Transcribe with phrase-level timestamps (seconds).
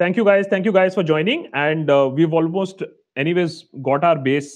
[0.00, 0.46] thank you guys.
[0.46, 1.46] Thank you guys for joining.
[1.52, 2.82] And uh, we've almost
[3.16, 4.50] anyways got our base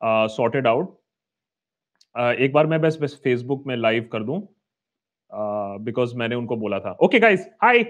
[0.00, 0.90] uh, sorted out.
[2.14, 4.40] Uh, एक बार मैं बस बस Facebook में live कर दूँ
[5.84, 7.84] because uh, मैंने उनको बोला था। Okay guys hi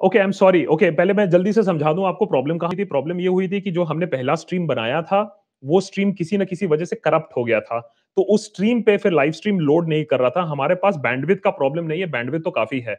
[0.00, 2.84] okay I am sorry okay पहले मैं जल्दी से समझा दूँ आपको प्रॉब्लम कहाँ थी।
[2.84, 5.20] प्रॉब्लम ये हुई थी कि जो हमने पहला स्ट्रीम बनाया था
[5.64, 7.80] वो स्ट्रीम किसी ना किसी वजह से करप्ट हो गया था।
[8.16, 11.36] तो उस स्ट्रीम पे फिर लाइव स्ट्रीम लोड नहीं कर रहा था। हमारे पास बैंडविथ
[11.44, 12.94] का प्रॉब्लम नहीं है। बैंडविथ तो काफ़ी है।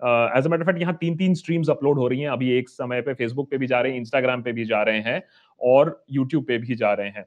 [0.00, 3.00] एज अ मैटर फैक्ट यहाँ तीन तीन स्ट्रीम्स अपलोड हो रही हैं। अभी एक समय
[3.02, 5.22] पे फेसबुक पे भी जा रहे हैं इंस्टाग्राम पे भी जा रहे हैं
[5.60, 7.26] और यूट्यूब पे भी जा रहे हैं।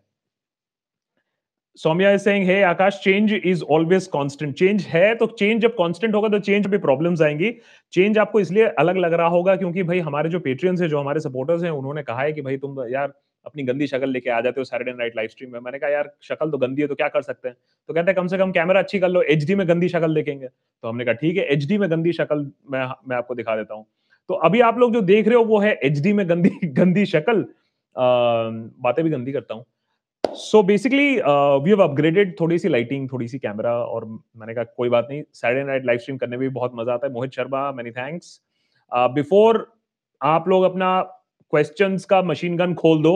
[1.79, 6.13] Saumya is saying hey Akash change is always constant change है तो चेंज जब कांस्टेंट
[6.15, 7.51] होगा तो चेंज पे प्रॉब्लम्स आएँगी।
[7.93, 11.19] चेंज आपको इसलिए अलग लग रहा होगा क्योंकि भाई हमारे जो पेट्रियंस है, जो हमारे
[11.19, 13.13] सपोर्टर्स हैं, उन्होंने कहा है कि भाई तुम यार
[13.45, 16.11] अपनी गंदी शक्ल लेके आ जाते हो सैटरडे नाइट लाइव स्ट्रीम में। मैंने कहा, यार,
[16.21, 17.57] शक्ल तो गंदी है तो क्या कर सकते हैं?
[17.89, 20.47] तो कहते हैं, कम से कम कैमरा अच्छी कर लो एचडी में गंदी शक्ल देखेंगे।
[20.47, 23.85] तो हमने कहा, ठीक है एचडी में गंदी शक्ल मैं मैं आपको दिखा देता हूँ।
[24.29, 27.45] तो अभी आप लोग जो देख रहे हो, वो है एच में गंदी गंदी शक्ल।
[27.95, 29.65] बातें भी गंदी करता हूँ।
[30.23, 34.89] So basically we have upgraded थोड़ी सी लाइटिंग थोड़ी सी कैमरा और मैंने कहा, कोई
[34.89, 37.71] बात नहीं सैटरडे नाइट लाइव स्ट्रीम करने में भी बहुत मज़ा आता है। Mohit Sharma
[37.71, 38.39] many thanks
[38.91, 39.65] before
[40.21, 40.99] आप लोग अपना
[41.53, 43.13] क्वेश्चंस का मशीन गन खोल दो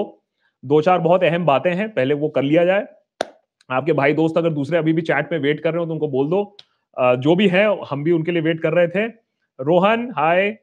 [0.64, 2.88] दो चार बहुत अहम बातें हैं, पहले वो कर लिया जाए।
[3.70, 6.08] आपके भाई दोस्त अगर दूसरे अभी भी चैट में वेट कर रहे हो तो उनको
[6.08, 6.58] बोल दो।
[6.98, 9.06] जो भी है, हम भी उनके लिए वेट कर रहे थे।
[9.60, 10.58] Rohan hi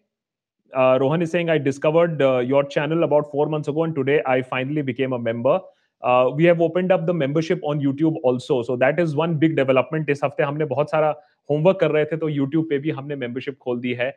[0.73, 4.83] Rohan is saying I discovered your channel about four months ago and today I finally
[4.83, 5.59] became a member
[6.37, 10.11] we have opened up the membership on YouTube also so that is one big development
[10.11, 11.15] इस हफ़्ते हमने बहुत सारा
[11.51, 14.11] homework कर रहे थे तो YouTube पे भी हमने मेंबरशिप खोल दी है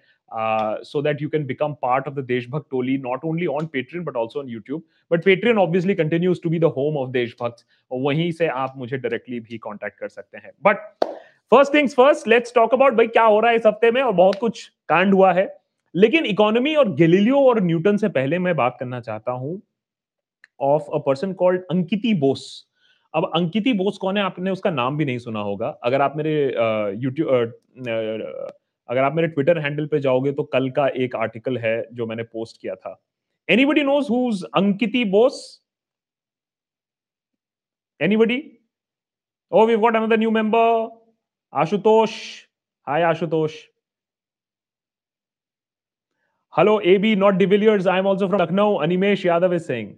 [0.83, 4.15] so that you can become part of the Deshbhakt Toli not only on Patreon but
[4.15, 8.47] also on YouTube but Patreon obviously continues to be the home of Deshbhakt वहीं से
[8.47, 11.05] आप मुझे डायरेक्टली भी कॉन्टेक्ट कर सकते हैं। But
[11.51, 14.13] first things first let's talk about भाई क्या हो रहा है इस हफ़्ते में, और
[14.13, 15.47] बहुत कुछ कांड हुआ है।
[15.95, 19.61] लेकिन इकोनॉमी और गेलिलियो और न्यूटन से पहले मैं बात करना चाहता हूँ
[20.59, 22.43] of a person called Ankiti Bose
[23.13, 26.33] अब अंकिति बोस कौन है, आपने उसका नाम भी नहीं सुना होगा। अगर आप मेरे
[26.97, 27.29] यूट्यूब
[28.89, 32.23] अगर आप मेरे ट्विटर हैंडल पे जाओगे तो कल का एक आर्टिकल है जो मैंने
[32.25, 32.99] पोस्ट किया था।
[33.49, 35.41] Anybody knows who Ankiti Bose?
[37.99, 38.41] Anybody
[39.51, 40.87] oh we got another new member
[41.53, 42.11] Ashutosh.
[42.87, 43.55] Hi Ashutosh.
[46.53, 49.93] Hello A B not de Villiers I am also from Lucknow Animesh Yadav is saying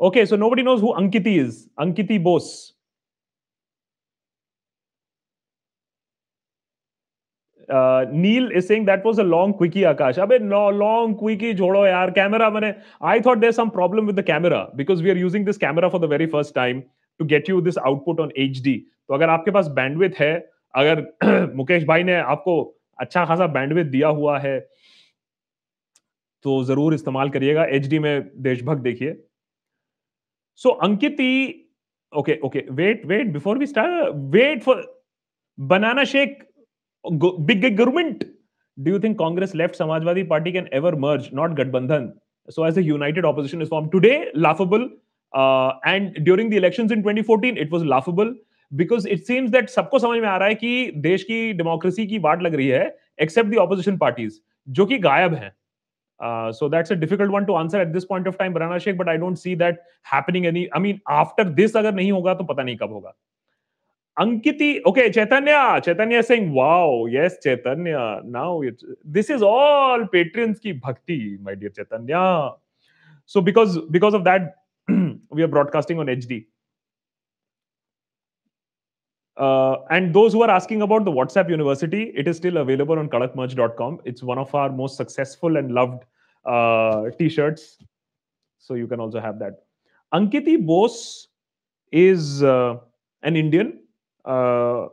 [0.00, 1.68] Okay, so nobody knows who Ankiti is.
[1.78, 2.72] Ankiti Bose.
[7.68, 10.16] Uh, Neil is saying that was a long quickie, Akash.
[10.16, 12.14] Abhi, no, long quickie, jodo yaar.
[12.14, 15.58] Camera, mane, I thought there's some problem with the camera because we are using this
[15.58, 16.84] camera for the very first time
[17.20, 18.84] to get you this output on HD.
[19.08, 20.32] तो अगर आपके पास bandwidth है
[20.76, 22.56] अगर मुकेश भाई ने आपको
[23.00, 24.58] अच्छा खासा बैंडविथ दिया हुआ है
[26.44, 29.16] तो ज़रूर इस्तेमाल करिएगा एचडी में देशभक्त देखिए
[30.60, 31.20] so Ankit
[32.12, 34.82] okay okay wait wait before we start wait for
[35.58, 36.38] banana shake
[37.04, 38.24] big government
[38.78, 42.10] do you think Congress left Samajwadi Party can ever merge not गठबंधन
[42.48, 44.90] so as united opposition is form today laughable
[45.86, 48.34] and during the election in twenty fourteen it was laughable
[48.72, 52.18] because it seems that सबको समझ में आ रहा है कि देश की democracy की
[52.18, 54.38] बाट लग रही है एक्सेप्ट द ऑपोजिशन पार्टीज़
[54.68, 55.52] जो कि गायब है
[56.20, 58.98] Uh, so that's a difficult one to answer at this point of time, Banana Shake.
[58.98, 60.72] But I don't see that happening any.
[60.72, 63.12] I mean, after this, अगर नहीं होगा तो पता नहीं कब होगा.
[64.18, 68.20] Ankiti, okay, Chaitanya, Chaitanya saying, wow, yes, Chaitanya.
[68.24, 72.54] Now it's this is all patrons ki bhakti, my dear Chaitanya.
[73.26, 74.56] So because because of that,
[75.30, 76.46] we are broadcasting on HD.
[79.38, 83.08] Uh, and those who are asking about the WhatsApp University, it is still available on
[83.08, 84.00] kadakmerch.com.
[84.04, 86.04] It's one of our most successful and loved
[86.44, 87.78] uh, t-shirts.
[88.58, 89.62] So you can also have that.
[90.12, 91.28] Ankiti Bose
[91.92, 92.76] is uh,
[93.22, 93.78] an Indian.
[94.24, 94.88] Uh,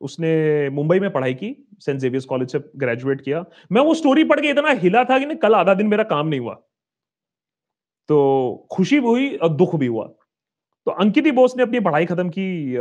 [0.00, 1.48] उसने मुंबई में पढ़ाई की
[1.80, 5.34] Saint Xavier's college से graduate किया मैं वो story पढ़ के इतना हिला था कि
[5.42, 6.54] कल आधा दिन मेरा काम नहीं हुआ
[8.08, 8.18] तो
[8.72, 10.08] खुशी भी हुई और दुख भी हुआ
[10.86, 12.76] तो अंकिति बोस ने अपनी पढ़ाई खत्म की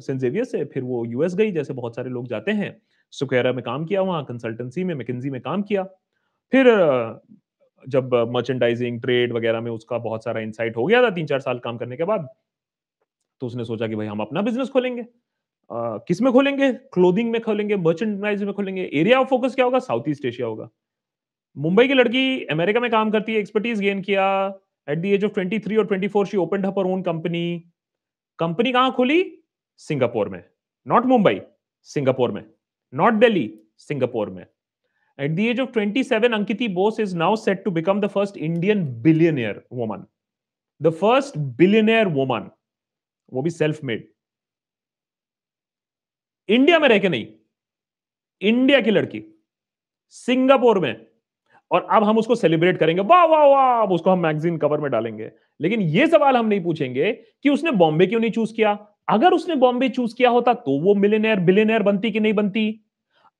[0.00, 2.76] सेंट जेवियर से, फिर वो यूएस गई, जैसे बहुत सारे लोग जाते हैं।
[3.12, 5.82] सुकेरा में काम किया वहाँ, कंसल्टेंसी में, मैकेजी में काम किया।
[6.52, 6.66] फिर
[7.84, 11.58] जब मर्चेंडाइजिंग ट्रेड वगैरह में उसका बहुत सारा इंसाइट हो गया था तीन चार साल
[11.58, 12.28] काम करने के बाद
[13.40, 15.04] तो उसने सोचा कि भाई हम अपना बिज़नेस खोलेंगे।
[15.70, 16.72] किसमें खोलेंगे?
[16.72, 19.78] क्लोथिंग में खोलेंगे मर्चेंडाइज में खोलेंगे। एरिया ऑफ़ फोकस क्या होगा?
[19.78, 20.68] साउथ ईस्ट एशिया होगा।
[21.56, 24.26] मुंबई की लड़की अमेरिका में काम करती है एक्सपर्टीज गेन किया।
[24.88, 27.58] एट द एज ऑफ़ 23 और 24 she open up own company
[28.38, 29.42] company कहाँ खुली?
[29.76, 30.42] सिंगापुर में.
[30.86, 31.40] नॉट मुंबई
[31.82, 32.44] सिंगापुर में.
[32.92, 34.44] नॉट दिल्ली सिंगापुर में.
[35.18, 38.84] At the age of 27 Ankiti Bose is now set to become the first Indian
[39.02, 40.04] billionaire woman
[40.82, 42.50] the first billionaire woman
[43.32, 44.08] वो भी self made
[46.48, 47.26] India में रह के नहीं.
[48.40, 49.22] इंडिया की लड़की.
[50.08, 51.07] सिंगापुर में.
[51.70, 54.90] और अब हम उसको सेलिब्रेट करेंगे। वाह वाह वाह, अब उसको हम मैगजीन कवर में
[54.90, 55.30] डालेंगे।
[55.60, 58.78] लेकिन यह सवाल हम नहीं पूछेंगे कि उसने बॉम्बे क्यों नहीं चूज़ किया?
[59.08, 62.84] अगर उसने बॉम्बे चूज़ किया होता तो वो मिलेनियर बिलेनियर बनती कि नहीं बनती?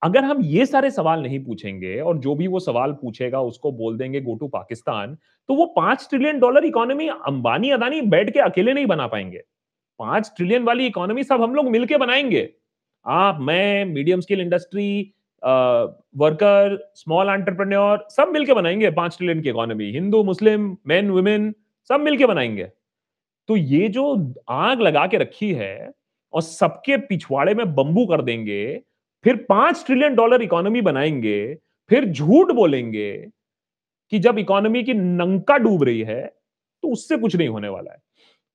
[0.02, 3.96] अगर हम ये सारे सवाल नहीं पूछेंगे और जो भी वो सवाल पूछेगा उसको बोल
[3.98, 5.16] देंगे गो टू पाकिस्तान
[5.48, 9.42] तो वो पाँच trillion dollar economy Ambani, Adani बैठ के अकेले नहीं बना पाएँगे।
[10.00, 12.48] पाँच ट्रिलियन वाली इकोनॉमी सब हम लोग मिलकर बनाएँगे।
[13.06, 19.90] आप, मैं medium scale industry worker small entrepreneur सब मिलके बनाएँगे पाँच ट्रिलियन की economy
[19.92, 21.54] Hindu Muslim men women
[21.90, 22.64] सब मिलके बनाएँगे।
[23.48, 25.90] तो ये जो आग लगा के रखी है
[26.32, 28.80] और सबके पिछवाड़े में बंबू कर देंगे
[29.24, 31.54] फिर पाँच ट्रिलियन डॉलर इकोनॉमी बनाएँगे
[31.90, 33.12] फिर झूठ बोलेंगे
[34.12, 36.20] कि जब इकोनॉमी की नंका डूब रही है
[36.82, 37.98] तो उससे कुछ नहीं होने वाला है।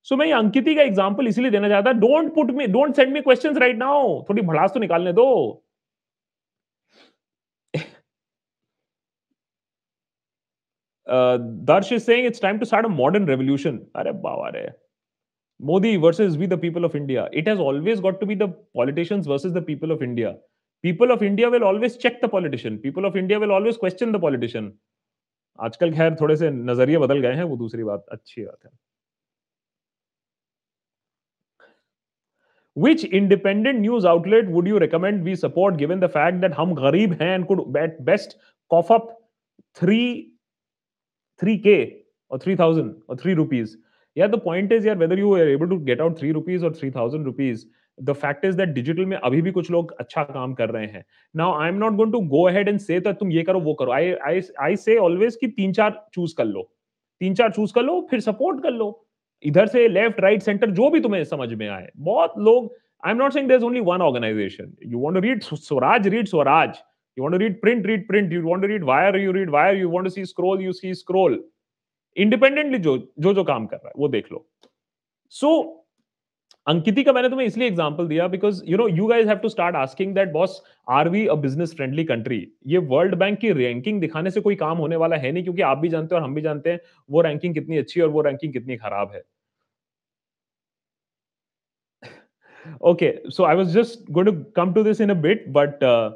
[0.08, 3.22] सो so, मैं अंकिति का एग्ज़ाम्पल इसलिए देना चाहता don't put me don't send me
[3.22, 5.63] question right now थोड़ी भड़ास तो निकालने दो।
[11.08, 13.86] Uh, Darsh is saying it's time to start a modern revolution.
[15.60, 17.30] Modi versus we the people of India.
[17.32, 20.38] It has always got to be the politicians versus the people of India.
[20.82, 22.78] People of India will always check the politician.
[22.78, 24.74] People of India will always question the politician.
[25.62, 28.72] आजकल खैर थोड़े से नज़रिए बदल गए हैं वो दूसरी बात अच्छी बात है
[32.76, 37.14] Which independent news outlet would you recommend we support given the fact that हम गरीब
[37.22, 38.36] हैं and could at best
[38.74, 39.12] cough up
[41.44, 41.78] three के
[42.32, 43.76] और थ्री थाउज़ेंड और थ्री रुपीज़
[44.18, 46.76] या द पॉइंट इज़ यार whether you are able to get out three rupees और
[46.76, 47.66] three thousand rupees
[47.98, 51.04] the fact is that digital में अभी भी कुछ लोग अच्छा काम कर रहे हैं
[51.36, 53.92] now I am not going to go ahead and से तुम ये करो वो करो
[53.92, 56.70] आई आई आई से ऑलवेज की तीन चार चूज़ कर लो
[57.22, 58.90] तीन चार चूज़ कर लो फिर सपोर्ट कर लो
[59.44, 62.74] इधर से लेफ़्ट राइट सेंटर जो भी तुम्हें समझ में आए बहुत लोग
[63.04, 66.78] I am not saying only one organisation you want to read Swaraj read Swaraj
[67.18, 68.32] You want to read print, read print.
[68.32, 69.76] You want to read wire, you read wire.
[69.76, 71.38] You want to see scroll, you see scroll.
[72.18, 74.46] जो जो जो काम कर रहा है वो देख लो
[75.34, 75.84] सो so,
[76.68, 79.76] Ankiti का मैंने तुम्हें इसलिए एग्जांपल दिया because you know you guys have to start
[79.76, 82.38] asking that boss are we a business friendly country
[82.68, 85.78] ये वर्ल्ड बैंक की रैंकिंग दिखाने से कोई काम होने वाला है नहीं क्योंकि आप
[85.78, 86.80] भी जानते हैं और हम भी जानते हैं
[87.10, 89.24] वो रैंकिंग कितनी अच्छी और वो रैंकिंग कितनी खराब है
[92.90, 96.12] okay so i was just going to come to this in a bit but uh,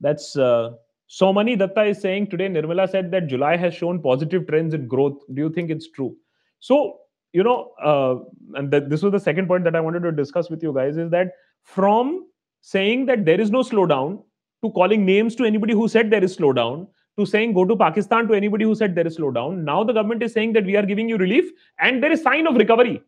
[0.00, 0.72] That's uh,
[1.08, 2.48] Somani Datta is saying today.
[2.48, 5.18] Nirmala said that July has shown positive trends in growth.
[5.32, 6.16] Do you think it's true?
[6.60, 7.00] So
[7.32, 8.16] you know, uh,
[8.58, 10.96] and th- this was the second point that I wanted to discuss with you guys
[10.96, 11.32] is that
[11.62, 12.26] from
[12.62, 14.22] saying that there is no slowdown
[14.64, 16.86] to calling names to anybody who said there is slowdown
[17.18, 19.64] to saying go to Pakistan to anybody who said there is slowdown.
[19.64, 22.46] Now the government is saying that we are giving you relief and there is sign
[22.46, 23.02] of recovery.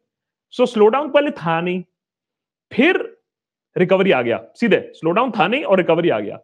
[0.50, 1.84] So slowdown पहले था नहीं
[2.72, 3.18] फिर
[3.78, 6.38] recovery आ गया सीधे slow down था नहीं और रिकवरी आ गया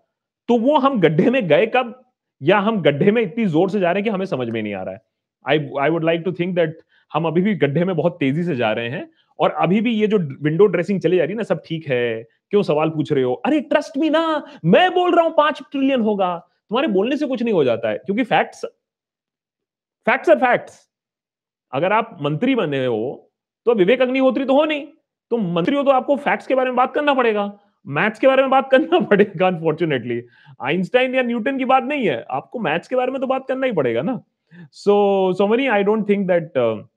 [0.49, 1.93] तो वो हम गड्ढे में गए कब?
[2.41, 4.73] या हम गड्ढे में इतनी ज़ोर से जा रहे हैं कि हमें समझ में नहीं
[4.73, 5.01] आ रहा है?
[5.45, 6.77] I I would like to think that
[7.11, 9.09] हम अभी भी गड्ढे में बहुत तेज़ी से जा रहे हैं
[9.39, 12.23] और अभी भी ये जो विंडो ड्रेसिंग चली जा रही है ना, सब ठीक है।
[12.51, 13.33] क्यों सवाल पूछ रहे हो?
[13.35, 17.43] अरे ट्रस्ट मी ना, मैं बोल रहा हूँ पाँच ट्रिलियन होगा। तुम्हारे बोलने से कुछ
[17.43, 18.65] नहीं हो जाता है, क्योंकि फैक्ट्स
[20.07, 20.79] फैक्ट्स आर फैक्ट्स
[21.73, 23.31] अगर आप मंत्री बने हो
[23.65, 24.85] तो विवेक अग्निहोत्री तो हो नहीं।
[25.31, 27.45] तो मंत्री हो तो आपको फैक्ट्स के बारे में बात करना पड़ेगा।
[27.87, 30.21] मैथ्स के बारे में बात करना पड़ेगा अनफॉर्चुनेटली
[30.61, 33.67] आइंस्टाइन या न्यूटन की बात नहीं है आपको मैथ्स के बारे में तो बात करना
[33.67, 34.21] ही पड़ेगा ना.
[34.71, 36.87] So so money I don't think that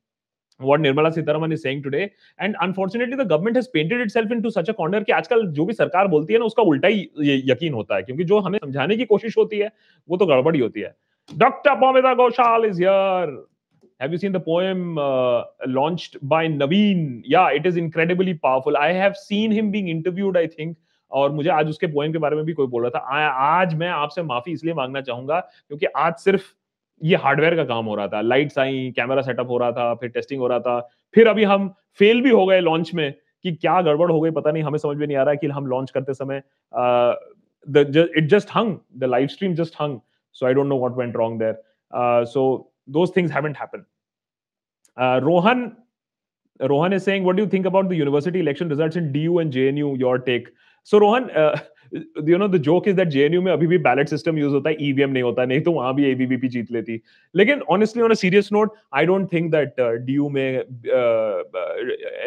[0.60, 2.12] what Nirmala Sitharaman is saying today.
[2.38, 5.72] And unfortunately, the government has painted itself into such a corner कि आजकल जो भी
[5.72, 7.00] सरकार बोलती है ना उसका उल्टा ही
[7.50, 8.02] यकीन होता है.
[8.02, 9.70] क्योंकि जो हमें समझाने की कोशिश होती है
[10.08, 10.94] वो तो गड़बड़ी होती है.
[11.38, 13.34] Doctor Poumita Ghoshal is here
[14.02, 17.22] Have you seen the poem uh, launched by Naveen?
[17.24, 18.76] Yeah, it is incredibly powerful.
[18.76, 20.76] I have seen him being interviewed, I think.
[21.10, 23.74] और मुझे आज उसके पोएम के बारे में भी कोई बोल रहा था आ, आज
[23.74, 26.44] मैं आपसे माफ़ी इसलिए मांगना चाहूँगा क्योंकि आज सिर्फ़
[27.00, 30.10] ये हार्डवेयर का काम हो रहा था लाइट्स आई कैमरा सेटअप हो रहा था फिर
[30.10, 30.78] टेस्टिंग हो रहा था
[31.14, 31.68] फिर अभी हम
[31.98, 34.96] फेल भी हो गए लॉन्च में कि क्या गड़बड़ हो गई पता नहीं हमें समझ
[34.96, 36.42] में नहीं आ रहा कि हम लॉन्च करते समय
[38.18, 39.98] it just hung the live stream just hung
[40.36, 42.50] so I don't know what went wrong there so
[43.14, 43.84] things haven't happened
[44.97, 45.77] uh, Rohan,
[46.59, 49.53] Rohan is saying, what do you think about the university election results in DU and
[49.53, 49.97] JNU?
[49.99, 50.47] Your take.
[50.83, 51.59] So Rohan, uh,
[51.91, 54.77] you know the joke is that JNU में अभी भी ballot system use होता है
[54.77, 56.99] EVM नहीं होता नहीं तो वहां भी ABVP जीत लेती
[57.35, 60.59] लेकिन honestly on a serious note I don't think that uh, DU में
[60.97, 61.43] uh,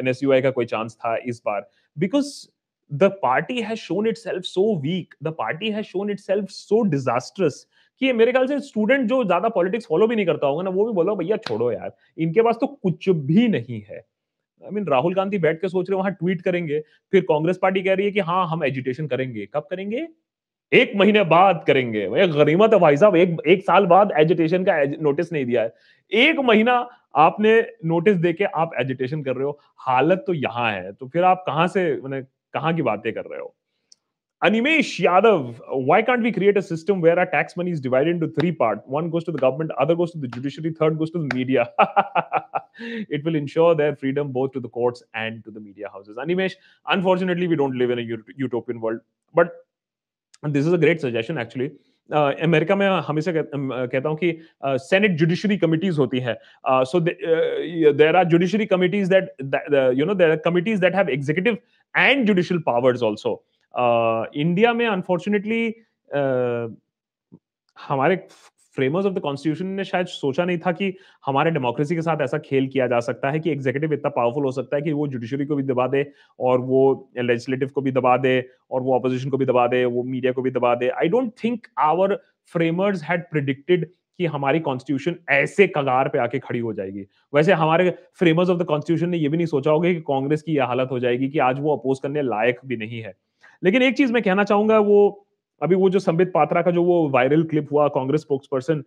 [0.03, 1.63] NSUI का कोई chance था इस बार
[1.99, 2.49] because
[2.91, 7.67] the party has shown itself so weak the party has shown itself so disastrous
[8.02, 10.86] कि मेरे ख्याल से स्टूडेंट जो ज़्यादा पॉलिटिक्स फॉलो भी नहीं करता होगा ना, वो
[10.86, 15.14] भी बोलो भैया छोड़ो यार, इनके पास तो कुछ भी नहीं है। आई मीन राहुल
[15.14, 16.80] गांधी बैठ के सोच रहे वहाँ ट्वीट करेंगे,
[17.14, 20.08] फिर कांग्रेस पार्टी कह रही है कि हाँ हम एजुटेशन करेंगे। कब करेंगे?
[20.72, 24.82] एक महीने बाद करेंगे। भाई गरीमत है भाई साहब, एक एक साल बाद एजुटेशन का
[25.02, 25.74] नोटिस नहीं दिया है।
[26.12, 26.74] एक महीना
[27.18, 31.44] आपने नोटिस देके आप एजुटेशन कर रहे हो। हालत तो यहाँ है तो फिर आप
[31.48, 32.22] कहाँ से, मैंने
[32.54, 33.54] कहाँ की बातें कर रहे हो?
[34.45, 38.29] Animesh Yadav, why can't we create a system where our tax money is divided into
[38.29, 38.83] three parts?
[38.87, 41.69] One goes to the government, other goes to the judiciary, third goes to the media.
[42.79, 46.17] it will ensure their freedom both to the courts and to the media houses.
[46.17, 46.55] Animesh,
[46.87, 49.01] unfortunately, we don't live in a utopian world,
[49.35, 49.53] but
[50.49, 51.67] this is a great suggestion actually
[52.43, 54.31] America में हमेशा कहता हूं कि
[54.65, 60.37] senate judiciary committees होती है so there are judiciary committees that you know there are
[60.45, 61.59] committees that have executive
[61.97, 63.35] and judicial powers also
[63.76, 65.74] India में unfortunately
[67.78, 68.16] हमारे
[68.78, 70.94] framers of the constitution ने शायद सोचा नहीं था कि
[71.26, 74.52] हमारे डेमोक्रेसी के साथ ऐसा खेल किया जा सकता है कि एग्जीक्यूटिव इतना पावरफुल हो
[74.52, 76.06] सकता है कि वो जुडिशरी को भी दबा दे
[76.40, 78.40] और वो लेजिस्लेटिव को भी दबा दे
[78.72, 81.32] और वो अपोजिशन को भी दबा दे, वो मीडिया को भी दबा दे। I don't
[81.44, 82.16] think our
[82.54, 83.86] framers had predicted
[84.20, 87.90] कि हमारी कॉन्स्टिट्यूशन ऐसे कगार पे आके खड़ी हो जाएगी। वैसे हमारे
[88.20, 90.92] फ्रेमर्स ऑफ़ द कॉन्स्टिट्यूशन ने ये भी नहीं सोचा होगा कि कांग्रेस की यह हालत
[90.92, 93.14] हो जाएगी कि आज वो अपोज करने लायक भी नहीं है।
[93.64, 95.22] लेकिन एक चीज़ मैं कहना चाहूँगा, वो
[95.62, 98.84] अभी वो जो संबित पात्रा का जो वो वायरल क्लिप हुआ कांग्रेस स्पोक्स पर्सन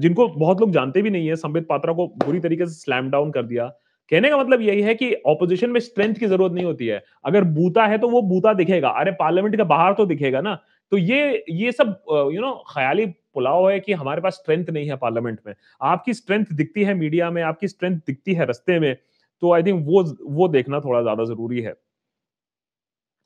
[0.00, 3.30] जिनको बहुत लोग जानते भी नहीं है, संबित पात्रा को बुरी तरीके से स्लैम डाउन
[3.30, 3.66] कर दिया।
[4.10, 7.44] कहने का मतलब यही है कि ऑपोजिशन में स्ट्रेंथ की ज़रूरत नहीं होती है। अगर
[7.50, 10.54] बूता है तो वो बूता दिखेगा। अरे पार्लियामेंट के बाहर तो दिखेगा ना।
[10.92, 11.88] तो ये ये सब
[12.32, 16.44] यू नो ख्याली पुलाव है कि हमारे पास स्ट्रेंथ नहीं है पार्लियामेंट में। आपकी स्ट्रेंथ
[16.52, 18.94] दिखती है मीडिया में, आपकी स्ट्रेंथ दिखती है रस्ते में
[19.42, 21.74] तो आई थिंक वो वो देखना थोड़ा ज़्यादा ज़रूरी है।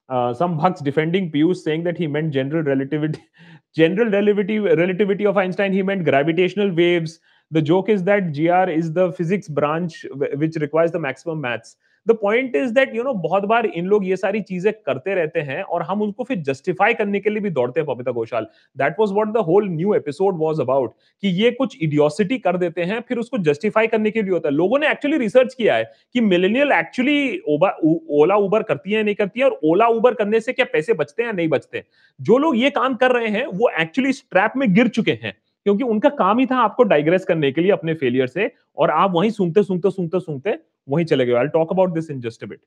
[0.08, 3.25] Uh, some bucks defending Pius saying that he meant general relativity,
[3.75, 5.73] general relativity, relativity of Einstein.
[5.73, 7.20] He meant gravitational waves.
[7.50, 10.04] The joke is that GR is the physics branch
[10.37, 11.76] which requires the maximum maths.
[12.06, 15.40] The point is that you know बहुत बार इन लोग ये सारी चीज़ें करते रहते
[15.40, 18.46] हैं और हम उनको फिर जस्टिफाई करने के लिए भी दौड़ते हैं Pavita Ghoshal
[18.76, 22.82] that was what the whole new episode was about कि ये कुछ इडियोसिटी कर देते
[22.82, 25.90] हैं, फिर उसको जस्टिफाई करने के लिए होता है। लोगों ने एक्चुअली रिसर्च किया है
[26.14, 30.52] कि मिलेनियल एक्चुअली ओला उबर करती है नहीं करती है, और ओला उबर करने से
[30.52, 31.82] क्या पैसे बचते हैं या नहीं बचते
[32.20, 35.34] जो लोग ये काम कर रहे हैं, वो एक्चुअली स्ट्रैप में गिर चुके हैं,
[35.66, 39.12] क्योंकि उनका काम ही था आपको डाइग्रेस करने के लिए अपने फेलियर से, और आप
[39.14, 40.56] वहीं सूंघते सूंघते सूंघते सूंघते
[40.88, 42.60] वहीं चले गए I talk about this in just a bit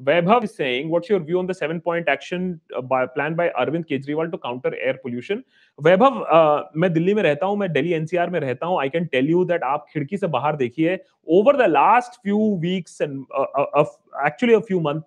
[0.00, 2.44] Vaibhav is saying, what's your view on the seven point action
[2.76, 5.42] uh, by, planned by Arvind Kejriwal to counter air pollution?
[5.78, 9.06] Vaibhav uh, मैं दिल्ली में रहता हूँ मैं Delhi NCR में रहता हूँ। I can
[9.12, 10.98] tell you that आप खिड़की से बाहर देखिए
[11.38, 13.12] over the last few weeks and
[14.26, 15.02] actually a few month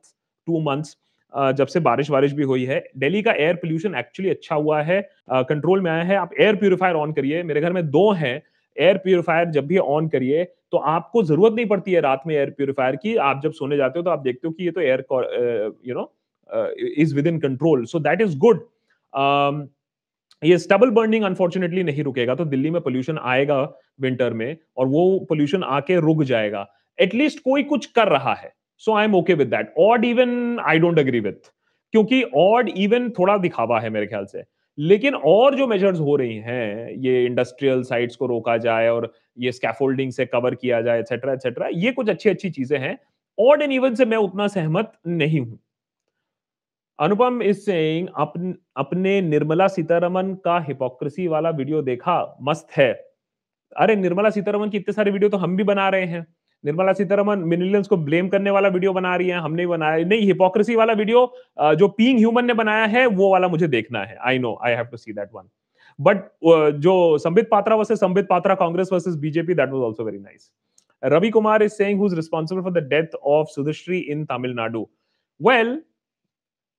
[0.47, 0.97] two months
[1.33, 5.01] जब से बारिश बारिश भी हुई है दिल्ली का एयर पोल्यूशन एक्चुअली अच्छा हुआ है
[5.31, 8.41] कंट्रोल uh, में आया है। आप एयर प्यूरिफायर ऑन करिए। मेरे घर में दो हैं
[8.77, 12.49] एयर प्योरीफायर जब भी ऑन करिए तो आपको ज़रूरत नहीं पड़ती है रात में एयर
[12.51, 15.05] प्योरीफायर की। आप जब सोने जाते हो तो आप देखते हो कि ये तो air
[15.87, 16.11] you know
[16.97, 18.67] is within control so that is good
[20.41, 23.61] ये स्टबल बर्निंग अनफॉर्चुनेटली नहीं रुकेगा तो दिल्ली में पोल्यूशन आएगा
[24.01, 26.65] विंटर में और वो पोल्यूशन आके रुक जाएगा।
[26.99, 28.51] एटलीस्ट कोई कुछ कर रहा है।
[28.81, 31.51] So I am okay with that odd even I don't agree with
[31.93, 34.43] क्योंकि ऑड इवन थोड़ा दिखावा है मेरे ख्याल से।
[34.77, 39.51] लेकिन और जो मेजर्स हो रही हैं ये इंडस्ट्रियल साइट्स को रोका जाए और ये
[39.51, 42.97] स्कैफोल्डिंग से कवर किया जाए एक्सेट्रा एक्सेट्रा ये कुछ अच्छी अच्छी चीज़ें हैं।
[43.37, 45.59] ऑड एंड इवन से मैं उतना सहमत नहीं हूँ।
[46.99, 52.91] अनुपम इज़ सेइंग अपन, अपने निर्मला सीतारमन का हिपोक्रेसी वाला वीडियो देखा मस्त है।
[53.75, 56.25] अरे निर्मला सीतारमन की इतने सारे वीडियो तो हम भी बना रहे हैं।
[56.65, 60.75] निर्मला सीतारमन मिनिलियंस को ब्लेम करने वाला वीडियो बना रही है, हमने बनाया, नहीं हिपोक्रेसी
[60.75, 61.25] वाला वीडियो
[61.75, 64.85] जो पीइंग ह्यूमन ने बनाया है, वो वाला मुझे देखना है। I know I have
[64.85, 65.49] to see that one
[65.99, 66.23] but
[66.79, 70.51] जो Sambit Patra versus Sambit Patra, Congress versus BJP that was also very nice
[71.03, 74.87] Ravi Kumar is saying who is responsible for the death of Sudhashree in Tamil Nadu
[75.41, 75.79] well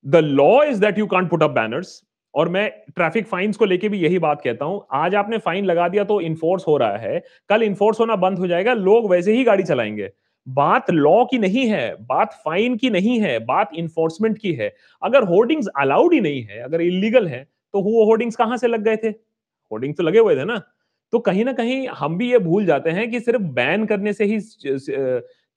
[0.05, 2.03] the law is that you can't put up banners
[2.37, 5.89] और मैं traffic fines को लेके भी यही बात कहता हूँ। आज आपने फाइन लगा
[5.89, 9.45] दिया तो इन्फोर्स हो रहा है। कल इन्फोर्स होना बंद हो जाएगा, लोग वैसे ही
[9.45, 10.11] गाड़ी चलाएँगे।
[10.47, 15.25] बात लॉ की नहीं है, बात फाइन की नहीं है, बात इन्फोर्समेंट की है। अगर
[15.25, 17.43] होर्डिंग्स अलाउड ही नहीं है, अगर इलीगल है
[17.75, 19.09] तो वो होर्डिंग्स कहाँ से लग गए थे?
[19.71, 20.61] होर्डिंग तो लगे हुए थे ना।
[21.13, 24.25] तो कहीं ना कहीं हम भी ये भूल जाते हैं कि सिर्फ़ बैन करने से
[24.25, 24.41] ही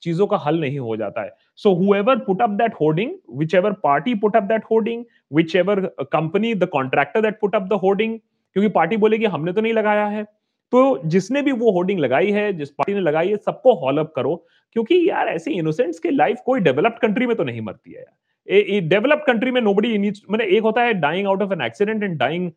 [0.02, 1.30] चीज़ों का हल नहीं हो जाता है।
[1.68, 3.10] However put up that hoarding
[3.54, 5.04] whichever party put up that hoarding
[5.56, 9.72] whichever company the contractor that put up the hoarding क्योंकि पार्टी बोलेगी हमने तो नहीं
[9.72, 10.24] लगाया है
[10.72, 14.12] तो जिसने भी वो होर्डिंग लगाई है जिस पार्टी ने लगाई है सबको हॉल अप
[14.16, 14.34] करो
[14.72, 18.80] क्योंकि यार ऐसे इनोसेंट्स की लाइफ कोई डेवलप्ड कंट्री में तो नहीं मरती है यार
[18.80, 22.50] डेवलप्ड कंट्री में नोबडी मैंने एक होता है dying out of an accident and dying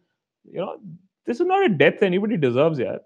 [0.56, 0.78] you know
[1.28, 2.98] this is not a death anybody deserves, yeah.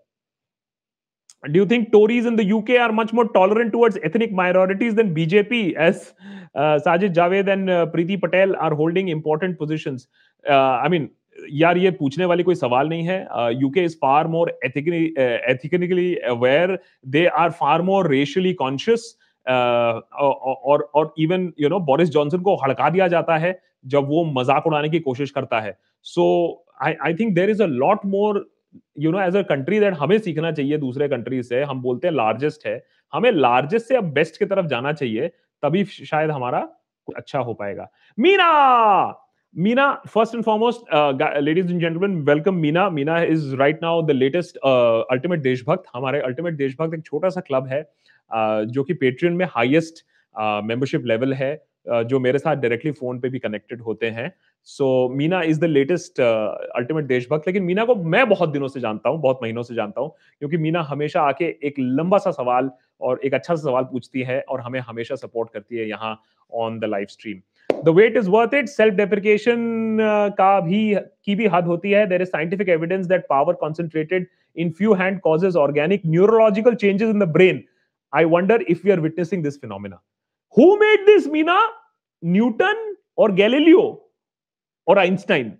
[1.44, 5.14] Do you think Tories in the UK are much more tolerant towards ethnic minorities than
[5.14, 6.14] BJP, as
[6.56, 10.08] uh, Sajid Javed and uh, Preeti Patel are holding important positions?
[10.46, 11.10] Uh, I mean,
[11.54, 16.78] यार ये पूछने वाली कोई सवाल नहीं है UK is far more ethically aware
[17.16, 19.04] they are far more racially conscious
[19.48, 24.68] और और even you know Boris Johnson को हड़का दिया जाता है जब वो मज़ाक
[24.68, 26.26] उड़ाने की कोशिश करता है so
[26.86, 28.46] I I think there is a lot more
[28.98, 32.14] you know as a country that हमें सीखना चाहिए दूसरे कंट्री से हम बोलते हैं
[32.16, 32.82] लार्जेस्ट है
[33.14, 35.28] हमें लार्जेस्ट से अब बेस्ट की तरफ़ जाना चाहिए
[35.64, 36.68] तभी शायद हमारा
[37.08, 37.88] अच्छा हो पाएगा।
[38.18, 39.24] Meena!
[39.56, 40.94] Meena first and foremost
[41.42, 42.90] ladies and gentleman welcome Meena.
[42.90, 44.58] Meena is right now the latest
[45.12, 45.84] ultimate Deshbhakt.
[45.96, 50.06] हमारे अल्टीमेट देशभक्त एक छोटा सा क्लब है uh, जो कि पेट्रियन में हाईएस्ट
[50.66, 51.56] मेंबरशिप लेवल है
[51.94, 54.32] uh, जो मेरे साथ डायरेक्टली फ़ोन पे भी कनेक्टेड होते हैं।
[54.66, 59.10] So Meena is the latest ultimate Deshbhakt लेकिन मीना को मैं बहुत दिनों से जानता
[59.10, 60.10] हूँ बहुत महीनों से जानता हूँ
[60.40, 62.70] क्योंकि मीना हमेशा आके एक लंबा सा सवाल
[63.02, 66.18] और एक अच्छा सा सवाल पूछती है और हमें हमेशा सपोर्ट करती है यहाँ
[66.52, 69.98] on the live stream the wait is worth it self deprecation
[70.38, 74.72] का भी की भी हद होती है there is scientific evidence that power concentrated in
[74.72, 77.64] few hand causes organic neurological changes in the brain
[78.14, 80.02] I wonder if we are witnessing this phenomena
[80.58, 81.60] who made this Meena
[82.24, 83.82] Newton और Galileo
[84.88, 85.52] और Einstein.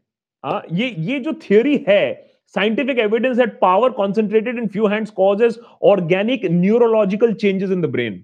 [0.72, 2.04] ये ये जो theory है
[2.56, 8.24] scientific evidence that power concentrated in few hands causes organic neurological changes in the brain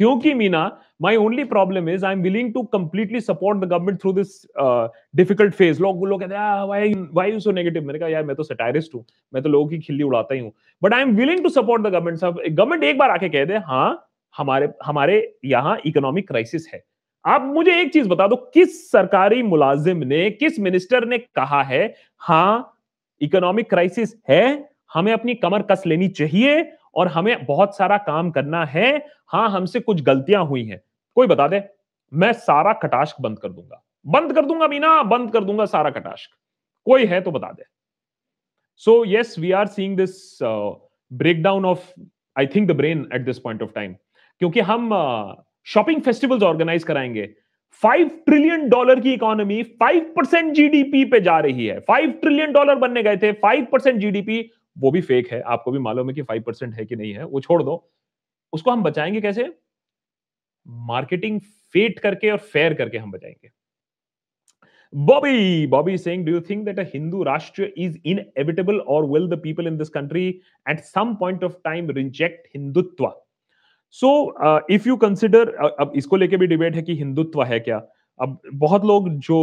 [0.00, 0.70] क्योंकि Meena
[1.04, 4.32] my only problem is i'm willing to completely support the government through this
[4.64, 4.88] uh,
[5.20, 5.78] difficult phase.
[5.80, 6.80] लोग लोग कहते हैं why
[7.18, 7.84] why you so negative?
[7.84, 10.52] मैंने कहा यार मैं तो सटायरिस्ट हूँ। मैं तो लोगों की खिल्ली उड़ाता ही हूँ।
[10.82, 13.88] But I am willing to support the government government एक बार आके कह दे हाँ
[14.34, 16.82] हमारे हमारे यहाँ इकोनॉमिक क्राइसिस है।
[17.24, 21.94] आप मुझे एक चीज़ बता दो, किस सरकारी मुलाजिम ने, किस मिनिस्टर ने कहा है
[22.20, 22.76] हाँ
[23.20, 28.64] इकोनॉमिक क्राइसिस है, हमें अपनी कमर कस लेनी चाहिए और हमें बहुत सारा काम करना
[28.66, 28.96] है
[29.26, 30.80] हाँ हमसे कुछ गलतियाँ हुई हैं।
[31.16, 31.62] कोई बता दे,
[32.12, 36.30] मैं सारा कटाश्क बंद कर दूँगा। बंद कर दूँगा मीना, बंद कर दूँगा सारा कटाश्क
[36.86, 37.64] कोई है तो बता दे।
[38.82, 41.86] So yes we are seeing this break down of
[42.36, 43.94] I think the brain at this point of time
[44.40, 44.88] क्योंकि हम
[45.64, 47.34] शॉपिंग फेस्टिवल्स ऑर्गेनाइज कराएँगे।
[47.72, 52.74] फाइव ट्रिलियन डॉलर की इकोनॉमी फाइव परसेंट जीडीपी पे जा रही है। फाइव ट्रिलियन डॉलर
[52.74, 56.22] बनने गए थे। फाइव परसेंट जीडीपी वो भी फेक है। आपको भी मालूम है कि
[56.22, 57.92] फाइव परसेंट है कि नहीं है। वो छोड़ दो।
[58.52, 59.54] उसको हम बचाएँगे कैसे?
[60.66, 63.50] मार्केटिंग फेट करके और फेयर करके हम बचाएँगे।
[64.96, 69.28] Bobby, Bobby is saying, do you think that a Hindu Rashtra is inevitable or will
[69.28, 70.40] the people in this country
[70.72, 73.12] at some point of time reject Hindutva?
[73.94, 74.08] So,
[74.70, 75.48] if you consider
[75.80, 77.78] अब इसको लेके भी debate है कि हिंदुत्व है क्या?
[78.20, 79.38] अब बहुत लोग जो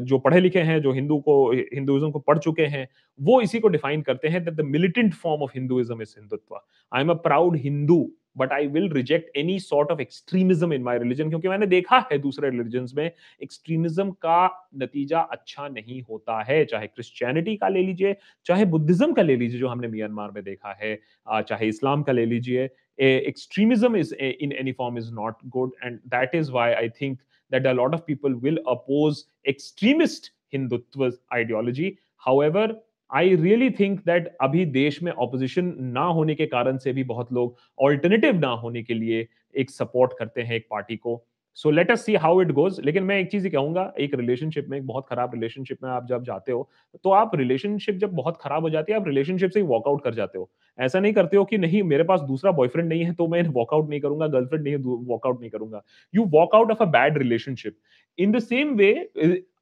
[0.00, 3.68] जो पढ़े लिखे हैं, जो हिंदू को, हिंदुइज्म को पढ़ चुके हैं, वो इसी को
[3.68, 6.60] डिफाइन करते हैं that the militant form of Hinduism is Hindutva
[6.92, 8.08] I am a proud Hindu
[8.38, 12.18] but I will reject any sort of extremism in my religion क्योंकि मैंने देखा है
[12.18, 13.10] दूसरे रिलीजन में
[13.42, 19.22] एक्सट्रीमिज्म का नतीजा अच्छा नहीं होता है। चाहे क्रिश्चियनिटी का ले लीजिए, चाहे बुद्धिज्म का
[19.22, 24.12] ले लीजिए, जो हमने म्यांमार में देखा है चाहे इस्लाम का ले लीजिए extremism is
[24.20, 27.18] in any form is not good, and that is why i think
[27.52, 31.96] that a lot of people will oppose extremist hindutva ideology.
[32.28, 32.68] However
[33.10, 37.32] I really think that अभी देश में ऑपोजिशन ना होने के कारण से भी बहुत
[37.32, 41.24] लोग ऑल्टरनेटिव ना होने के लिए एक सपोर्ट करते हैं एक पार्टी को।
[41.58, 44.66] So let us see how it goes लेकिन मैं एक चीज़ ही कहूँगा, एक रिलेशनशिप
[44.68, 46.68] में, एक बहुत खराब रिलेशनशिप में आप जब जाते हो
[47.04, 50.14] तो आप रिलेशनशिप जब बहुत खराब हो जाती है, आप रिलेशनशिप से ही वॉकआउट कर
[50.14, 53.26] जाते हो। ऐसा नहीं करते हो कि नहीं, मेरे पास दूसरा बॉयफ्रेंड नहीं है तो
[53.28, 55.82] मैं वॉकआउट नहीं करूँगा गर्लफ्रेंड नहीं वॉकआउट नहीं करूँगा।
[56.14, 57.76] You walk out of a bad relationship
[58.18, 58.92] in the same way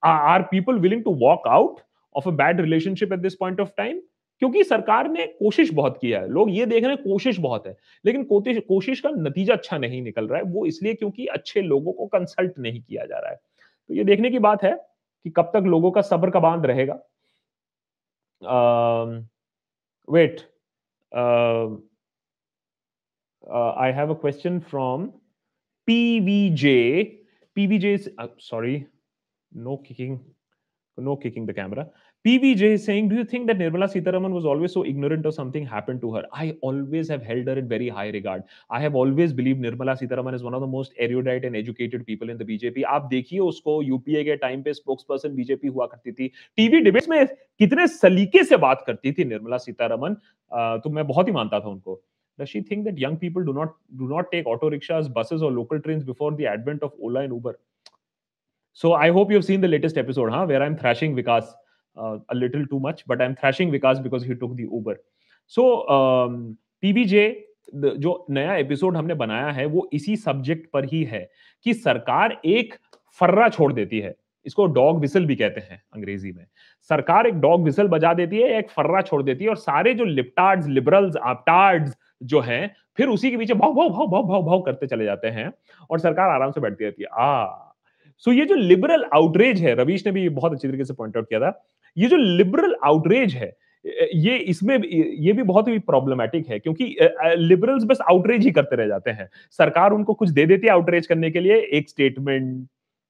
[0.05, 1.81] are people willing to walk out
[2.15, 4.01] of a bad relationship at this point of time
[4.43, 7.77] क्योंकि सरकार ने कोशिश बहुत किया है। लोग ये देख रहे हैं, कोशिश बहुत है,
[8.05, 12.07] लेकिन कोशिश का नतीजा अच्छा नहीं निकल रहा है। वो इसलिए क्योंकि अच्छे लोगों को
[12.07, 14.73] कंसल्ट नहीं किया जा रहा है। तो ये देखने की बात है
[15.25, 16.95] कि कब तक लोगों का सब्र का बाँध रहेगा।
[20.09, 20.41] Wait
[23.77, 25.07] I have a question from
[25.89, 27.03] P V J
[27.57, 28.85] PVJ PVJ sorry
[29.53, 30.19] no kicking
[30.99, 31.85] no kicking the camera
[32.27, 35.65] PVJ is saying, Do you think that Nirmala Sitaraman was always so ignorant or something
[35.65, 36.25] happened to her?
[36.33, 38.43] I always have held her in very high regard.
[38.69, 42.29] I have always believed Nirmala Sitaraman is one of the most erudite and educated people
[42.29, 42.85] in the BJP.
[42.85, 47.27] आप देखिए उसको UPA के time पे person BJP हुआ करती थी TV debates में
[47.59, 50.17] कितने सलीके से बात करती थी निर्मला सीतारमन
[50.85, 52.01] तो मैं बहुत ही मानता था उनको
[52.39, 55.51] Does she think that young people do not do not take auto rickshaws, buses, or
[55.53, 57.55] local trains before the advent of Ola and Uber?
[58.73, 60.45] So I hope you've seen the latest episode, huh?
[60.51, 61.55] Where I'm thrashing Vikas.
[61.97, 64.97] Uh, a little too much, but I'm thrashing Vikas because he took the Uber.
[65.47, 67.35] So um, PBJ
[67.75, 71.29] जो नया episode हमने बनाया है वो इसी subject पर ही है
[71.65, 72.75] कि सरकार एक
[73.21, 74.15] फर्रा छोड़ देती है।
[74.47, 76.47] इसको डॉग विसल भी कहते हैं अंग्रेज़ी में।
[76.91, 80.05] सरकार एक डॉग विसल बजा देती है एक फर्रा छोड़ देती है और सारे जो
[80.05, 84.61] लिप्टार्ड्स लिबरल्स आपटार्ड्स जो हैं फिर उसी के पीछे भाव भाव भाव भाव भाव भाव
[84.61, 85.53] करते चले जाते हैं
[85.91, 87.47] और सरकार आराम से बैठती रहती है। आ
[88.19, 91.29] सो ये जो लिबरल आउटरेज है रवीश ने भी बहुत अच्छी तरीके से पॉइंट आउट
[91.29, 91.51] किया था
[91.97, 93.53] ये जो लिबरल आउटरेज है,
[94.15, 96.97] ये इसमें ये भी बहुत ही प्रॉब्लमेटिक है, क्योंकि
[97.39, 99.29] लिबरल्स बस आउटरेज ही करते रह जाते हैं।
[99.59, 102.67] सरकार उनको कुछ दे देती है आउटरेज करने के लिए, एक स्टेटमेंट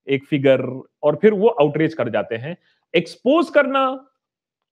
[0.09, 0.61] एक फिगर
[1.03, 2.57] और फिर वो आउटरेज कर जाते हैं।
[2.95, 3.81] एक्सपोज करना,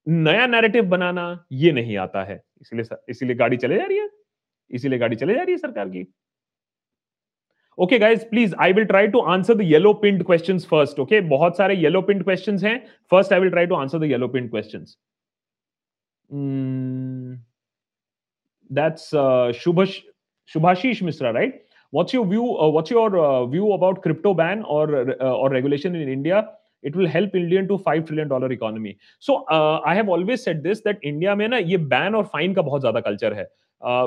[0.06, 4.08] नया नैरेटिव बनाना, ये नहीं आता है। इसलिए इसीलिए गाड़ी चले जा रही है।
[4.70, 6.06] इसीलिए गाड़ी चले जा रही है सरकार की।
[7.77, 11.57] okay guys please I will try to answer the yellow pinned question first okay बहुत
[11.57, 12.77] सारे येलो पिंड क्वेश्चन हैं
[13.11, 14.85] first I will try to answer the yellow pinned question
[18.69, 19.09] that's
[19.61, 20.01] शुभश
[20.49, 25.11] Shubhashish Mishra right what's your view uh, what's your uh, view about crypto ban or
[25.11, 26.41] uh, or regulation in india
[26.83, 30.61] it will help indian to 5 trillion dollar economy so uh, i have always said
[30.63, 33.47] this that india mein na ye ban और fine का बहुत ज्यादा culture है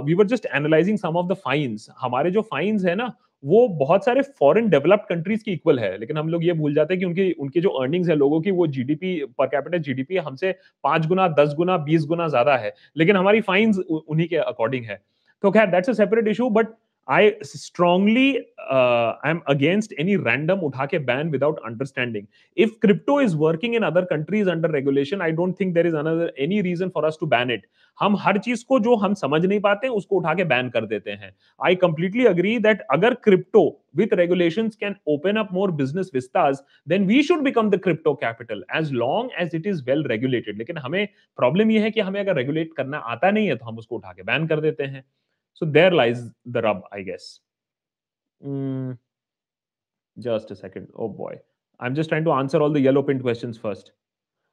[0.06, 3.04] we were just analysing some of the fines हमारे जो fines है ना
[3.43, 6.93] वो बहुत सारे फॉरेन डेवलप्ड कंट्रीज़ की इक्वल है। लेकिन हम लोग ये भूल जाते
[6.93, 10.51] हैं कि उनकी उनकी जो अर्निंग्स है लोगों की, वो जीडीपी पर कैपिटल जीडीपी हमसे
[10.83, 14.99] पाँच गुना, दस गुना, बीस गुना ज़्यादा है। लेकिन हमारी फाइन्स उन्हीं के अकॉर्डिंग है।
[15.43, 16.67] तो खैर that's a separate issue but
[17.07, 22.27] I strongly uh, am against any random utha ke ban without understanding.
[22.57, 26.31] If crypto is working in other countries under regulation, I don't think there is another
[26.37, 27.61] any reason for us to ban it.
[27.99, 31.11] हम हर चीज़ को जो हम समझ नहीं पाते उसको उठा के बैन कर देते
[31.11, 33.63] हैं आई कंप्लीटली अग्री दैट अगर crypto
[33.97, 38.63] with regulations can open up more business vistas then we should become the crypto capital
[38.77, 41.07] as long as it is well regulated लेकिन हमें
[41.39, 44.13] प्रॉब्लम यह है कि हमें अगर रेगुलेट करना आता नहीं है तो हम उसको उठा
[44.13, 45.03] के बैन कर देते हैं
[45.57, 47.39] So there lies the rub, I guess.
[48.45, 48.95] Mm,
[50.19, 50.89] just a second.
[50.95, 51.39] Oh boy.
[51.79, 53.91] I'm just trying to answer all the yellow pinned questions first.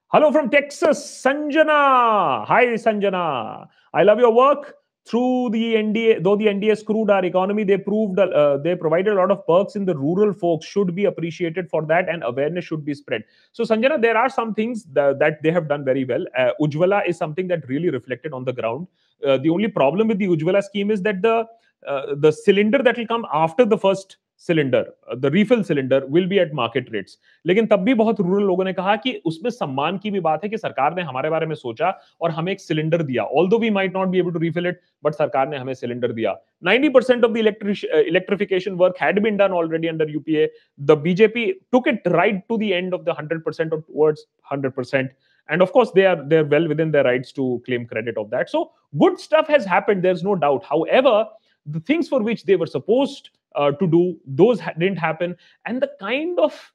[0.09, 2.47] Hello from Texas, Sanjana.
[2.47, 3.69] Hi, Sanjana.
[3.93, 8.19] I love your work through the NDA, though the NDA screwed our economy, they proved
[8.19, 11.85] uh, they provided a lot of perks in the rural folks should be appreciated for
[11.87, 13.23] that, and awareness should be spread.
[13.53, 16.25] So, Sanjana, there are some things that, that they have done very well.
[16.37, 18.87] Uh, Ujvala is something that really reflected on the ground.
[19.25, 21.47] Uh, the only problem with the Ujvala scheme is that the
[21.87, 24.17] uh, the cylinder that will come after the first
[24.48, 24.86] Cylinder
[25.18, 28.74] the refill cylinder will be at market rates लेकिन तब भी बहुत rural लोगों ने
[28.74, 31.94] कहा कि उसमें सम्मान की भी बात है कि सरकार ने हमारे बारे में सोचा
[32.22, 35.14] और हमें एक सिलेंडर दिया although we might not be able to refill it but
[35.14, 36.36] सरकार ने हमें सिलेंडर दिया
[36.68, 40.50] 90% of the electric, uh, electrification work had been done already under UPA.
[40.78, 45.10] The BJP took it right to the end of the 100% or towards 100%.
[45.50, 48.50] And of course, they are they're well within their rights to claim credit of that.
[48.50, 50.04] So good stuff has happened.
[50.04, 50.64] There's no doubt.
[50.64, 51.26] However,
[51.67, 55.81] the things for which they were supposed uh, to do those ha- didn't happen and
[55.81, 56.73] the kind of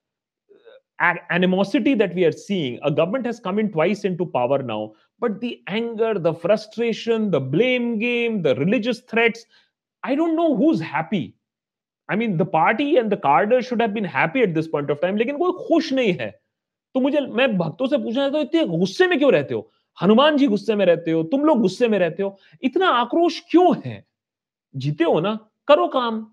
[1.00, 4.94] uh, animosity that we are seeing a government has come in twice into power now
[5.20, 9.46] but the anger the frustration the blame game the religious threats
[10.04, 11.36] i don't know who's happy
[12.10, 15.00] I mean, the party and the cadre should have been happy at this point of
[15.00, 16.30] time, लेकिन कोई खुश नहीं है
[16.96, 19.70] तो मुझे मैं भक्तों से पूछना चाहता हूँ इतने गुस्से में क्यों रहते हो
[20.02, 23.76] हनुमान जी गुस्से में रहते हो तुम लोग गुस्से में रहते हो इतना आक्रोश क्यों
[23.86, 24.04] है
[24.76, 25.34] जीते हो ना,
[25.68, 26.26] करो काम।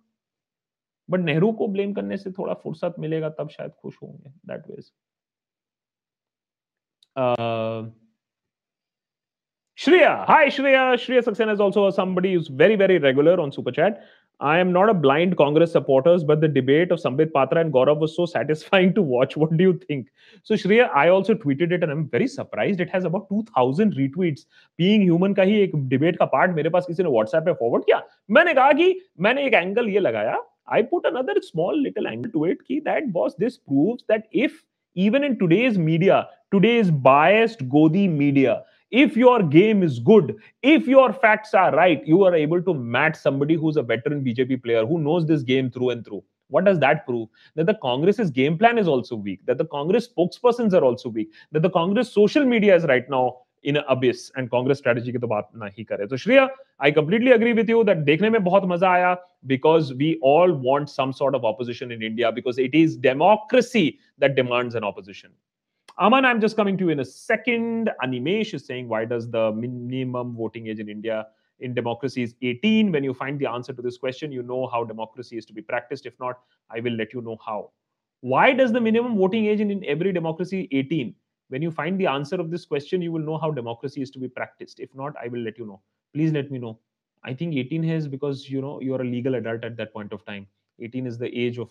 [1.09, 4.93] बट नेहरू को ब्लेम करने से थोड़ा फुर्सत मिलेगा, तब शायद खुश होंगे that ways
[7.17, 7.91] uh,
[9.79, 13.99] Shreya hi Shreya Shreya Saxena is also somebody is very very regular on super chat
[14.40, 18.00] I am not a blind Congress supporters, but the debate of Sambit Patra and Gaurav
[18.00, 19.38] was so satisfying to watch.
[19.38, 20.08] What do you think?
[20.44, 22.82] So Shreya, I also tweeted it and I'm very surprised.
[22.82, 24.46] It has about 2000 retweets.
[24.78, 27.84] Being human का ही एक debate का part मेरे पास किसी ने WhatsApp पे forward
[27.86, 28.02] किया
[28.38, 28.96] मैंने कहा कि
[29.28, 33.12] मैंने एक एंगल ये लगाया I put another small little angle to it key that
[33.14, 34.60] boss this proves that if
[34.96, 41.14] even in today's media, today's biased Godi media, if your game is good, if your
[41.14, 45.00] facts are right, you are able to match somebody who's a veteran BJP player who
[45.00, 46.24] knows this game through and through.
[46.50, 47.30] What does that prove?
[47.56, 51.32] That the Congress's game plan is also weak, that the Congress spokespersons are also weak,
[51.52, 55.28] that the Congress social media is right now in abyss and Congress strategy की तो
[55.28, 56.48] बात ना ही करे तो Shreya
[56.84, 59.14] I completely agree with you that देखने में बहुत मजा आया
[59.48, 63.88] because we all want some sort of opposition in India because it is democracy
[64.20, 65.30] that demands an opposition
[65.99, 67.91] Aman, I'm just coming to you in a second.
[68.05, 71.27] Animesh is saying, why does the minimum voting age in India
[71.61, 72.93] in democracy is 18?
[72.93, 75.63] When you find the answer to this question, you know how democracy is to be
[75.63, 76.05] practiced.
[76.05, 77.71] If not, I will let you know how.
[78.21, 81.15] Why does the minimum voting age in, in every democracy 18?
[81.49, 84.19] when you find the answer of this question you will know how democracy is to
[84.19, 85.81] be practiced if not i will let you know
[86.15, 86.79] please let me know
[87.25, 90.25] i think 18 is because you know you're a legal adult at that point of
[90.25, 90.47] time
[90.81, 91.71] 18 is the age of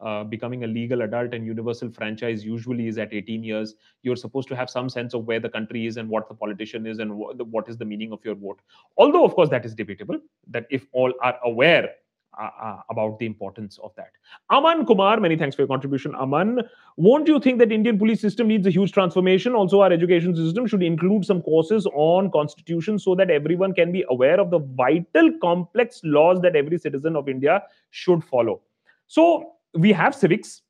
[0.00, 4.48] uh, becoming a legal adult and universal franchise usually is at 18 years you're supposed
[4.48, 7.14] to have some sense of where the country is and what the politician is and
[7.14, 8.60] what, the, what is the meaning of your vote
[8.96, 11.90] although of course that is debatable that if all are aware
[12.38, 14.12] uh, uh, about the importance of that.
[14.50, 16.14] Aman Kumar, many thanks for your contribution.
[16.14, 16.60] Aman,
[16.96, 19.52] won't you think that Indian police system needs a huge transformation?
[19.52, 24.04] Also, our education system should include some courses on constitution so that everyone can be
[24.08, 28.60] aware of the vital, complex laws that every citizen of India should follow.
[29.08, 30.62] So, we have civics.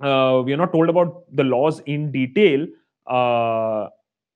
[0.00, 2.66] Uh, we are not told about the laws in detail.
[3.06, 3.88] Uh,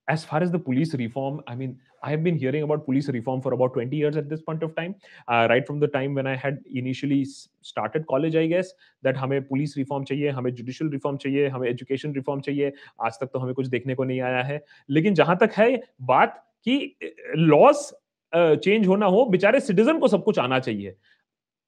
[0.09, 3.41] as far as the police reform, I mean, I have been hearing about police reform
[3.41, 4.95] for about 20 years at this point of time.
[5.27, 7.25] Uh, right from the time when I had initially
[7.63, 8.67] started college, I guess,
[9.03, 12.73] that हमें police reform चाहिए, हमें judicial reform चाहिए, हमें education reform चाहिए.
[13.03, 14.65] आज तक तो हमें कुछ देखने को नहीं आया है.
[14.91, 16.97] लेकिन जहाँ तक है बात कि
[17.39, 17.77] laws
[18.35, 20.97] चेंज होना हो बेचारे सिटीजन को सब कुछ आना चाहिए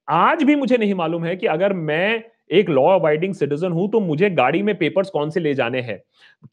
[0.09, 3.99] आज भी मुझे नहीं मालूम है कि अगर मैं एक लॉ अबाइडिंग सिटीजन हूँ तो
[3.99, 5.99] मुझे गाड़ी में पेपर्स कौन से ले जाने हैं?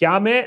[0.01, 0.45] क्या मैं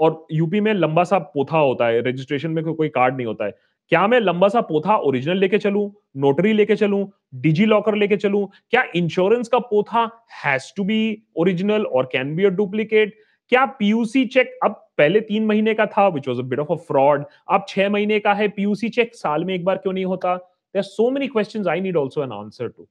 [0.00, 3.44] और यूपी में लंबा सा पोथा होता है रजिस्ट्रेशन में को, कोई कार्ड नहीं होता
[3.44, 3.52] है।
[3.92, 7.06] क्या मैं लंबा सा पोथा ओरिजिनल लेके चलूँ नोटरी लेके चलूँ
[7.36, 8.46] डिजी लॉकर लेके चलूँ?
[8.70, 10.08] क्या इंश्योरेंस का पोथा
[10.44, 11.00] हैज़ टू बी
[11.38, 13.14] ओरिजिनल और कैन बी अ डुप्लीकेट
[13.52, 16.76] क्या पीयूसी चेक अब पहले तीन महीने का था which was a bit of a
[16.86, 20.38] fraud अब छह महीने का है पीयूसी चेक साल में एक बार क्यों नहीं होता?
[20.76, 22.88] there's so many questions i need also an answer to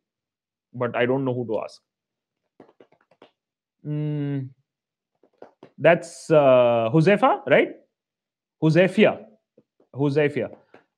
[0.83, 1.81] but i don't know who to ask
[3.85, 4.49] mm,
[5.77, 7.75] that's uh, Josefa, right
[8.61, 9.25] Josefia.
[9.95, 10.49] Josefia.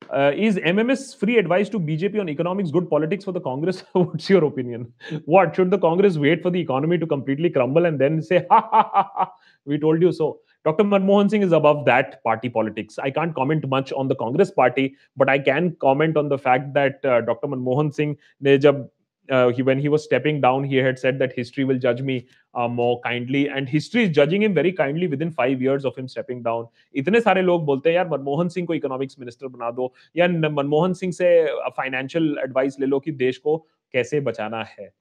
[0.10, 3.84] Uh, is MMS free advice to BJP on economics good politics for the Congress?
[3.94, 4.94] What's your opinion?
[5.26, 8.70] what should the Congress wait for the economy to completely crumble and then say, ha,
[8.72, 9.32] ha, ha, ha
[9.66, 10.40] we told you so?
[10.65, 10.85] Dr.
[10.85, 12.99] Manmohan Singh is above that party politics.
[12.99, 16.73] I can't comment much on the Congress party, but I can comment on the fact
[16.75, 17.49] that uh, Dr.
[17.49, 18.89] Manmohan Singh ne jab
[19.31, 22.27] uh, he, when he was stepping down, he had said that history will judge me
[22.55, 26.09] uh, more kindly, and history is judging him very kindly within five years of him
[26.09, 26.67] stepping down.
[26.95, 30.93] इतने सारे लोग बोलते हैं यार मनमोहन सिंह को economics minister बना दो या मनमोहन
[31.03, 31.31] सिंह से
[31.77, 33.57] फाइनेंशियल एडवाइस ले लो कि देश को
[33.93, 34.93] कैसे बचाना है.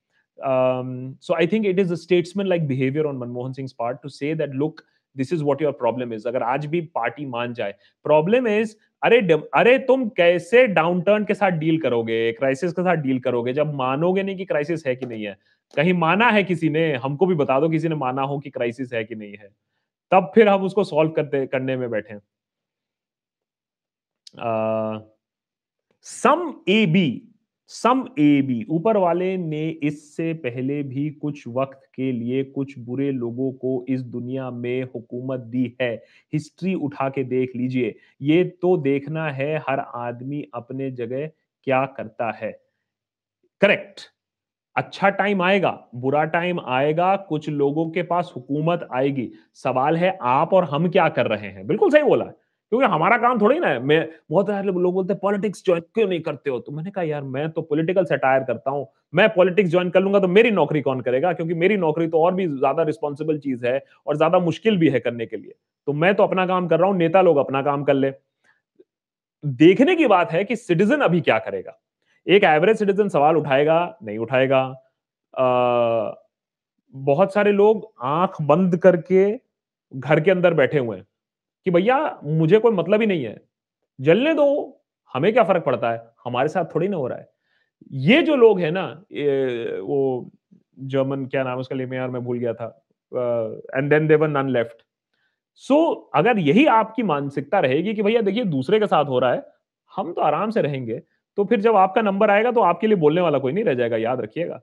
[0.41, 4.34] Um, so I think it is a statesman-like behavior on Manmohan Singh's part to say
[4.34, 4.84] that look,
[5.16, 7.74] this is what your problem is अगर आज भी पार्टी मान जाए
[8.05, 9.18] प्रॉब्लम इज़ अरे
[9.55, 12.33] अरे तुम कैसे डाउन टर्न के साथ डील करोगे?
[12.33, 13.52] क्राइसिस के साथ डील करोगे?
[13.52, 15.37] जब मानोगे नहीं कि क्राइसिस है कि नहीं है।
[15.74, 18.92] कहीं माना है किसी ने, हमको भी बता दो किसी ने माना हो कि क्राइसिस
[18.92, 19.48] है कि नहीं है।
[20.12, 22.18] तब फिर हम उसको सॉल्व करते, करने में बैठे
[26.07, 27.07] सम ए बी
[27.70, 33.11] सम ए बी ऊपर वाले ने इससे पहले भी कुछ वक्त के लिए कुछ बुरे
[33.12, 35.94] लोगों को इस दुनिया में हुकूमत दी है।
[36.33, 41.26] हिस्ट्री उठा के देख लीजिए। ये तो देखना है हर आदमी अपने जगह
[41.66, 42.52] क्या करता है।
[43.62, 44.00] करेक्ट
[44.76, 50.52] अच्छा टाइम आएगा, बुरा टाइम आएगा, कुछ लोगों के पास हुकूमत आएगी। सवाल है आप
[50.55, 51.66] और हम क्या कर रहे हैं?
[51.66, 52.33] बिल्कुल सही बोला।
[52.72, 56.07] क्योंकि हमारा काम थोड़ी ना है। मैं, बहुत सारे लोग बोलते हैं पॉलिटिक्स ज्वाइन क्यों
[56.09, 56.59] नहीं करते हो?
[56.61, 60.18] तो मैंने कहा, यार, मैं तो पॉलिटिकल सेटायर करता हूँ। मैं पॉलिटिक्स ज्वाइन कर लूँगा
[60.20, 61.33] तो मेरी नौकरी कौन करेगा?
[61.33, 65.00] क्योंकि मेरी नौकरी तो और भी ज़्यादा रिस्पॉन्सिबल चीज़ है और ज़्यादा मुश्किल भी है
[65.00, 65.55] करने के लिए।
[65.88, 68.12] तो मैं तो अपना काम कर रहा हूँ, नेता लोग अपना काम कर ले।
[69.44, 71.79] देखने की बात है कि सिटीजन अभी क्या करेगा?
[72.26, 74.62] एक एवरेज सिटीजन सवाल उठाएगा, नहीं उठाएगा?
[76.94, 79.31] बहुत सारे लोग आँख बंद करके
[79.94, 81.05] घर के अंदर बैठे हुए हैं।
[81.66, 83.37] कि भैया, मुझे कोई मतलब ही नहीं है।
[83.98, 84.46] जलने दो,
[85.14, 86.02] हमें क्या फ़र्क पड़ता है?
[86.24, 87.29] हमारे साथ थोड़ी ना हो रहा है।
[87.92, 88.85] ये जो लोग हैं ना
[89.83, 90.31] वो
[90.85, 92.66] जर्मन क्या नाम उसका लेमे यार मैं भूल गया था।
[93.74, 94.83] And then there were none left
[95.62, 95.76] so
[96.14, 99.44] अगर यही आपकी मानसिकता रहेगी कि भैया, देखिए, दूसरे के साथ हो रहा है,
[99.92, 101.02] हम तो आराम से रहेंगे
[101.38, 103.96] तो फिर जब आपका नंबर आएगा तो आपके लिए बोलने वाला कोई नहीं रह जाएगा,
[103.98, 104.62] याद रखिएगा।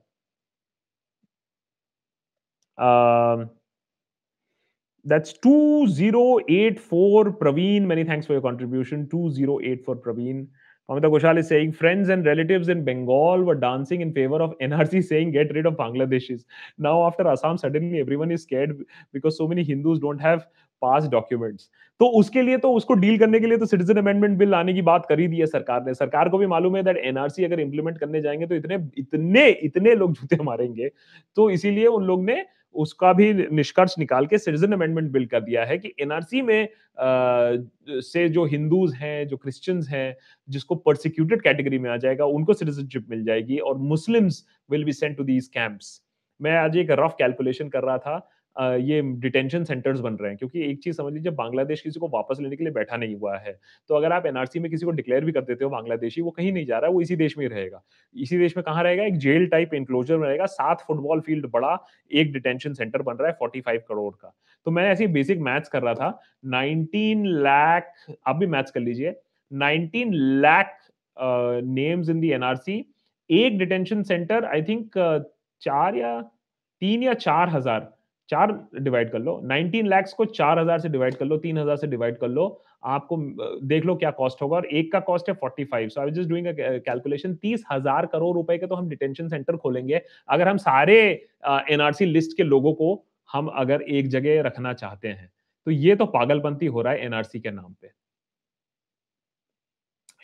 [5.06, 7.82] That's 2084 Praveen.
[7.82, 9.06] Many thanks for your contribution.
[9.10, 10.46] 2084 Praveen.
[10.88, 15.04] Pamita Ghoshal is saying friends and relatives in Bengal were dancing in favor of NRC
[15.04, 16.44] saying get rid of Bangladeshis.
[16.78, 20.46] Now after Assam, suddenly everyone is scared because so many Hindus don't have
[20.82, 21.68] पास documents
[22.00, 24.82] तो उसके लिए तो उसको deal करने के लिए तो सिटीजन अमेंडमेंट बिल लाने की
[24.88, 27.60] बात कर ही दी है सरकार ने सरकार को भी मालूम है दैट एनआरसी अगर
[27.60, 30.90] इंप्लीमेंट करने जाएँगे तो इतने इतने इतने लोग जूते मारेंगे
[31.36, 35.64] तो इसीलिए उन लोग ने उसका भी निष्कर्ष निकाल के सिटीजन अमेंडमेंट बिल कर दिया
[35.64, 37.56] है कि एनआरसी में आ,
[38.02, 40.16] से जो हिंदूज हैं जो क्रिश्चियंस हैं
[40.48, 45.16] जिसको परसिक्यूटेड कैटेगरी में आ जाएगा उनको सिटीजनशिप मिल जाएगी और Muslims will be sent
[45.16, 46.00] to these camps
[46.40, 48.16] मैं आज एक रफ कैलकुलेशन कर रहा था
[48.56, 52.38] ये डिटेंशन सेंटर्स बन रहे हैं। क्योंकि एक चीज़ समझ लीजिए, बांग्लादेश किसी को वापस
[52.40, 53.58] लेने के लिए बैठा नहीं हुआ है।
[53.90, 56.52] तो अगर आप एनआरसी में किसी को डिक्लेयर भी कर देते हो, बांग्लादेशी, वो कहीं
[56.52, 57.82] नहीं जा रहा है वो इसी देश में रहेगा।
[58.14, 59.04] इसी देश में कहाँ रहेगा?
[59.04, 61.76] एक जेल टाइप इंक्लोजर में रहेगा, सात फुटबॉल फ़ील्ड बड़ा,
[62.10, 64.34] एक डिटेंशन सेंटर बन रहा है फोर्टी करोड़ का।
[64.66, 67.92] तो मैं ऐसी बेसिक मैथ्स कर रहा था, नाइनटीन लाख,
[68.26, 69.14] आप भी मैथ्स कर लीजिए,
[69.50, 70.78] nineteen lakh
[71.16, 72.84] names in the NRC
[73.30, 74.98] एक डिटेंशन सेंटर आई थिंक
[75.62, 76.20] चार या
[76.82, 77.92] तीन या चार हज़ार
[78.28, 81.76] चार डिवाइड कर लो। 19 लैक्स को चार हज़ार से डिवाइड कर लो तीन हज़ार
[81.76, 82.46] से डिवाइड कर लो।
[82.84, 83.16] आपको
[83.66, 86.46] देख लो क्या कॉस्ट होगा और एक का कॉस्ट है 45 so I just doing
[86.86, 90.96] calculation तीस हज़ार करोड़ रुपए के तो हम डिटेंशन सेंटर खोलेंगे। अगर हम सारे
[91.70, 92.94] एनआरसी लिस्ट के लोगों को
[93.32, 95.30] हम अगर एक जगह रखना चाहते हैं
[95.66, 97.92] तो ये तो पागलपंती हो रहा है एनआरसी के नाम पे।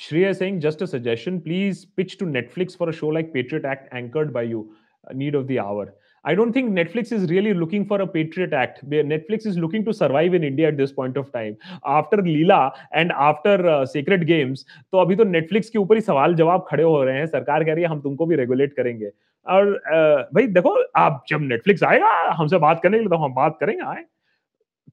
[0.03, 3.91] Shreya saying, just a suggestion, please pitch to Netflix for a show like Patriot Act
[3.93, 4.61] anchored by you.
[5.05, 5.83] Need of the hour.
[6.25, 8.85] I don't think Netflix is really looking for a Patriot Act.
[8.85, 11.57] Netflix is looking to survive in India at this point of time.
[11.87, 16.35] After Leela and after uh, Sacred Games, तो अभी तो Netflix के ऊपर ही सवाल
[16.35, 19.11] जवाब खड़े हो रहे हैं। सरकार कह रही है हम तुमको भी रेगुलेट करेंगे।
[19.47, 23.35] और uh, भाई देखो आप जब Netflix आएगा हमसे बात करने के लिए तो हम
[23.35, 24.05] बात करेंगे आए।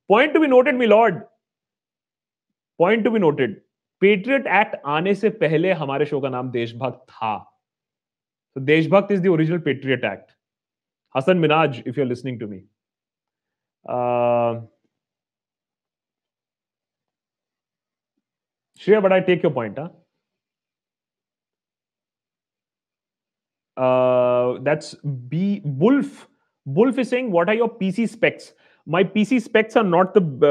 [0.10, 1.20] Point to be noted my lord
[2.80, 3.60] point to be noted
[4.02, 7.38] Patriot Act आने से पहले हमारे शो का नाम देशभक्त था।
[8.56, 10.32] तो देशभक्त is the original Patriot Act
[11.18, 12.60] Hasan Minhaj if you are listening to me
[18.82, 19.80] Shreya but I take your point
[24.64, 26.28] that's B wolf
[26.66, 28.54] wolf is saying what are your PC specs
[28.88, 30.44] my P C specs are not the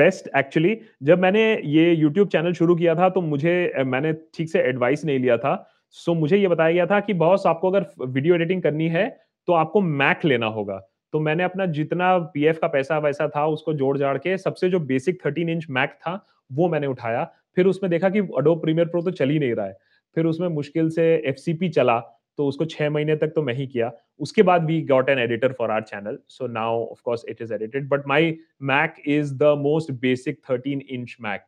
[0.00, 3.54] best actually जब मैंने ये YouTube channel शुरू किया था तो मुझे
[3.86, 5.54] मैंने ठीक से एडवाइस नहीं लिया था।
[5.90, 9.04] सो so, मुझे ये बताया गया था कि बॉस आपको अगर वीडियो एडिटिंग करनी है
[9.48, 10.80] तो आपको मैक लेना होगा।
[11.12, 14.80] तो मैंने अपना जितना पीएफ का पैसा वैसा था, उसको जोड़ जाड़ के सबसे जो
[14.80, 17.24] बेसिक थर्टीन इंच मैक था, वो मैंने उठाया।
[17.56, 19.76] फिर उसमें देखा कि अडो प्रीमियर प्रो तो चल ही नहीं रहा है।
[20.16, 21.98] फिर उसमें मुश्किल से एफसीपी चला
[22.38, 25.52] तो उसको छह महीने तक तो मैं ही किया। उसके बाद we got an editor
[25.52, 29.54] for our channel so now of course it is edited but my Mac is the
[29.58, 31.44] most basic 13 inch Mac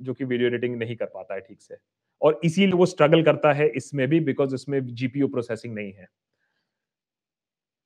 [0.00, 1.76] जो कि वीडियो एडिटिंग नहीं कर पाता है ठीक से।
[2.22, 6.08] और इसीलिए वो स्ट्रगल करता है इसमें भी बिकॉज़ इसमें जीपीयू प्रोसेसिंग नहीं है।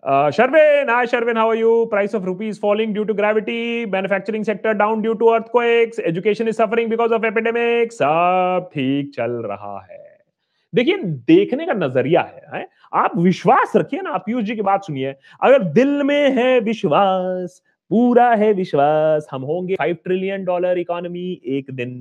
[0.02, 1.86] Uh, Sharvin, hi Sharvin, how are you?
[1.90, 6.56] Price of rupees falling due to gravity, manufacturing sector down due to earthquakes, education is
[6.56, 7.98] suffering because of epidemics.
[7.98, 9.98] सब ठीक चल रहा है
[10.72, 10.96] देखिए
[11.28, 12.68] देखने का नज़रिया है, है?
[12.94, 17.60] आप विश्वास रखिए ना आप पीयूष जी की बात सुनिए अगर दिल में है विश्वास
[17.90, 21.92] पूरा है विश्वास हम होंगे फाइव ट्रिलियन डॉलर इकोनॉमी एक दिन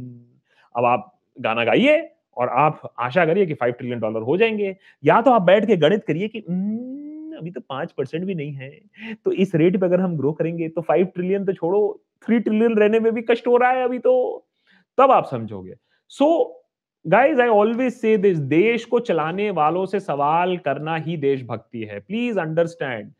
[0.75, 1.99] अब आप गाना गाइए
[2.37, 5.77] और आप आशा करिए कि फाइव ट्रिलियन डॉलर हो जाएँगे या तो आप बैठ के
[5.77, 7.08] गणित करिए कि हम्म,
[7.39, 8.69] अभी तो पाँच परसेंट भी नहीं है।
[9.15, 11.81] तो इस रेट पे अगर हम ग्रो करेंगे तो फाइव ट्रिलियन तो छोड़ो
[12.25, 14.45] थ्री ट्रिलियन रहने में भी कष्ट हो रहा है अभी तो।
[14.97, 15.75] तब आप समझोगे।
[16.11, 16.55] So
[17.05, 21.99] guys I always say this देश को चलाने वालों से सवाल करना ही देशभक्ति है।
[21.99, 23.11] प्लीज़ अंडरस्टैंड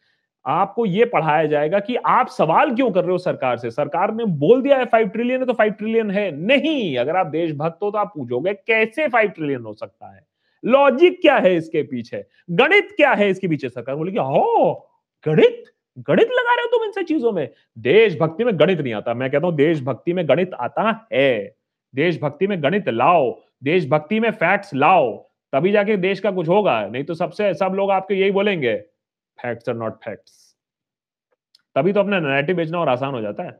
[0.46, 3.72] आपको यह पढ़ाया जाएगा कि आप सवाल क्यों कर रहे हो सरकार से?
[3.72, 7.28] सरकार ने बोल दिया है फाइव ट्रिलियन है तो फाइव ट्रिलियन है नहीं। अगर आप
[7.28, 10.22] देशभक्त हो तो आप पूछोगे, कैसे फाइव ट्रिलियन हो सकता है?
[10.64, 12.24] लॉजिक क्या है इसके पीछे?
[12.52, 14.74] गणित क्या है इसके पीछे, सरकार बोलेगी, हो,
[15.26, 15.64] गणित
[16.00, 19.48] गणित लगा रहे हो तुम इनसे चीज़ों में। देशभक्ति में गणित नहीं आता। मैं कहता
[19.48, 21.56] हूँ, देशभक्ति में गणित आता है।
[21.94, 23.32] देशभक्ति में गणित लाओ।
[23.64, 25.16] देशभक्ति में फैक्ट्स लाओ।
[25.54, 28.76] तभी जाके देश का कुछ होगा। नहीं तो सबसे, सब लोग आपके यही बोलेंगे
[29.40, 30.56] फैक्ट्स आर नॉट फैक्ट्स
[31.76, 33.52] तभी तो अपना नैरेटिव बेचना और आसान हो जाता है।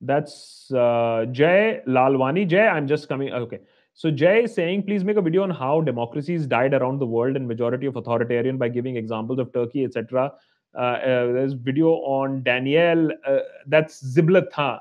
[0.00, 2.46] That's uh, Jay Lalwani.
[2.46, 3.32] Jay, I'm just coming.
[3.32, 3.60] Okay.
[3.94, 7.34] So Jay is saying, please make a video on how democracies died around the world
[7.34, 10.32] and majority of authoritarian by giving examples of Turkey, etc.
[10.72, 13.10] Uh, uh, there's video on Danielle.
[13.26, 14.80] Uh, that's Zibla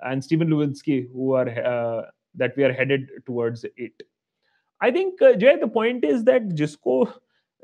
[0.00, 4.02] and Stephen Lewinsky, who are uh, that we are headed towards it.
[4.80, 7.12] I think uh, Jay, the point is that Jisco,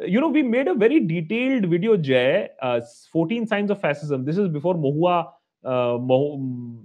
[0.01, 4.27] you know, we made a very detailed video, Jay, uh, 14 signs of fascism.
[4.27, 5.33] This is before Mohua,
[5.65, 6.85] Moh-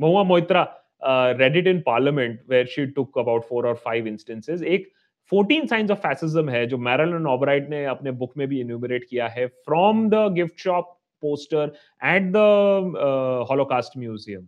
[0.00, 0.68] Mohua Moitra
[1.02, 4.62] uh, read it in parliament, where she took about four or five instances.
[4.62, 4.86] एक
[5.32, 9.26] 14 signs of fascism है जो मैरलन ऑबराइट ने अपने book में भी enumerate किया
[9.28, 11.72] है from the gift shop poster
[12.14, 14.46] at the Holocaust museum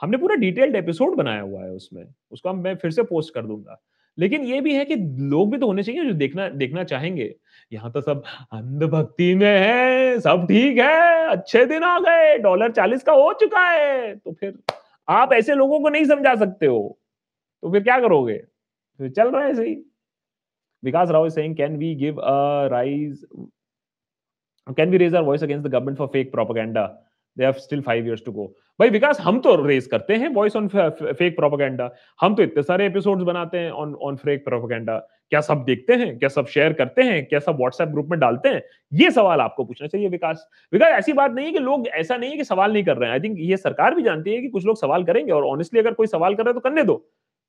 [0.00, 3.80] हमने पूरा डिटेल्ड एपिसोड बनाया हुआ है उसमें। उसको मैं फिर से पोस्ट कर दूँगा।
[4.18, 4.96] लेकिन ये भी है कि
[5.30, 7.34] लोग भी तो होने चाहिए जो देखना देखना चाहेंगे।
[7.72, 8.22] यहाँ तो सब
[8.52, 13.68] अंधभक्ति में है सब ठीक है अच्छे दिन आ गए डॉलर चालीस का हो चुका
[13.68, 14.58] है। तो फिर
[15.08, 16.80] आप ऐसे लोगों को नहीं समझा सकते हो
[17.62, 18.36] तो फिर क्या करोगे?
[19.00, 19.74] फिर चल रहा है ऐसे ही।
[20.82, 23.26] Vikas Rao Singh can we give a rise
[24.76, 26.86] can we raise our voice against the government for fake propaganda
[27.38, 28.46] They have still five years to go.
[28.80, 32.86] भाई, विकास, हम तो रेज करते हैं वॉइस ऑन फेक प्रोपोगेंडा हम तो इतने सारे
[32.86, 34.96] episodes बनाते हैं ऑन ऑन फेक प्रोपोगेंडा
[35.30, 36.18] क्या सब देखते हैं?
[36.18, 37.24] क्या सब शेयर करते हैं?
[37.26, 38.62] क्या सब व्हाट्सएप ग्रुप में डालते हैं?
[38.92, 42.30] ये सवाल आपको पूछना चाहिए विकास। विकास, ऐसी बात नहीं है कि लोग ऐसा नहीं
[42.30, 44.48] है कि सवाल नहीं कर रहे हैं। आई थिंक ये सरकार भी जानती है कि
[44.48, 47.04] कुछ लोग सवाल करेंगे और ऑनेस्टली अगर कोई सवाल कर रहा है तो करने दो।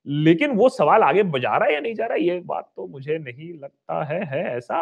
[0.07, 2.87] लेकिन वो सवाल आगे बजा रहा है या नहीं जा रहा है, ये बात तो
[2.87, 4.77] मुझे नहीं लगता है है ऐसा?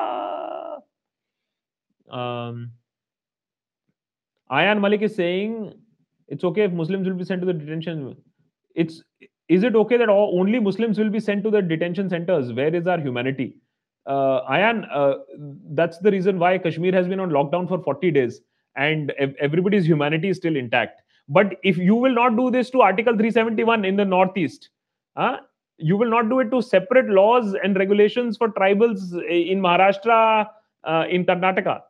[4.52, 5.74] Ayan Malik is saying
[6.28, 8.16] it's okay if Muslims will be sent to the detention.
[8.76, 9.04] It's
[9.50, 12.52] is it okay that all, only Muslims will be sent to the detention centers?
[12.54, 13.56] Where is our humanity?
[14.06, 15.16] Uh, Ayan, uh,
[15.72, 18.42] that's the reason why Kashmir has been on lockdown for 40 days
[18.76, 21.02] and everybody's humanity is still intact.
[21.28, 24.70] But if you will not do this to Article 371 in the Northeast,
[25.16, 25.38] uh,
[25.78, 30.48] you will not do it to separate laws and regulations for tribals eh, in Maharashtra,
[30.84, 31.82] uh, in Karnataka.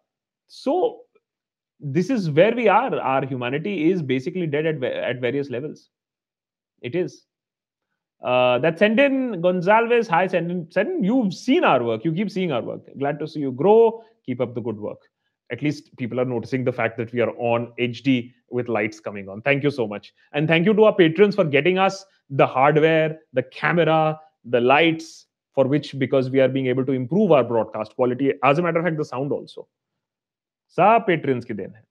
[0.47, 1.01] So
[1.79, 2.99] this is where we are.
[2.99, 5.89] Our humanity is basically dead at, at various levels.
[6.81, 7.23] It is.
[8.23, 10.71] Uh, that Sendin Gonzalez, hi Sendin.
[10.73, 12.03] Sendin, you've seen our work.
[12.03, 12.81] You keep seeing our work.
[12.97, 14.03] Glad to see you grow.
[14.25, 14.97] Keep up the good work.
[15.51, 19.29] At least people are noticing the fact that we are on HD with lights coming
[19.29, 19.41] on.
[19.41, 20.13] Thank you so much.
[20.33, 25.27] And thank you to our patrons for getting us the hardware, the camera, the lights,
[25.53, 28.33] for which because we are being able to improve our broadcast quality.
[28.43, 29.67] As a matter of fact, the sound also.
[30.69, 31.83] सब Patreons की देन है।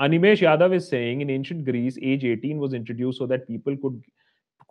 [0.00, 4.02] Animesh Yadav is saying in ancient Greece age 18 was introduced so that people could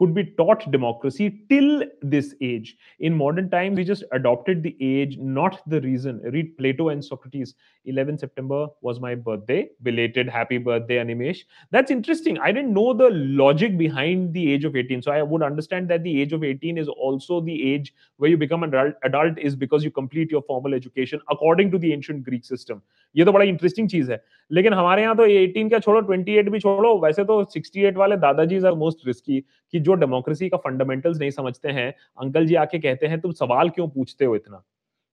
[0.01, 2.75] could be taught democracy till this age.
[3.01, 6.19] In modern times, we just adopted the age, not the reason.
[6.33, 7.53] Read Plato and Socrates.
[7.85, 9.69] 11 September was my birthday.
[9.83, 11.41] Belated happy birthday, Animesh.
[11.69, 12.39] That's interesting.
[12.39, 15.03] I didn't know the logic behind the age of 18.
[15.03, 18.37] So I would understand that the age of 18 is also the age where you
[18.37, 22.23] become an adult, adult is because you complete your formal education according to the ancient
[22.23, 22.81] Greek system.
[23.15, 26.59] ये तो बड़ा interesting चीज़ है। लेकिन हमारे यहाँ तो 18 क्या छोड़ो 28 भी
[26.59, 29.39] छोड़ो, वैसे तो 68 वाले दादाजी आर मोस्ट रिस्की
[29.73, 33.69] कि जो डेमोक्रेसी का फंडामेंटल्स नहीं समझते हैं, अंकल जी आके कहते हैं, तुम सवाल
[33.69, 34.63] क्यों पूछते हो इतना?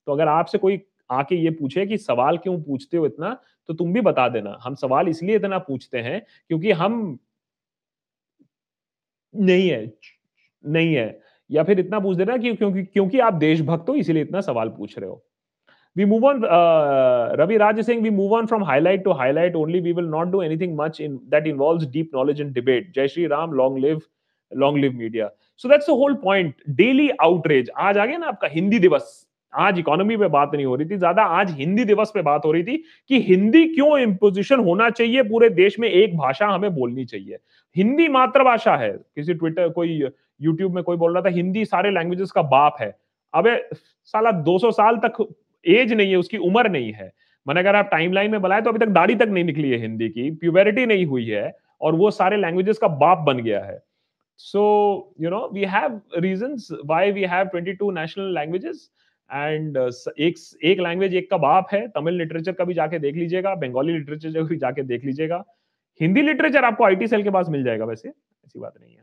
[0.06, 0.80] तो अगर आपसे कोई
[1.10, 3.36] आके ये पूछे कि सवाल क्यों पूछते हो इतना
[3.68, 7.18] तो तुम भी बता देना। हम सवाल इसलिए इतना पूछते हैं क्योंकि हम
[9.34, 9.84] नहीं है
[10.64, 11.20] नहीं है।
[11.50, 15.10] या फिर इतना पूछ देना क्योंकि क्योंकि आप देशभक्त हो, इसीलिए इतना सवाल पूछ रहे
[15.10, 15.24] हो।
[15.96, 19.54] We move on uh, ravi raj is saying we move on from highlight to highlight
[19.54, 23.06] only we will not do anything much in that involves deep knowledge and debate jai
[23.06, 24.02] shri ram long live
[24.52, 28.48] long live media so that's the whole point daily outrage आज आ गया ना आपका
[28.52, 29.08] हिंदी दिवस
[29.52, 32.52] आज economy पे बात नहीं हो रही थी ज़्यादा आज हिंदी दिवस पे बात हो
[32.52, 32.76] रही थी
[33.08, 37.38] कि हिंदी क्यों इम्पोजिशन होना चाहिए पूरे देश में एक भाषा हमें बोलनी चाहिए
[37.76, 40.00] हिंदी मातृभाषा है किसी ट्विटर कोई
[40.40, 42.94] यूट्यूब में कोई बोल रहा था हिंदी सारे लैंग्वेजेस का बाप है
[43.34, 43.56] अबे
[44.12, 45.16] साला 200 साल तक
[45.64, 47.10] एज नहीं है, उसकी उम्र नहीं है।
[47.46, 50.08] मैंने अगर आप टाइमलाइन में बनाए तो अभी तक दाढ़ी तक नहीं निकली है हिंदी
[50.08, 53.78] की प्यूबेरिटी नहीं हुई है और वो सारे लैंग्वेजेस का बाप बन गया है।
[54.40, 54.62] So
[55.20, 58.90] you know we have reasons why we have 22 national languages
[59.30, 63.54] and एक एक लैंग्वेज एक का बाप है। तमिल लिटरेचर का भी जाके देख लीजिएगा,
[63.54, 65.44] बंगाली लिटरेचर का भी जाके देख लीजिएगा।
[66.00, 68.97] हिंदी लिटरेचर आपको आईटी सेल के पास मिल जाएगा वैसे, ऐसी बात नहीं है।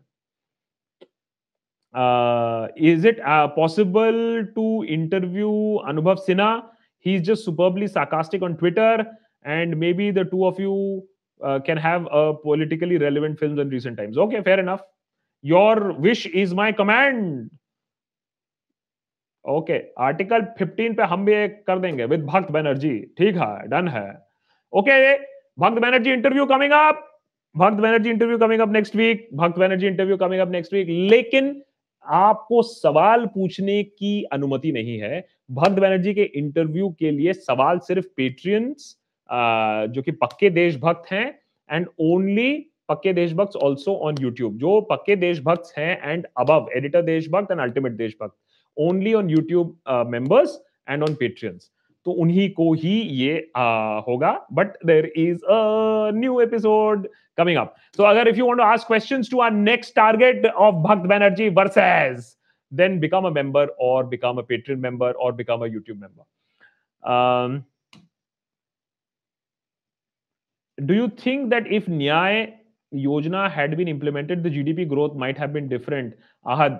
[1.96, 5.50] Uh, is it uh, possible to interview
[5.92, 6.64] Anubhav Sinha?
[7.00, 9.06] He's just superbly sarcastic on Twitter,
[9.46, 11.04] and maybe the two of you
[11.42, 12.08] uh, can have
[12.44, 14.18] politically relevant films in recent times.
[14.18, 14.82] Okay, fair enough.
[15.44, 17.50] Your wish is my command.
[19.46, 23.88] Okay article 15 पे हम भी एक कर देंगे with भक्त बनर्जी ठीक है done
[23.96, 24.08] है
[24.74, 24.96] ओके
[25.64, 27.04] भक्त Banerjee interview coming up
[27.56, 31.54] Bhakt Banerjee interview coming up next week Bhakt Banerjee interview coming up next week लेकिन
[32.08, 38.06] आपको सवाल पूछने की अनुमति नहीं है। भक्त बनर्जी के इंटरव्यू के लिए सवाल सिर्फ़
[38.18, 38.96] पेट्रियंस
[39.90, 41.28] जो कि पक्के देशभक्त हैं
[41.70, 42.52] एंड ओनली
[42.90, 47.94] पक्के देशभक्त ऑल्सो ऑन यूट्यूब जो पक्के देशभक्त हैं एंड अबव एडिटर देशभक्त एंड अल्टीमेट
[47.94, 48.36] देशभक्त।
[48.78, 49.78] Only on YouTube
[50.08, 51.72] members and on Patreons
[52.06, 55.46] तो उन्हीं को ही ये आ, होगा। But there is
[56.42, 60.46] episode coming up so अगर if you want to ask questions to our next target
[60.48, 62.36] of Bhakt Banerjee versus
[62.72, 66.24] then become a member और become a Patreon member और become a YouTube member
[70.78, 72.48] do you think that if Nyay
[72.92, 76.14] Yojana had been implemented the GDP growth might have been different
[76.46, 76.80] Ahad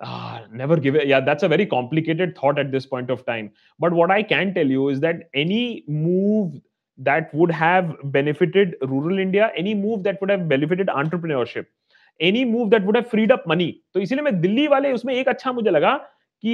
[0.00, 1.06] Ah, never give it.
[1.06, 3.52] Yeah, that's a very complicated thought at this point of time.
[3.78, 6.60] But what I can tell you is that any move
[6.98, 11.66] that would have benefited rural India, any move that would have benefited entrepreneurship,
[12.20, 13.82] any move that would have freed up money.
[13.94, 15.94] तो इसीलिए मैं दिल्ली वाले उसमें एक अच्छा मुझे लगा
[16.42, 16.50] कि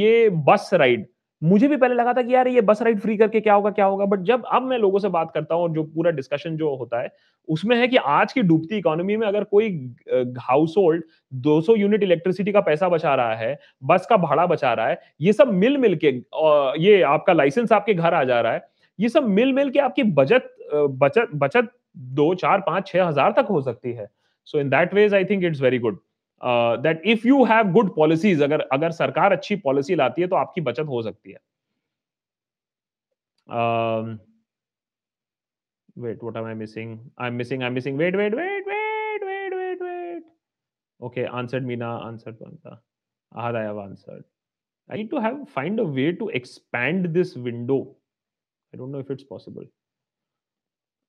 [0.00, 1.06] ये बस राइड
[1.41, 3.85] मुझे भी पहले लगा था कि यार ये बस राइड फ्री करके क्या होगा क्या
[3.85, 7.01] होगा बट जब अब मैं लोगों से बात करता हूँ, जो पूरा डिस्कशन जो होता
[7.01, 7.11] है,
[7.49, 9.69] उसमें है कि आज की डूबती इकोनॉमी में अगर कोई
[10.41, 11.03] हाउस होल्ड
[11.43, 15.33] 200 यूनिट इलेक्ट्रिसिटी का पैसा बचा रहा है, बस का भाड़ा बचा रहा है, ये
[15.33, 16.07] सब मिल मिल के
[16.83, 18.67] ये आपका लाइसेंस आपके घर आ जा रहा है,
[18.99, 23.47] ये सब मिल मिल के आपकी बचत बचत बचत दो, चार, पाँच, छह हज़ार तक
[23.49, 24.07] हो सकती है।
[24.47, 25.99] So in that ways I think it's very good
[26.43, 30.61] that if you have good policies अगर अगर सरकार अच्छी पॉलिसी लाती है तो आपकी
[30.61, 31.39] बचत हो सकती है।
[35.99, 39.81] Wait what I missing I am missing I missing wait wait wait wait wait wait
[39.81, 40.23] wait
[40.99, 42.43] okay answer Meena answer
[43.31, 44.23] answer
[44.89, 47.79] I need to have find a way to expand this window
[48.73, 49.67] I don't know if it's possible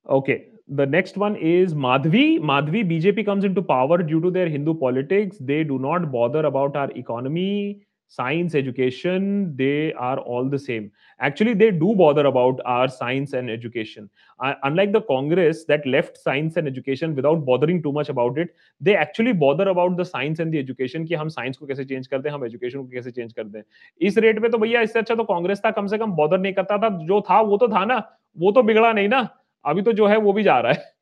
[0.06, 2.40] okay the next one is Madhvi.
[2.40, 5.36] Madhvi, BJP comes into power due to their Hindu politics.
[5.40, 9.54] They do not bother about our economy, science, education.
[9.56, 10.90] They are all the same.
[11.20, 14.10] Actually, they do bother about our science and education.
[14.40, 18.54] Uh, unlike the Congress that left science and education without bothering too much about it,
[18.80, 22.06] they actually bother about the science and the education कि हम science को कैसे change
[22.06, 23.64] करते हैं हम education को कैसे change करते हैं
[24.08, 26.52] इस रेट पे तो भैया इससे अच्छा तो कांग्रेस था कम से कम बॉदर नहीं
[26.52, 28.02] करता था जो था वो तो था ना
[28.38, 29.28] वो तो बिगड़ा नहीं ना
[29.66, 30.94] अभी तो जो है वो भी जा रहा है।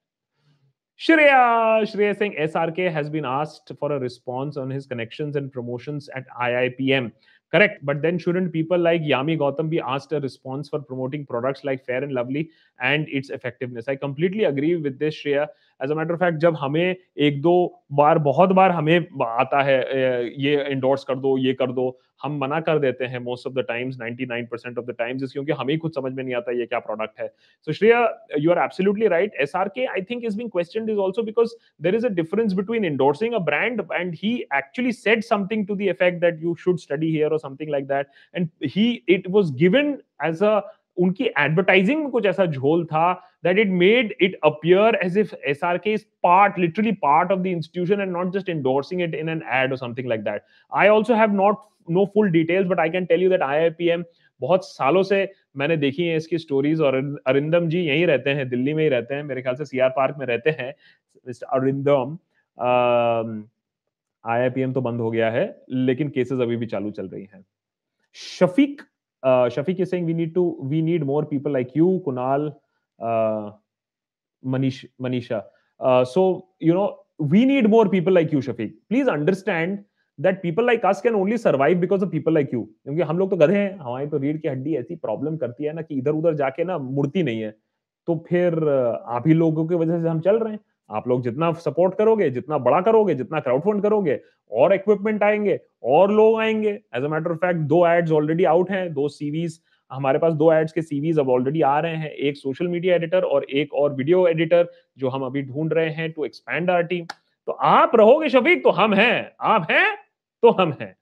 [1.00, 5.32] Shreya, Shrey Singh S R K has been asked for a response on his connection
[5.36, 7.10] and promotion at I I P M
[7.52, 11.64] correct but then shouldn't people like Yami Gautam be asked a response for promoting products
[11.66, 12.48] like Fair and Lovely
[12.82, 15.46] and its effectiveness I completely agree with this Shreya
[15.84, 17.54] as a matter fact जब हमें एक दो
[17.92, 19.78] बार, बहुत बार हमें आता है
[20.42, 23.64] ये endorse कर दो, ये कर दो, हम मना कर देते हैं most of the
[23.68, 27.20] times 99% of the times क्योंकि हमें खुद समझ में नहीं आता ये क्या प्रोडक्ट
[27.20, 27.26] है।
[27.66, 28.00] So Shreya
[28.38, 32.06] you are absolutely right SRK I think is being questioned is also because there is
[32.06, 36.40] a difference between endorsing a brand and he actually said something to the effect that
[36.40, 38.08] you should study here or something like that.
[38.34, 40.62] And he, it was given as a
[40.96, 43.12] उनकी advertising में कुछ ऐसा झोल था
[43.44, 47.40] that it made it appear as if S R K is part literally part of
[47.40, 50.42] the institution and not just endorsing it in an ad or something like that
[50.72, 51.56] I also have not
[51.90, 54.04] no full details but I can tell you that I I P M
[54.40, 56.94] बहुत सालों से मैंने देखी है इसकी stories और
[57.26, 60.16] अरिंदम जी यहीं रहते हैं, दिल्ली में ही रहते हैं, मेरे ख्याल से सीआर पार्क
[60.18, 60.72] में रहते हैं
[61.26, 62.16] Arindam.
[64.24, 67.08] I I P M तो बंद हो गया है, लेकिन केसेस अभी भी चालू चल
[67.08, 67.44] रही हैं।
[68.16, 68.82] Shafiq
[69.24, 72.54] uh, Shafiq is saying we need to we need more people like you, Kunal,
[73.00, 73.50] uh,
[74.44, 75.42] Manish, Manisha.
[75.80, 78.74] Uh, so you know we need more people like you, Shafiq.
[78.90, 79.84] Please understand
[80.18, 82.68] that people like us can only survive because of people like you.
[82.84, 85.72] क्योंकि हम लोग तो गधे हैं हमारी तो रीढ़ की हड्डी ऐसी प्रॉब्लम करती है
[85.74, 87.50] ना कि इधर उधर जाके ना मुड़ती नहीं है
[88.06, 88.54] तो फिर
[89.16, 90.60] आप ही लोगों की वजह से हम चल रहे हैं
[90.90, 94.18] आप लोग जितना सपोर्ट करोगे, जितना बड़ा करोगे, जितना क्राउड फंड करोगे,
[94.52, 98.70] और इक्विपमेंट आएँगे, और लोग आएँगे। As a matter of fact दो एड्स ऑलरेडी आउट
[98.70, 99.60] हैं, दो सीवीज
[99.90, 103.24] हमारे पास दो एड्स के सीवीज अब ऑलरेडी आ रहे हैं, एक सोशल मीडिया एडिटर
[103.24, 104.68] और एक और वीडियो एडिटर
[104.98, 107.04] जो हम अभी ढूंढ रहे हैं टू एक्सपैंड आर टीम
[107.48, 109.96] तो आप रहोगे शफीक तो हम हैं। आप हैं
[110.42, 110.94] तो हम हैं।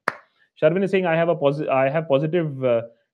[0.62, 1.30] Sharvin Singh I have
[1.70, 2.64] I have positive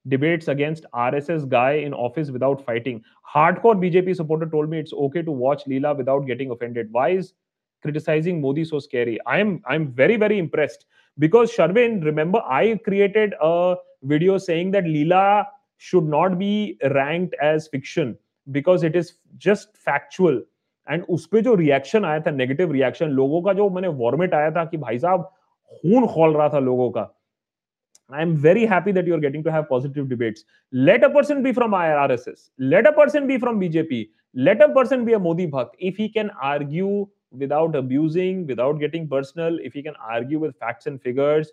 [0.08, 3.02] debates against RSS guy in office without fighting.
[3.34, 6.88] Hardcore BJP supporter told me it's okay to watch Leela without getting offended.
[6.92, 7.34] Why is
[7.82, 9.18] criticizing Modi so scary?
[9.26, 10.86] I'm I'm very very impressed
[11.18, 15.46] because Sharvin, remember I created a video saying that Leela
[15.76, 18.16] should not be ranked as fiction
[18.50, 20.42] because it is just factual.
[20.90, 24.50] And उस पर जो reaction आया था negative reaction लोगों का जो मैंने वॉर्मेट आया
[24.50, 25.22] था कि भाई साहब
[25.82, 27.02] खून खोल रहा था लोगों का
[28.10, 30.44] I'm very happy that you're getting to have positive debates.
[30.72, 32.50] Let a person be from RSS.
[32.58, 34.08] Let a person be from BJP.
[34.34, 35.70] Let a person be a Modi Bhakt.
[35.78, 40.86] If he can argue without abusing, without getting personal, if he can argue with facts
[40.86, 41.50] and figures,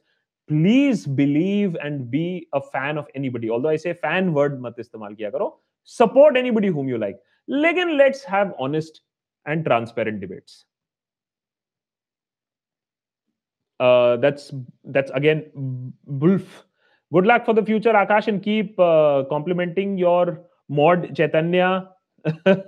[0.47, 3.49] please believe and be a fan of anybody.
[3.49, 5.57] Although I say fan word mat istemal karo.
[5.83, 7.17] Support anybody whom you like.
[7.49, 9.01] Lekin let's have honest
[9.45, 10.65] and transparent debates.
[13.79, 14.53] Uh, that's
[14.85, 16.65] that's again Wolf.
[17.13, 21.89] Good luck for the future, Akash, and keep uh, complimenting your mod Chaitanya.
[22.45, 22.61] uh,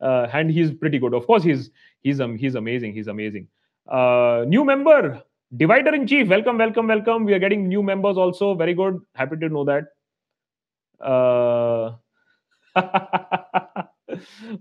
[0.00, 1.14] and he's pretty good.
[1.14, 1.70] Of course, he's
[2.02, 2.94] he's um, he's amazing.
[2.94, 3.48] He's amazing.
[3.88, 5.22] Uh, new member,
[5.56, 6.28] divider in chief.
[6.28, 7.24] Welcome, welcome, welcome.
[7.24, 8.54] We are getting new members also.
[8.54, 9.00] Very good.
[9.14, 9.84] Happy to know that.
[11.00, 11.96] Uh,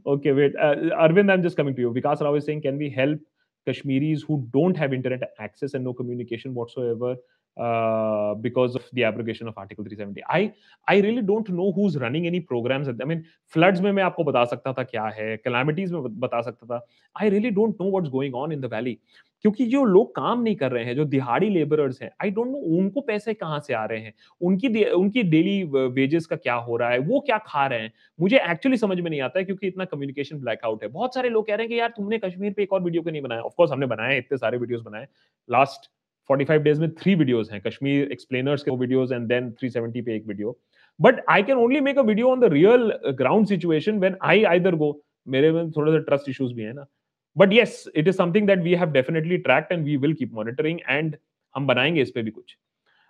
[0.05, 0.55] okay, wait.
[0.55, 1.91] Uh, Arvind, I'm just coming to you.
[1.91, 3.19] Vikas Rao is saying, can we help
[3.65, 7.15] Kashmiris who don't have internet access and no communication whatsoever
[7.57, 10.23] uh, because of the abrogation of Article 370.
[10.29, 10.53] I
[10.87, 12.87] I really don't know who's running any programs.
[12.87, 13.25] I mean,
[13.55, 16.87] floods में मैं आपको बता सकता था क्या है, calamities में बता सकता था.
[17.23, 18.95] I really don't know what's going on in the valley.
[19.41, 22.57] क्योंकि जो लोग काम नहीं कर रहे हैं, जो दिहाड़ी लेबरर्स हैं, आई डोंट नो
[22.57, 26.89] उनको पैसे कहाँ से आ रहे हैं, उनकी उनकी डेली वेजेस का क्या हो रहा
[26.89, 29.85] है, वो क्या खा रहे हैं, मुझे एक्चुअली समझ में नहीं आता है क्योंकि इतना
[29.85, 32.73] कम्युनिकेशन ब्लैकआउट है। बहुत सारे लोग कह रहे हैं कि यार तुमने कश्मीर पे एक
[32.73, 33.41] और वीडियो क्यों नहीं बनाया?
[33.41, 35.07] ऑफ़ कोर्स हमने बनाया इतने सारे वीडियोज़ बनाए।
[35.51, 35.89] लास्ट
[36.31, 40.27] 45 डेज़ में थ्री वीडियोस हैं कश्मीर एक्सप्लेनर्स के वीडियोस एंड देन 370 पे एक
[40.27, 40.57] video
[40.99, 44.75] but I can only make a video on the real ground situation when I either
[44.83, 44.91] go
[45.35, 46.85] मेरे में थोड़ा सा ट्रस्ट इश्यूज़ भी है ना
[47.37, 50.79] but yes it is something that we have definitely tracked and we will keep monitoring
[50.89, 51.15] and
[51.55, 52.57] हम बनाएँगे इस पे भी कुछ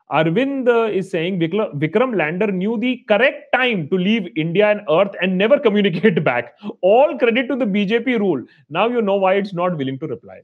[0.10, 5.16] Arvind uh, is saying Vikram lander knew the correct time to leave India and Earth
[5.22, 6.54] and never communicate back.
[6.82, 8.44] All credit to the BJP rule.
[8.70, 10.42] Now you know why it's not willing to reply.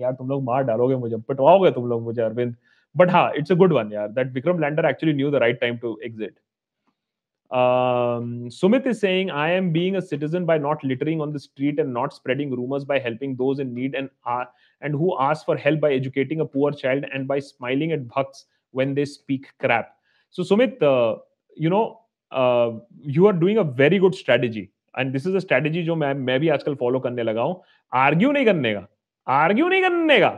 [0.00, 2.54] यार तुम लोग मार डालोगे मुझे पटवाओगे तुम लोग मुझे Arvind
[2.96, 5.76] but हाँ इट्स अ गुड वन यार that Vikram lander actually knew the right time
[5.76, 6.34] to exit
[7.50, 11.78] Um, Sumit is saying, I am being a citizen by not littering on the street
[11.78, 14.44] and not spreading rumors by helping those in need and uh,
[14.82, 18.46] and who ask for help by educating a poor child and by smiling at bucks
[18.72, 19.94] when they speak crap.
[20.30, 21.18] So, Sumit, uh,
[21.56, 22.00] you know,
[22.32, 22.72] uh,
[23.02, 24.72] you are doing a very good strategy.
[24.94, 28.32] And this is a strategy जो मैं मैं भी आजकल follow करने लगा हूँ argue
[28.32, 28.86] नहीं करने का
[29.26, 30.28] आर्ग्यू नहीं करने का।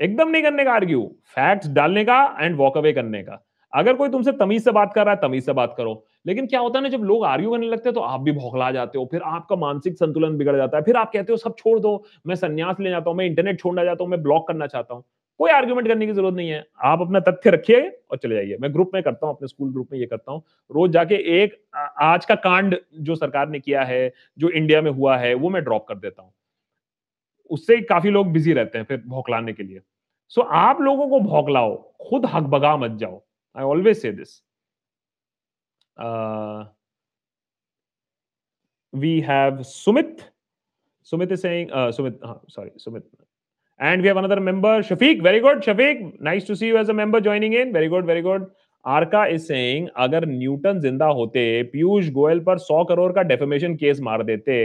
[0.00, 3.42] एकदम नहीं करने का आर्ग्यू फैक्ट्स डालने का एंड वॉक अवे करने का।
[3.72, 6.60] अगर कोई तुमसे तमीज से बात कर रहा है, तमीज से बात करो। लेकिन क्या
[6.60, 9.04] होता है ना, जब लोग आर्ग्यू करने लगते हैं तो आप भी भौखला जाते हो।
[9.10, 12.34] फिर आपका मानसिक संतुलन बिगड़ जाता है। फिर आप कहते हो, सब छोड़ दो। मैं
[12.34, 15.04] संन्यास ले जाता हूँ, मैं इंटरनेट छोड़ना चाहता हूँ, मैं ब्लॉक करना चाहता हूँ।
[15.40, 18.72] कोई आर्ग्यूमेंट करने की ज़रूरत नहीं है। आप अपना तथ्य रखिए और चले जाइए। मैं
[18.74, 21.60] ग्रुप में करता हूँ, अपने स्कूल ग्रुप में ये करता हूँ। रोज जाके एक
[22.02, 25.64] आज का कांड जो सरकार ने किया है, जो इंडिया में हुआ है, वो मैं
[25.64, 26.32] ड्रॉप कर देता हूँ।
[27.50, 29.80] उससे काफ़ी लोग बिज़ी रहते हैं फिर भौकलाने के लिए
[30.28, 31.74] सो so, आप लोगों को भौकलाओ
[32.08, 33.22] खुद हक बगा मत जाओ
[33.56, 34.40] I always say this
[38.94, 40.30] we have Sumit
[41.06, 43.10] Sumit is saying Sumit sorry Sumit
[43.80, 46.94] and we have another member shafiq very good shafiq nice to see you as a
[46.94, 48.46] member joining in very good very good
[48.86, 54.00] Arka is saying अगर Newton ज़िंदा होते, पीयूष गोयल पर 100 करोड़ का defamation case
[54.00, 54.56] मार देते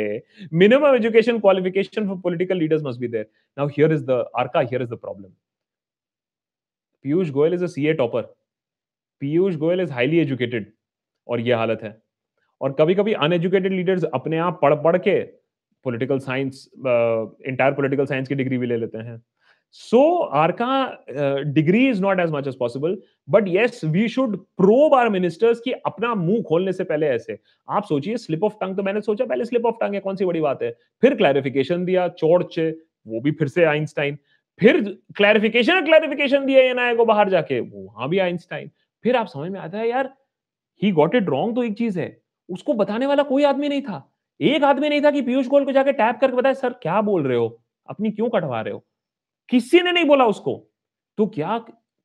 [0.54, 3.26] minimum education qualification for political leaders must be there
[3.58, 5.30] now here is the Arka here is the problem
[7.06, 8.22] Piyush Goyal is a CA topper
[9.22, 10.72] Piyush Goyal is highly educated
[11.28, 11.98] और यह हालत है।
[12.62, 15.20] और कभी कभी uneducated leaders अपने आप पढ़ पढ़ के
[15.86, 19.22] political science entire political science की डिग्री भी ले लेते हैं।
[19.74, 22.96] So Arka uh, degree is not as much as possible,
[23.26, 27.38] but yes, we should probe our ministers कि अपना मुँह खोलने से पहले ऐसे।
[27.70, 30.64] आप सोचिए स्लिप ऑफ़ टंग मैंने सोचा पहले स्लिप ऑफ़ टंग कौन सी बड़ी बात
[30.64, 30.72] है?
[31.02, 32.60] फिर क्लैरिफिकेशन दिया चोर्च
[33.08, 34.18] वो भी फिर से आइंस्टाइन।
[34.60, 34.82] फिर
[35.18, 38.70] क्लैरिफिकेशन क्लैरिफिकेशन दिया एनआईए को बाहर जाके वहाँ भी आइंस्टाइन।
[39.04, 40.14] फिर आप समझ में आता है यार
[40.82, 42.16] ही गॉट इट रॉन्ग तो एक चीज़ है।
[42.50, 44.08] उसको बताने वाला कोई आदमी नहीं था।
[44.42, 47.28] एक आदमी नहीं था कि पीयूष गोयल को जाके टैप करके बताए सर क्या बोल
[47.28, 47.60] रहे हो?
[47.90, 48.86] अपनी क्यों कटवा रहे हो?
[49.52, 50.56] किसी ने नहीं बोला उसको।
[51.18, 51.58] तो क्या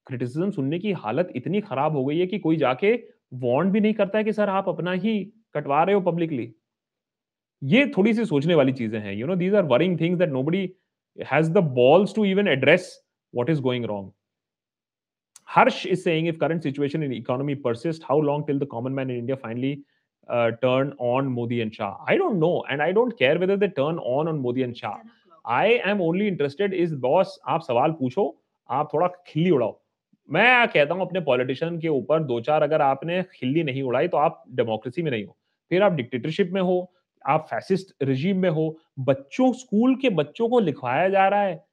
[0.07, 2.92] क्रिटिसिज्म सुनने की हालत इतनी खराब हो गई है कि कोई जाके
[3.34, 5.18] वॉन्ड भी नहीं करता है कि सर आप अपना ही
[5.55, 6.53] कटवा रहे हो पब्लिकली
[7.62, 10.68] ये थोड़ी सी सोचने वाली चीज़ें हैं you know these are worrying things that nobody
[11.18, 12.88] has the balls to even address
[13.34, 14.11] what is going wrong
[15.49, 19.11] Harsh is saying if current situation in economy persist how long till the common man
[19.11, 19.74] in India finally
[20.62, 23.99] turn on Modi and Shah I don't know and I don't care whether they turn
[24.09, 25.03] on on Modi and Shah
[25.47, 28.36] I am only interested is boss आप सवाल पूछो,
[28.68, 29.78] आप थोड़ा खिल्ली उड़ाओ।
[30.28, 34.16] मैं कहता हूँ, अपने पॉलिटिशियन के ऊपर दो चार अगर आपने खिल्ली नहीं उड़ाई तो
[34.16, 35.36] आप डेमोक्रेसी में नहीं हो।
[35.70, 36.92] फिर आप डिक्टेटरशिप में हो,
[37.24, 41.64] आप फैसिस्ट रिजीम में हो, बच्चों स्कूल के बच्चों को लिखवाया जा रहा है।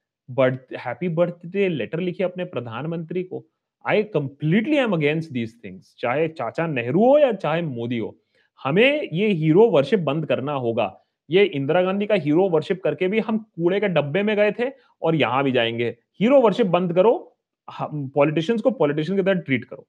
[0.80, 3.46] हैप्पी बर्थडे लेटर लिखे अपने प्रधानमंत्री को।
[3.86, 8.16] I completely am against these things चाहे चाचा नेहरू हो या चाहे मोदी हो।
[8.62, 10.86] हमें ये हीरो वर्शिप बंद करना होगा।
[11.30, 14.70] ये इंदिरा गांधी का हीरो वर्शिप करके भी हम कूड़े के डब्बे में गए थे
[15.02, 17.14] और यहाँ भी जाएँगे। हीरो वर्शिप बंद करो
[18.16, 19.86] पॉलिटिशियंस को पॉलिटिशियन की तरह ट्रीट करो।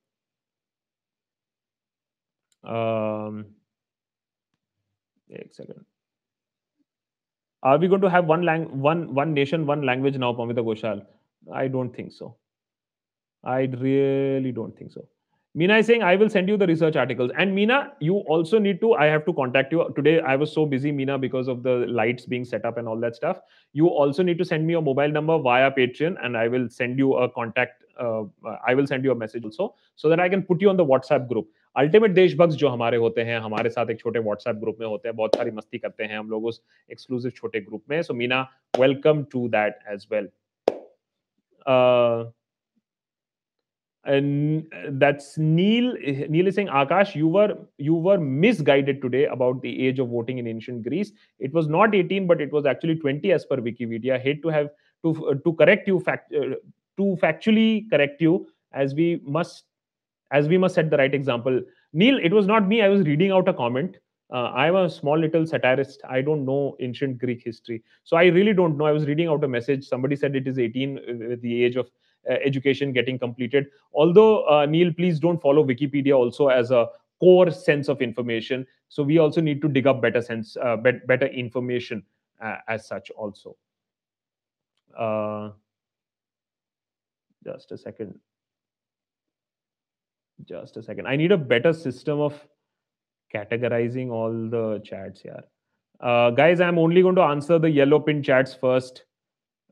[5.30, 5.84] एक second
[7.62, 11.02] are we going to have one lang one one nation one language now Pamita Ghoshal
[11.42, 12.36] I don't think so
[13.44, 15.08] I really don't think so
[15.57, 17.31] Meena is saying, I will send you the research articles.
[17.35, 19.91] And Meena, you also need to, I have to contact you.
[19.95, 22.99] Today, I was so busy, Meena, because of the lights being set up and all
[22.99, 23.39] that stuff.
[23.73, 26.99] You also need to send me your mobile number via Patreon, and I will send
[26.99, 27.83] you a contact.
[27.99, 28.25] Uh,
[28.65, 30.85] I will send you a message also so that I can put you on the
[30.85, 31.47] WhatsApp group.
[31.77, 35.15] Ultimate देशभक्त जो हमारे होते हैं हमारे साथ एक छोटे WhatsApp group में होते हैं
[35.15, 36.61] बहुत सारी मस्ती करते हैं हम लोग उस
[36.91, 38.41] एक्सक्लूसिव छोटे ग्रुप में so Meena
[38.79, 40.29] welcome to that as well
[44.06, 45.94] and that's Neil.
[46.28, 50.38] Neil is saying, Akash, you were you were misguided today about the age of voting
[50.38, 51.12] in ancient Greece.
[51.38, 54.14] It was not 18, but it was actually 20 as per Wikipedia.
[54.14, 54.68] I Hate to have
[55.04, 56.56] to uh, to correct you fact uh,
[56.98, 59.64] to factually correct you as we must
[60.30, 61.60] as we must set the right example.
[61.92, 62.82] Neil, it was not me.
[62.82, 63.96] I was reading out a comment.
[64.32, 66.00] Uh, I'm a small little satirist.
[66.08, 68.86] I don't know ancient Greek history, so I really don't know.
[68.86, 69.86] I was reading out a message.
[69.86, 71.90] Somebody said it is 18 with the age of uh,
[72.28, 73.66] education getting completed.
[73.92, 76.88] Although, uh, Neil, please don't follow Wikipedia also as a
[77.20, 78.66] core sense of information.
[78.88, 82.02] So we also need to dig up better sense, uh, better information
[82.68, 83.56] as such also.
[87.44, 88.18] just a second.
[90.44, 91.06] Just a second.
[91.06, 92.34] I need a better system of
[93.34, 95.42] categorizing all the chats here.
[96.00, 99.04] Uh, guys, I'm only going to answer the yellow pin chats first.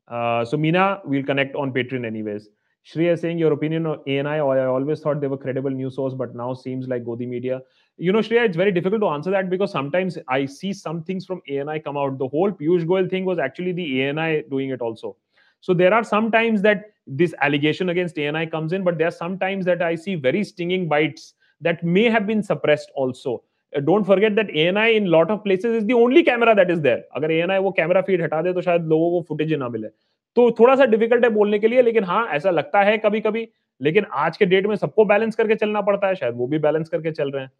[0.08, 2.48] Uh, so Mina, we'll connect on Patreon anyways.
[2.84, 6.34] Shreya saying your opinion on ANI, I always thought they were credible news source, but
[6.34, 7.62] now seems like Godi Media.
[7.96, 11.24] You know, Shreya, it's very difficult to answer that because sometimes I see some things
[11.24, 12.18] from ANI come out.
[12.18, 15.16] The whole Piyush Goyal thing was actually the ANI doing it also.
[15.60, 19.12] So there are some times that this allegation against ANI comes in, but there are
[19.12, 23.44] some times that I see very stinging bites that may have been suppressed also.
[23.80, 27.08] Don't forget that ANI in lot of places is the only camera that is there
[27.16, 29.88] अगर ANI वो camera feed हटा दे तो शायद लोगों को footage ना मिले।
[30.36, 33.48] तो थोड़ा सा डिफ़िकल्ट है बोलने के लिए लेकिन हाँ ऐसा लगता है कभी कभी
[33.80, 36.88] लेकिन आज के डेट में सबको बैलेंस करके चलना पड़ता है शायद वो भी बैलेंस
[36.88, 37.50] करके चल रहे हैं।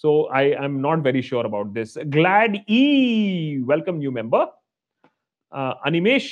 [0.00, 1.96] So i am not very sure about this.
[2.10, 4.42] Glad e welcome new member.
[5.52, 6.28] Uh, animesh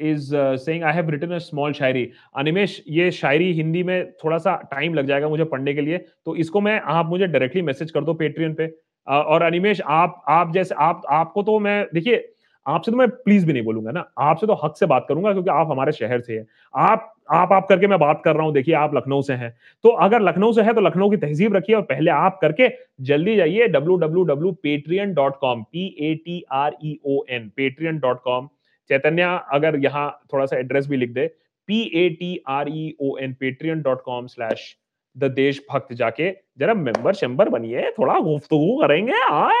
[0.00, 4.56] is saying I have written a small shayari Animesh ये शायरी हिंदी में थोड़ा सा
[4.70, 8.04] टाइम लग जाएगा मुझे पढ़ने के लिए तो इसको मैं, आप मुझे डायरेक्टली मैसेज कर
[8.04, 8.70] दो पेट्रियन पे।
[9.06, 12.28] और अनिमेश आप आप जैसे, आप, आपको तो मैं, देखिए,
[12.66, 15.50] आपसे तो मैं प्लीज़ भी नहीं बोलूँगा ना, आपसे तो हक से बात करूँगा क्योंकि
[15.50, 18.74] आप हमारे शहर से हैं। आप आप आप करके मैं बात कर रहा हूँ, देखिए,
[18.74, 19.50] आप लखनऊ से हैं।
[19.84, 22.68] तो अगर लखनऊ से है तो लखनऊ की तहजीब रखिए और पहले आप करके
[23.04, 27.48] जल्दी जाइए W W W Patreon dot com P A T R E O N
[27.56, 28.48] Patreon dot com
[28.88, 31.26] Chaitanya अगर यहाँ थोड़ा सा एड्रेस भी लिख दे
[31.68, 34.74] P A T R E O N Patreon dot com slash
[35.16, 39.52] the Deshbhakt जाके जरा member शेंबर बनिए थोड़ा गुफ्तगु करेंगे हाँ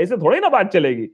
[0.00, 1.08] ऐसे थोड़ी ना बात चलेगी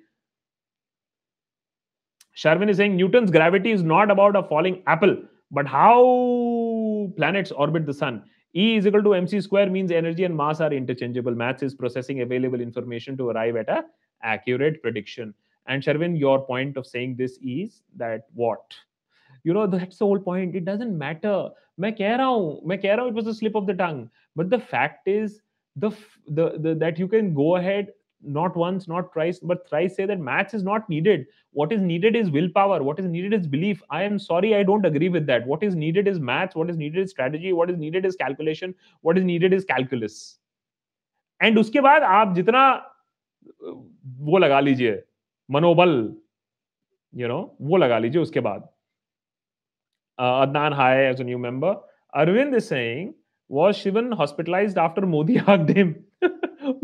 [2.37, 5.17] Sharvin is saying Newton's gravity is not about a falling apple,
[5.53, 8.23] but how planets orbit the sun.
[8.55, 11.35] E is equal to mc square means energy and mass are interchangeable.
[11.35, 13.85] Maths is processing available information to arrive at a
[14.23, 15.35] accurate prediction.
[15.68, 18.74] And Sharvin, your point of saying this is that what?
[19.44, 20.56] You know, that's the whole point.
[20.56, 21.50] It doesn't matter.
[21.80, 24.10] मैं कह रहा हूँ मैं कह रहा हूँ it was a slip of the tongue.
[24.36, 25.42] But the fact is
[25.76, 25.92] the,
[26.28, 30.20] the, the that you can go ahead not once, not twice, but thrice say that
[30.20, 31.26] maths is not needed.
[31.52, 32.84] What is needed is willpower.
[32.84, 33.82] What is needed is belief.
[33.90, 35.48] I am sorry, I don't agree with that.
[35.48, 36.56] What is needed is maths.
[36.56, 37.54] What is needed is strategy.
[37.54, 38.76] What is needed is calculation.
[39.02, 40.38] What is needed is calculus.
[41.42, 42.62] And उसके बाद आप जितना
[43.64, 45.02] वो लगा लीजिए
[45.49, 45.91] मनोबल
[47.15, 48.69] you know वो लगा लीजिए उसके बाद।
[50.19, 51.75] Adnan hi as new member
[52.13, 53.13] Arvind Singh
[53.51, 55.95] was Sivan hospitalize after Modi hug damn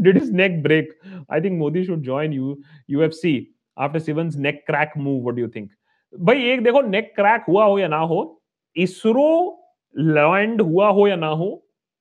[0.01, 0.99] did his neck break
[1.33, 2.57] I think Modi should join U
[2.91, 3.33] U F C
[3.77, 5.71] after Sivan neck crack move what you think
[6.13, 8.43] भाई, एक देखो नेक crack हुआ हो या ना हो,
[8.77, 9.57] ISRO
[9.95, 11.49] land हुआ हो या ना हो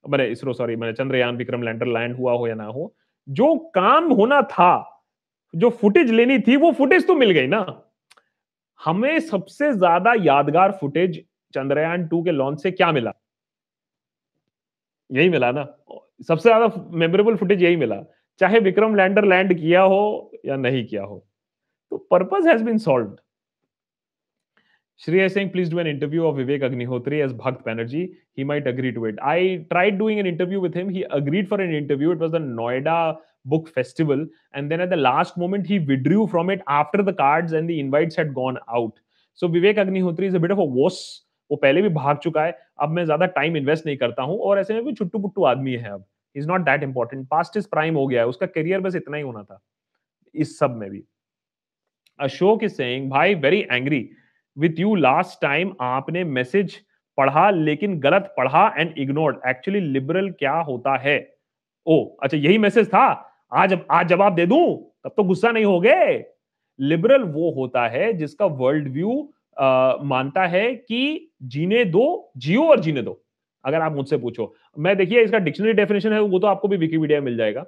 [0.04, 2.94] मैंने इसरो सॉरी मैंने चंद्रयान विक्रम लैंडर लैंड हुआ हो या ना हो,
[3.28, 4.89] जो काम होना था
[5.54, 7.64] जो फुटेज लेनी थी, वो फुटेज तो मिल गई ना।
[8.80, 11.24] हमें सबसे ज़्यादा यादगार फुटेज
[11.54, 13.12] चंद्रयान टू के लॉन्च से क्या मिला?
[15.10, 15.64] यही मिला ना।
[16.28, 18.02] सबसे ज़्यादा मेमोरेबल फुटेज यही मिला।
[18.40, 21.24] चाहे विक्रम लैंडर लैंड किया हो या नहीं किया हो।
[21.92, 23.16] तो purpose has been solve
[25.02, 28.12] Shreya is saying, please do an interview of Vivek Agnihotri as Bhakt Banerjee.
[28.34, 29.16] He might agree to it.
[29.22, 30.90] I tried doing an interview with him.
[30.90, 32.10] He agreed for an interview.
[32.10, 36.50] It was the Noida book festival and then at the last moment he withdrew from
[36.50, 38.92] it after the cards and the invites had gone out
[39.34, 42.52] so vivek agnihotri is a bit of a wuss वो पहले भी भाग चुका है
[42.82, 45.72] अब मैं ज़्यादा time invest नहीं करता हूँ और ऐसे में भी छुट्टू पुट्टू आदमी
[45.72, 46.04] है अब
[46.36, 49.22] is not that important past is prime हो गया है उसका करियर बस इतना ही
[49.22, 49.60] होना था
[50.34, 51.02] इस सब में भी
[52.18, 54.00] अशोक इज़ सेइंग भाई very angry
[54.56, 56.76] with you last time आपने मैसेज
[57.18, 61.18] पढ़ा, लेकिन गलत पढ़ा एंड इग्नोर्ड एक्चुअली लिबरल क्या होता है?
[61.86, 63.26] ओ अच्छा यही मैसेज था?
[63.52, 66.24] आज आज जवाब दे दूँ, तब तो गुस्सा नहीं हो गए
[66.78, 73.02] लिबरल वो होता है जिसका वर्ल्ड व्यू मानता है कि जीने दो, जियो और जीने
[73.02, 73.20] दो।
[73.64, 77.20] अगर आप मुझसे पूछो। मैं देखिए, इसका डिक्शनरी डेफिनेशन है, वो तो आपको भी विकीपीडिया
[77.20, 77.64] मिल जाएगा।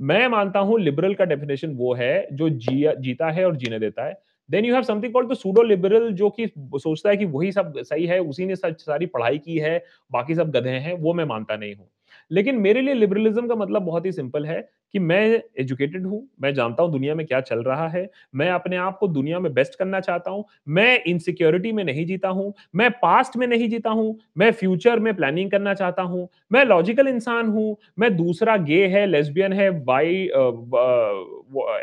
[0.00, 4.06] मैं मानता हूँ लिबरल का डेफिनेशन वो है, जो जिया, जीता है और जीने देता
[4.06, 4.18] है।
[4.50, 7.78] Then you have something called the pseudo liberal जो कि सोचता है कि वही सब
[7.78, 11.56] सही है, उसी ने सारी पढ़ाई की है, बाकी सब गधे हैं, वो मैं मानता
[11.56, 11.88] नहीं हूँ।
[12.30, 16.52] लेकिन मेरे लिए लिबरलिज्म का मतलब बहुत ही सिंपल है। कि मैं एजुकेटेड हूँ, मैं
[16.54, 19.78] जानता हूँ दुनिया में क्या चल रहा है, मैं अपने आप को दुनिया में बेस्ट
[19.78, 24.18] करना चाहता हूँ, मैं इनसिक्योरिटी में नहीं जीता हूँ, मैं पास्ट में नहीं जीता हूँ,
[24.38, 29.06] मैं फ्यूचर में प्लानिंग करना चाहता हूँ, मैं लॉजिकल इंसान हूँ, मैं दूसरा गे है
[29.06, 30.28] लेस्बियन है बाई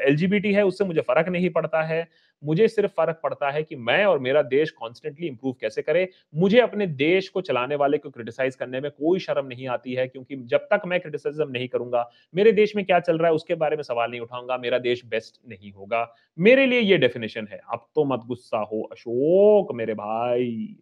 [0.02, 2.08] एल है, उससे मुझे फ़र्क नहीं पड़ता है।
[2.44, 6.60] मुझे सिर्फ़ फ़र्क पड़ता है कि मैं और मेरा देश कॉन्स्टेंटली इंप्रूव कैसे करे, मुझे
[6.60, 10.36] अपने देश को चलाने वाले को क्रिटिसाइज करने में कोई शर्म नहीं आती है, क्योंकि
[10.36, 13.56] जब तक मैं क्रिटिसिज्म नहीं करूँगा, मेरे देश में क्या क्या चल रहा है, उसके
[13.56, 17.60] बारे में सवाल नहीं उठाऊँगा, मेरा देश बेस्ट नहीं होगा। मेरे लिए ये डेफिनेशन है
[17.74, 20.78] अब तो मत गुस्सा हो, अशोक, मेरे भाई।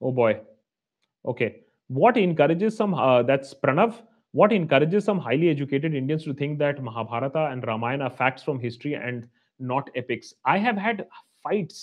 [0.00, 0.34] ओ boy
[1.24, 1.46] okay
[1.90, 2.94] what encourages some
[3.26, 3.92] that's Pranav
[4.34, 8.60] what encourages some highly educated Indians to think that Mahabharata and Ramayana are facts from
[8.60, 9.24] history and
[9.60, 11.02] not epics I have had
[11.44, 11.82] fights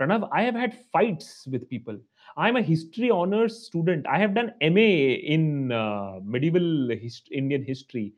[0.00, 2.00] Pranav I have had fights with people
[2.40, 4.06] I'm a history honors student.
[4.14, 4.88] I have done MA
[5.34, 6.66] in uh, medieval
[7.04, 8.08] hist- Indian history.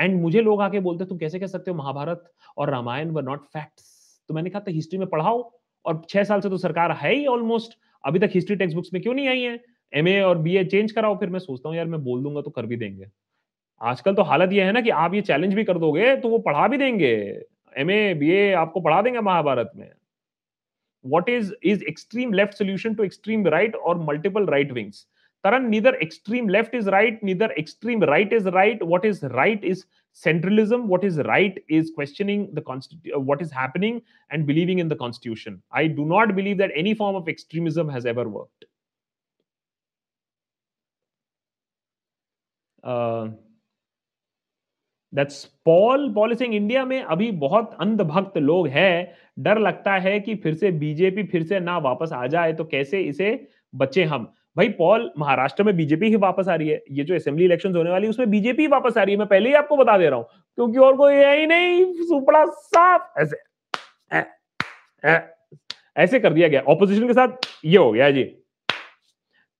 [0.00, 1.76] And मुझे लोग आके बोलते तुम कैसे कह सकते हो?
[1.76, 5.52] महाभारत और रामायण व नॉट फैक्ट्स तो मैंने कहा था हिस्ट्री में पढ़ाओ
[5.84, 9.02] और छह साल से तो सरकार है ही ऑलमोस्ट अभी तक हिस्ट्री टेक्स्ट बुक्स में
[9.02, 9.60] क्यों नहीं आई है?
[9.94, 11.28] एम ए और बी ए चेंज कराओ फिर.
[11.28, 13.06] मैं सोचता हूँ यार मैं बोल दूँगा तो कर भी देंगे.
[13.82, 16.38] आजकल तो हालत यह है ना कि आप ये चैलेंज भी कर दोगे तो वो
[16.38, 17.42] पढ़ा भी देंगे।
[17.76, 19.90] एम ए बी ए आपको पढ़ा देंगे महाभारत में।
[21.02, 25.06] What is is extreme left solution to extreme right or multiple right wings?
[25.44, 28.82] Taran neither extreme left is right neither extreme right is right.
[28.82, 29.84] What is right is
[30.14, 30.86] centralism.
[30.86, 34.96] What is right is questioning the constitution uh, what is happening and believing in the
[34.96, 35.62] constitution.
[35.70, 38.64] I do not believe that any form of extremism has ever worked
[42.82, 43.28] uh,
[45.14, 50.54] that's pol policing India में अभी बहुत अंधभक्त लोग हैं। डर लगता है कि फिर
[50.54, 54.32] से बीजेपी फिर से ना वापस आ जाए तो कैसे इसे बचे हम?
[54.56, 57.90] भाई पॉल महाराष्ट्र में बीजेपी ही वापस आ रही है। ये जो असेंबली इलेक्शन होने
[57.90, 60.08] वाली है उसमें बीजेपी ही वापस आ रही है। मैं पहले ही आपको बता दे
[60.08, 63.36] रहा हूँ क्योंकि और कोई है ही नहीं। सुपड़ा साफ़। ऐसे
[64.12, 64.22] ऐ,
[65.04, 65.18] ऐ,
[65.96, 67.28] ऐसे कर दिया गया। ऑपोजिशन के साथ
[67.64, 68.24] ये हो गया जी।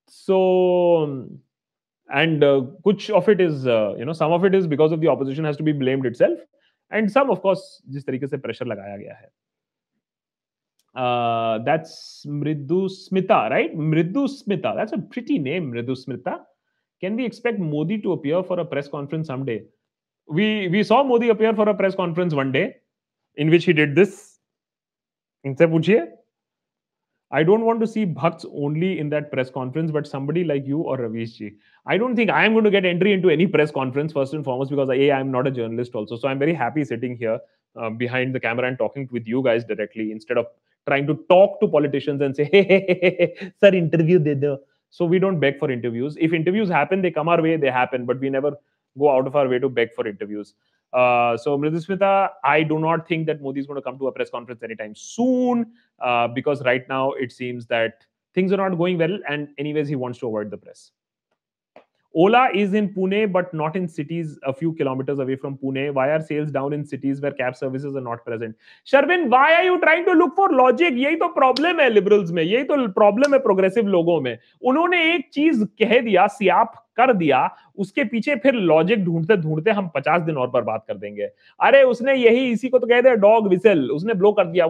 [0.06, 0.36] सो
[1.06, 1.38] so,
[2.10, 5.00] and uh, which of it is uh, you know some of it is because of
[5.00, 6.38] the opposition has to be blamed itself
[6.90, 9.28] and some of course जिस तरीके से प्रेशर लगाया गया है
[10.94, 13.76] uh, that's Mridu Smita, right?
[13.76, 14.74] Mridu Smita.
[14.74, 16.40] That's a pretty name, Mridu Smita.
[17.00, 19.62] Can we expect Modi to appear for a press conference someday?
[20.26, 22.76] We we saw Modi appear for a press conference one day,
[23.36, 24.38] in which he did this.
[25.46, 26.00] इनसे पूछिए
[27.30, 30.78] I don't want to see Bhakts only in that press conference, but somebody like you
[30.78, 31.56] or Ravish ji.
[31.86, 34.44] I don't think I am going to get entry into any press conference first and
[34.44, 36.16] foremost because A, I'm not a journalist also.
[36.16, 37.38] So I'm very happy sitting here
[37.76, 40.46] uh, behind the camera and talking with you guys directly instead of
[40.86, 44.56] trying to talk to politicians and say, hey, hey, hey, hey sir, interview de.
[44.90, 46.16] So we don't beg for interviews.
[46.18, 48.52] If interviews happen, they come our way, they happen, but we never
[48.98, 50.54] go out of our way to beg for interviews.
[50.92, 54.12] Uh, so Mridusmita, I do not think that Modi is going to come to a
[54.12, 55.72] press conference anytime soon
[56.02, 59.96] uh, because right now it seems that things are not going well, and anyways he
[59.96, 60.92] wants to avoid the press.
[62.18, 65.94] Ola is in Pune, but not in cities a few kilometers away from Pune.
[65.94, 68.56] Why are sales down in cities where cab services are not present?
[68.86, 70.96] Sharvin, why are you trying to look for logic?
[70.98, 75.28] यही तो problem है liberals में यही तो problem है progressive लोगों में उन्होंने एक
[75.32, 77.48] चीज़ कह दिया सियाप कर दिया
[77.78, 82.14] उसके पीछे फिर लॉजिक ढूंढते ढूंढते हम पचास दिन और बर्बाद कर देंगे अरे उसने
[82.16, 84.66] यही इसी को तो कह हैं डॉग विसल उसने ब्लो कर दिया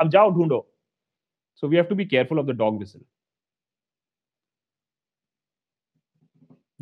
[0.00, 0.66] अब जाओ ढूंढो
[1.62, 3.00] so we have to be careful of the dog whistle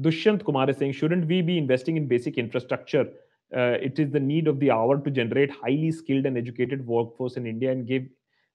[0.01, 3.07] Dushyant Kumar is saying, shouldn't we be investing in basic infrastructure?
[3.55, 7.37] Uh, it is the need of the hour to generate highly skilled and educated workforce
[7.37, 8.05] in India and give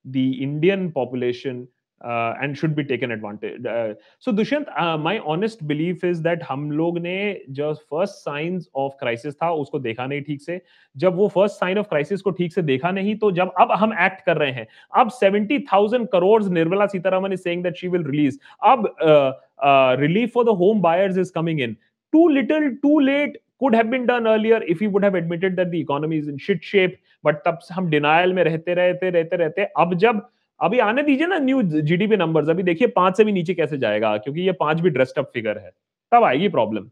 [0.06, 1.68] the Indian population
[2.02, 3.66] uh, and should be taken advantage.
[3.66, 8.68] Uh, so Dushyant, uh, my honest belief is that हम लोग ने जो first science
[8.76, 10.62] of crisis था उसको देखा नहीं ठीक से
[10.96, 13.93] जब वो फ़र्स्ट साइन ऑफ़ क्राइसिस को ठीक से देखा नहीं तो जब अब हम
[14.06, 14.68] एक्ट कर रहे हैं
[15.02, 18.96] अब 70,000 crore Nirmala Sitharaman is saying that she will release अब
[20.02, 21.76] relief for the home buyers is coming in
[22.14, 25.72] too little too late could have been done earlier if he would have admitted that
[25.72, 26.93] the economy is in shit shape
[27.24, 30.22] but तब हम denial में रहते रहते रहते रहते अब जब
[30.66, 34.16] अभी आने दीजिए ना न्यू जीडीपी नंबर्स अभी देखिए पाँच से भी नीचे कैसे जाएगा,
[34.18, 35.72] क्योंकि ये पाँच भी ड्रेस्ट अप फिगर है।
[36.11, 36.89] तब आएगी problem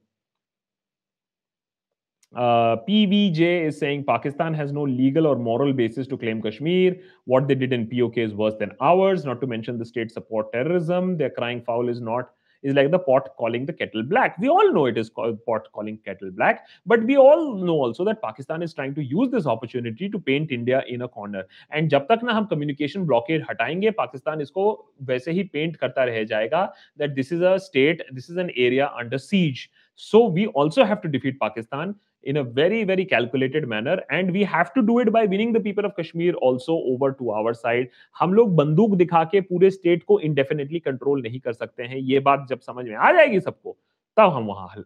[2.34, 6.99] PVJ is saying Pakistan has no legal और moral basis to claim Kashmir
[7.30, 10.47] what they did in POK is worse than ours not to mention the state support
[10.53, 12.26] terrorism their crying foul is not
[12.62, 14.36] is like the pot calling the kettle black.
[14.39, 18.05] We all know it is called pot calling kettle black, but we all know also
[18.05, 21.45] that Pakistan is trying to use this opportunity to paint India in a corner.
[21.70, 24.66] And जब तक ना हम communication blockade हटाएंगे, पाकिस्तान इसको
[25.03, 26.68] वैसे ही paint करता रह जाएगा
[26.99, 29.70] that this is a state, this is an area under siege.
[29.95, 34.43] So we also have to defeat Pakistan In a very very calculated manner and we
[34.43, 37.89] have to do it by winning the people of kashmir also over to our side
[38.19, 42.19] हम लोग बंदूक दिखा के पूरे state को indefinitely control नहीं कर सकते हैं ये
[42.30, 43.78] बात जब समझ में आ जाएगी सबको
[44.17, 44.84] तब हम वहाँ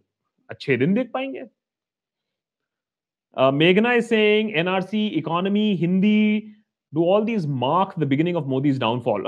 [0.49, 1.43] अच्छे दिन देख पाएँगे
[3.37, 6.53] uh, Meghna is saying NRC economy Hindi
[6.93, 9.21] do all these mark the beginning of Modi's downfall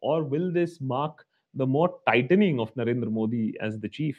[0.00, 1.24] or will this mark
[1.58, 4.18] the more tightening of Narendra Modi as the chief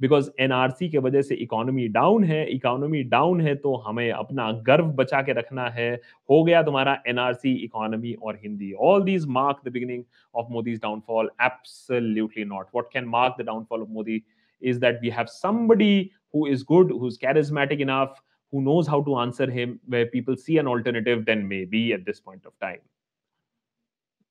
[0.00, 4.86] because NRC के वजह से economy down है economy down है तो हमें अपना गर्व
[5.00, 5.90] बचा के रखना है
[6.30, 11.30] हो गया तुम्हारा एनआरसी इकोनॉमी और Hindi all these mark the beginning of Modi's downfall
[11.46, 14.22] absolutely not what can mark the downfall of Modi
[14.62, 18.16] is that we have somebody who is good who's charismatic enough
[18.52, 22.18] who knows how to answer him where people see an alternative then maybe at this
[22.20, 22.80] point of time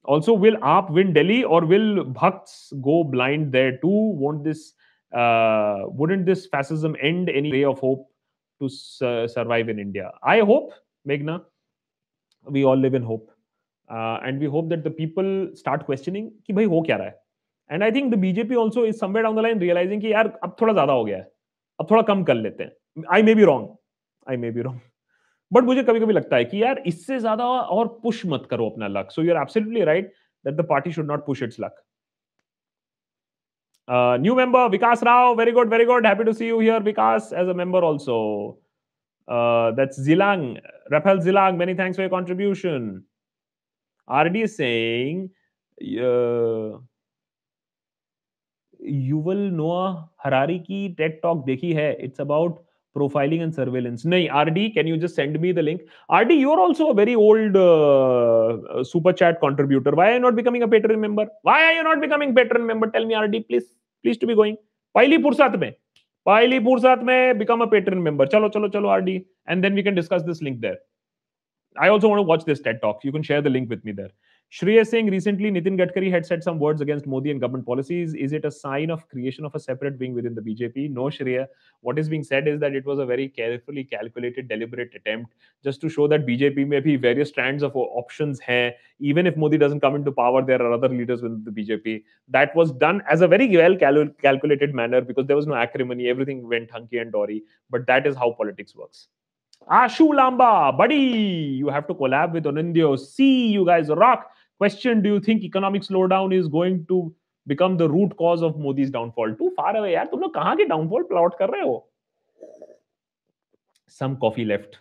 [0.05, 4.01] also, will AAP win Delhi or will Bhakts go blind there too?
[4.23, 4.75] Won't this,
[5.12, 8.09] uh, wouldn't this fascism end any ray of hope
[8.61, 10.11] to su- survive in India?
[10.23, 10.73] I hope,
[11.07, 11.43] Meghna,
[12.47, 13.31] we all live in hope.
[13.89, 17.20] Uh, and we hope that the people start questioning कि भाई हो क्या रहा है
[17.73, 20.57] and I think the BJP also is somewhere down the line realising कि यार अब
[20.61, 21.31] थोड़ा ज्यादा हो गया है
[21.81, 23.68] अब थोड़ा कम कर लेते हैं I may be wrong
[24.31, 24.81] I may be wrong
[25.52, 28.88] But मुझे कभी कभी लगता है कि यार, इससे ज़्यादा और पुश मत करो अपना
[28.89, 30.14] luck so you're are right
[30.45, 31.84] that the party should not push its luck
[33.88, 37.50] new member Vikas Rao very good very good happy to see you here Vikas as
[37.50, 38.18] a member also
[39.78, 40.56] that's जिलांग
[40.93, 42.91] रफेल जिलांग many thanks for your contribution
[44.08, 45.28] RD saying
[48.82, 49.72] you will know
[50.24, 51.91] Harari की tech talk देखी है.
[52.06, 52.60] It's about
[52.97, 54.05] profiling and surveillance.
[54.05, 55.83] No, RD, can you just send me the link?
[56.12, 59.93] RD, you're also a very old uh, super chat contributor.
[59.93, 61.27] Why are you not becoming a patron member?
[61.43, 62.91] Why are you not becoming patron member?
[62.91, 63.64] Tell me, RD, please.
[64.03, 64.57] Please to be going.
[64.95, 65.70] पहली फुर्सत में
[66.27, 68.27] पहली फुर्सत में become a patron member.
[68.27, 70.77] चलो चलो चलो RD, and then we can discuss this link there.
[71.79, 73.05] I also want to watch this TED talk.
[73.05, 74.11] You can share the link with me there.
[74.50, 78.14] Shreya saying recently Nitin Gadkari had said some words against Modi and government policies.
[78.14, 80.89] Is it a sign of creation of a separate wing within the BJP?
[80.89, 81.48] No, Shreya.
[81.82, 85.34] What is being said is that it was a very carefully calculated, deliberate attempt
[85.66, 88.74] just to show that BJP may be various strands of options hai.
[89.00, 92.04] Even if Modi doesn't come into power, there are other leaders within the BJP.
[92.30, 96.08] That was done as a very well cal- calculated manner because there was no acrimony.
[96.08, 97.43] Everything went hunky and dory.
[97.70, 99.10] But that is how politics works.
[99.70, 102.98] Ashu Lamba, buddy, you have to collab with Onindyo.
[102.98, 104.30] See, you guys rock.
[104.60, 107.14] Question Do you think economic slowdown is going to
[107.47, 109.36] become the root cause of Modi's downfall?
[109.36, 111.84] Too far away, यार तुम लोग कहाँ के downfall plot कर रहे हो?
[113.88, 114.78] Some coffee left.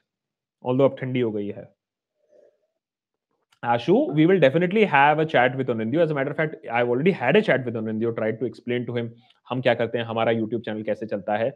[0.64, 1.76] Although अब ठंडी हो गई है.
[3.64, 6.00] Ashu, we will definitely have a chat with Onindyo.
[6.00, 8.86] As a matter of fact, I've already had a chat with Onindyo, tried to explain
[8.86, 9.08] to him
[9.50, 11.52] हम क्या करते हैं, हमारा YouTube channel कैसे चलता है.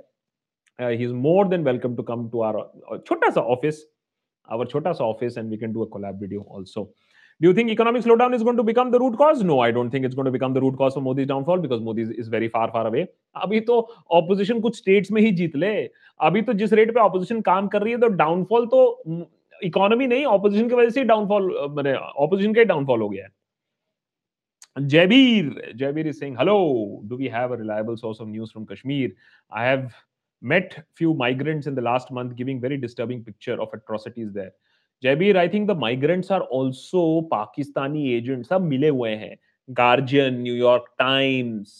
[0.81, 3.77] Uh, he's more than welcome to come to our uh, छोटा सा office,
[4.53, 6.89] our छोटा सा office, and we can do a collab video also.
[7.41, 9.43] Do you think economic slowdown is going to become the root cause?
[9.43, 11.81] No, I don't think it's going to become the root cause for Modi's downfall because
[11.81, 13.07] Modi is very far, far away.
[13.45, 13.77] अभी तो
[14.19, 15.73] opposition कुछ states में ही जीत ले
[16.29, 18.83] अभी तो जिस rate पे opposition काम कर रही है तो downfall तो
[19.65, 21.95] इकोनॉमी नहीं opposition की वजह से डाउनफॉल मैंने
[22.27, 23.33] opposition का ही डाउनफॉल हो गया है
[24.79, 29.11] Jabir, Jabir is saying, hello, do we have a reliable source of news from Kashmir?
[29.51, 29.93] I have
[30.43, 34.53] met few migrants in the last month giving very disturbing picture of atrocities there.
[35.03, 39.37] Jaibir I think the migrants are also Pakistani agent सब मिले हुए हैं.
[39.71, 41.75] Guardian New York Times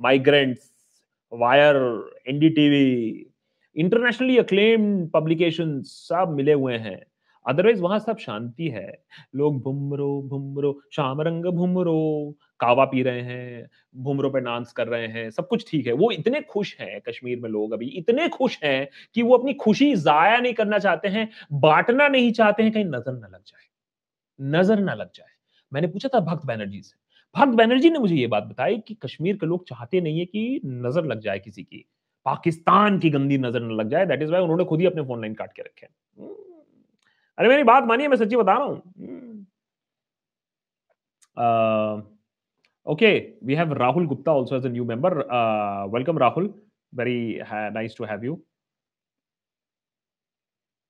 [0.00, 0.58] migrant
[1.32, 1.76] wire
[2.28, 3.26] NDTV
[3.76, 7.00] internationally acclaim publication सब मिले हुए हैं.
[7.46, 9.02] Otherwise वहाँ सब शांति है.
[9.34, 11.44] लोग भुमरो भुमरो श्याम रंग
[12.60, 16.10] कावा पी रहे हैं, भुमरो पे डांस कर रहे हैं, सब कुछ ठीक है। वो
[16.10, 20.36] इतने खुश हैं कश्मीर में लोग अभी, इतने खुश हैं कि वो अपनी खुशी जाया
[20.38, 23.66] नहीं करना चाहते हैं, बांटना नहीं चाहते हैं, कहीं नज़र ना लग जाए।
[24.38, 25.28] नज़र ना लग जाए।
[25.72, 26.94] मैंने पूछा था भक्त बैनर्जी से।
[27.34, 30.60] भक्त बैनर्जी ने मुझे ये बात बताई कि कश्मीर के लोग चाहते नहीं है कि
[30.64, 31.84] नज़र लग जाए किसी की।
[32.26, 35.20] पाकिस्तान की गंदी नज़र न लग जाए दैट इज़ वाई उन्होंने खुद ही अपने फ़ोन
[35.20, 35.86] लाइन काट के रखे
[37.38, 38.82] अरे मेरी बात मानिए, मैं सच्ची बता रहा हूँ।
[42.92, 45.18] Okay we have Rahul Gupta also as a new member
[45.94, 46.54] welcome Rahul
[46.92, 48.34] very uh, nice to have you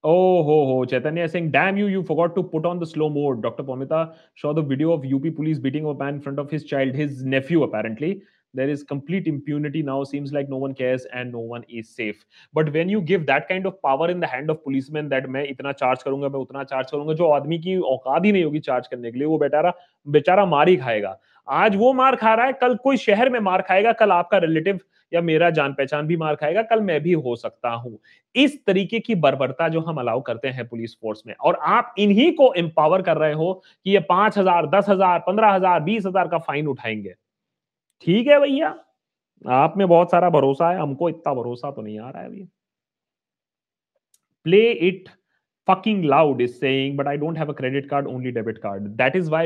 [0.04, 0.84] Oh, ho, ho.
[0.84, 3.42] Chaitanya is saying, damn you, you forgot to put on the slow mode.
[3.42, 3.64] Dr.
[3.64, 6.94] Pomita saw the video of UP police beating a man in front of his child,
[6.94, 8.22] his nephew, apparently.
[8.54, 10.04] There is complete impunity now.
[10.04, 12.24] Seems like no one cares and no one is safe.
[12.54, 15.44] But when you give that kind of power in the hand of policemen that मैं
[15.48, 18.86] इतना charge करूँगा मैं उतना charge करूँगा जो आदमी की औकात ही नहीं होगी चार्ज
[18.86, 19.72] करने के लिए वो बेचारा
[20.18, 21.18] बेचारा मार ही खाएगा
[21.48, 24.78] आज वो मार खा रहा है, कल कोई शहर में मार खाएगा, कल आपका रिलेटिव
[25.12, 27.98] या मेरा जान पहचान भी मार खाएगा, कल मैं भी हो सकता हूँ।
[28.34, 32.32] इस तरीके की बर्बरता जो हम अलाउ करते हैं पुलिस फोर्स में, और आप इन्हीं
[32.32, 33.52] को एम्पावर कर रहे हो
[33.86, 37.14] कि ये पाँच हज़ार, दस हज़ार, पंद्रह हज़ार, बीस हज़ार का फाइन उठाएँगे।
[38.04, 38.74] ठीक है भैया?
[39.44, 42.46] आप में बहुत सारा भरोसा है, हमको इतना भरोसा तो नहीं आ रहा है भैया।
[44.46, 45.08] Play it
[45.68, 48.84] fucking loud is saying, but i don't have a credit card, only debit card.
[48.98, 49.38] That is why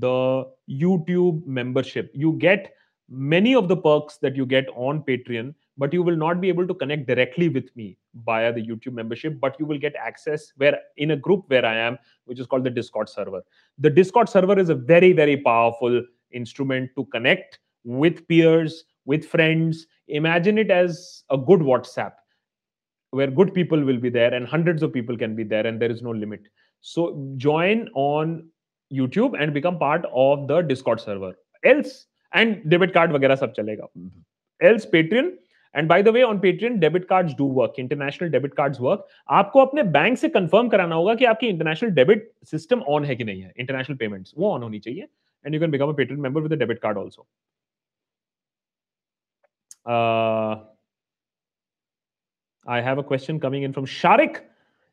[0.00, 2.74] the youtube membership you get
[3.08, 6.66] many of the perks that you get on patreon but you will not be able
[6.66, 10.78] to connect directly with me via the youtube membership but you will get access where
[10.96, 13.42] in a group where i am which is called the discord server
[13.78, 19.86] the discord server is a very very powerful instrument to connect with peers, with friends.
[20.08, 22.12] Imagine it as a good WhatsApp
[23.10, 25.90] where good people will be there and hundreds of people can be there and there
[25.90, 26.40] is no limit.
[26.80, 28.48] So join on
[28.90, 31.32] YouTube and become part of the Discord server.
[31.62, 33.88] Else, and debit card वगैरह सब चलेगा.
[34.60, 35.32] Else Patreon
[35.74, 39.06] and by the way on Patreon debit cards do work international debit cards work
[39.38, 43.24] आपको अपने bank से confirm कराना होगा कि आपकी इंटरनेशनल डेबिट सिस्टम ऑन है कि
[43.24, 45.08] नहीं है इंटरनेशनल पेमेंट्स वो ऑन होनी चाहिए
[45.44, 47.26] and you can become a patron member with a debit card also.
[49.86, 50.56] Uh,
[52.66, 54.40] I have a question coming in from Sharik.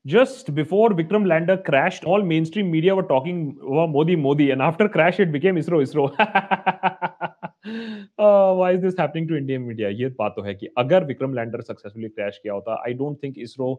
[0.05, 4.88] Just before Vikram lander crashed, all mainstream media were talking about Modi, Modi, and after
[4.88, 6.05] crash, it became ISRO, ISRO.
[8.18, 9.90] uh, why is this happening to Indian media?
[9.90, 13.38] ये बात तो है कि अगर Vikram lander successfully crash किया होता आई don't think
[13.47, 13.74] ISRO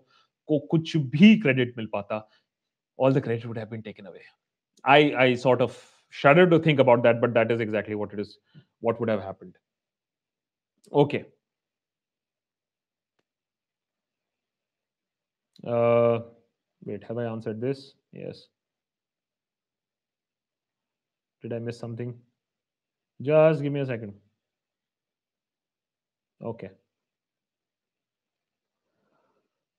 [0.47, 2.28] को कुछ भी क्रेडिट मिल पाता
[2.97, 4.24] all the credit would have been taken away.
[4.84, 8.20] I I sort of shudder to think about that, but that is exactly what it
[8.20, 8.38] is,
[8.80, 9.55] what would have happened.
[10.91, 11.26] Okay.
[15.66, 16.20] Uh,
[16.84, 17.94] wait, have I answered this?
[18.12, 18.46] Yes.
[21.42, 22.14] Did I miss something?
[23.20, 24.14] Just give me a second.
[26.42, 26.70] Okay.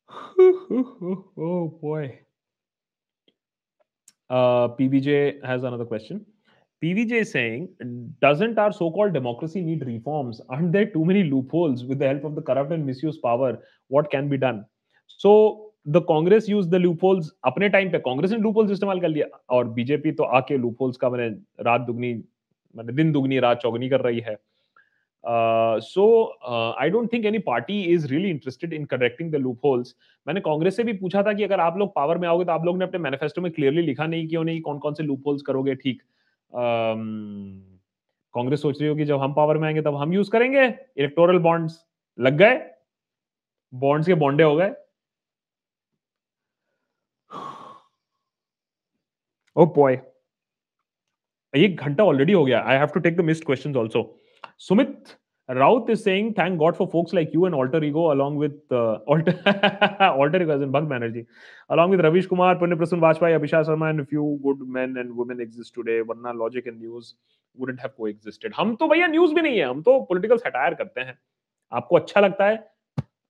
[0.39, 2.19] oh boy.
[4.29, 6.25] Uh, PVJ has another question.
[6.84, 7.69] PVJ is saying,
[8.21, 10.41] doesn't our so-called democracy need reforms?
[10.49, 13.59] Aren't there too many loopholes with the help of the corrupt and misuse power?
[13.88, 14.65] What can be done?
[15.07, 19.25] So the Congress used the loopholes अपने time पे कांग्रेस ने loopholes इस्तेमाल कर लिया,
[19.49, 21.27] और BJP तो आके loopholes का मैंने
[21.63, 22.13] रात दुगनी,
[22.75, 24.36] मैंने दिन दुगनी, रात चौगनी कर रही है।
[25.23, 26.05] So
[26.79, 29.95] I don't think any party is really interested in correcting the loopholes
[30.27, 32.65] मैंने कांग्रेस से भी पूछा था कि अगर आप लोग पावर में आओगे तो आप
[32.65, 35.41] लोग ने अपने मैनिफेस्टो में क्लियरली लिखा नहीं क्यों नहीं कौन कौन से लूप होल्स
[35.41, 36.01] करोगे, ठीक।
[38.34, 41.79] कांग्रेस सोच रही होगी जब हम पावर में आएँगे तब हम यूज़ करेंगे। इलेक्टोरल बॉन्ड्स
[42.19, 42.59] लग गए।
[43.73, 44.71] बॉन्ड्स के बॉन्डे हो गए।
[51.54, 52.60] एक घंटा ऑलरेडी हो गया.
[52.62, 54.01] I have to take the missed question also
[54.60, 55.18] Sumit
[55.49, 60.06] Raut is saying thank God for folks like you and alter ego along with alter
[60.06, 61.26] alter भग Banerjee
[61.70, 65.41] along with Ravish Kumar Punya Prasun Vajpayee Abhisar Sharma and few good man and women
[65.41, 67.14] exist today वरना logic and news
[67.58, 69.66] wouldn't have coexisted हम तो भैया news भी नहीं है.
[69.66, 71.18] हम तो पोलिटिकल सटायर करते हैं.
[71.72, 72.64] आपको अच्छा लगता है?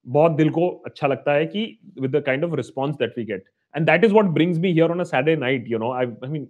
[0.06, 1.66] बहुत दिल को अच्छा लगता है कि
[2.00, 3.44] with the kind of response that we get
[3.75, 6.29] And that is what brings me here on a Saturday night you know I I
[6.31, 6.45] mean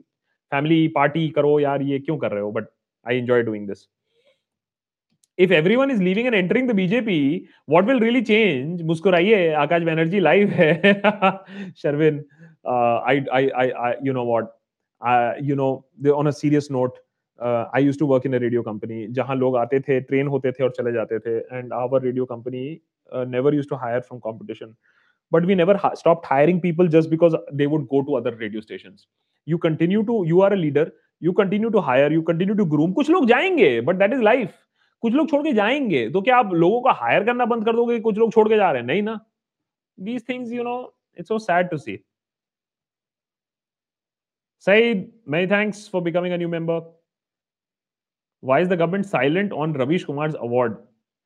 [0.52, 2.68] family party करो यार ये क्यों कर रहे हो but
[3.08, 3.88] I enjoy doing this
[5.44, 7.14] if everyone is leaving and entering the BJP,
[7.66, 8.82] what will really change?
[8.82, 10.74] Muskuraiye, Akash Banerjee live hai.
[11.82, 12.26] Sharvin,
[12.66, 14.50] uh, I, I, I, I, you know what?
[15.02, 17.00] Uh, you know, on a serious note,
[17.40, 20.52] uh, I used to work in a radio company जहाँ लोग आते थे train होते
[20.52, 22.82] थे और चले जाते थे and our radio company
[23.12, 24.76] uh, never used to hire from competition
[25.33, 28.61] but we never ha- stopped hiring people just because they would go to other radio
[28.61, 29.07] stations
[29.47, 30.87] you continue to you are a leader
[31.21, 34.55] you continue to hire you continue to groom कुछ लोग जाएँगे but that is life
[35.03, 37.99] कुछ लोग छोड़ के जाएँगे तो क्या आप लोगों को हायर करना बंद कर दोगे
[38.01, 39.19] कुछ लोग छोड़ के जा रहे हैं नहीं ना
[40.01, 40.77] these things you know
[41.19, 41.99] it's so sad to see
[44.67, 46.81] Said, many thanks for becoming a new member.
[48.43, 50.77] Why is the government silent on Ravish Kumar's award?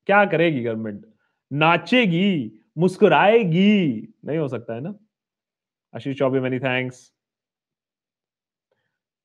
[0.07, 1.05] क्या करेगी गवर्नमेंट
[1.53, 2.31] नाचेगी
[2.78, 4.94] मुस्कुराएगी नहीं हो सकता है ना
[5.96, 7.10] Ashish Chaubey many thanks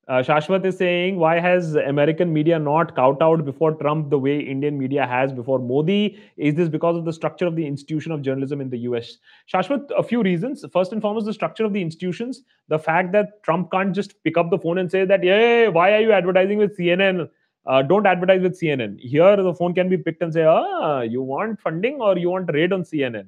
[0.08, 4.78] Uh, Shashwat is saying, why has American media not kowtowed before Trump the way Indian
[4.78, 6.18] media has before Modi?
[6.38, 9.18] Is this because of the structure of the institution of journalism in the US?
[9.52, 10.64] Shashwat, a few reasons.
[10.72, 14.38] First and foremost, the structure of the institutions, the fact that Trump can't just pick
[14.38, 17.28] up the phone and say that, yeah, why are you advertising with CNN?
[17.66, 18.98] Uh, don't advertise with CNN.
[18.98, 22.50] Here, the phone can be picked and say, ah, you want funding or you want
[22.54, 23.26] raid on CNN.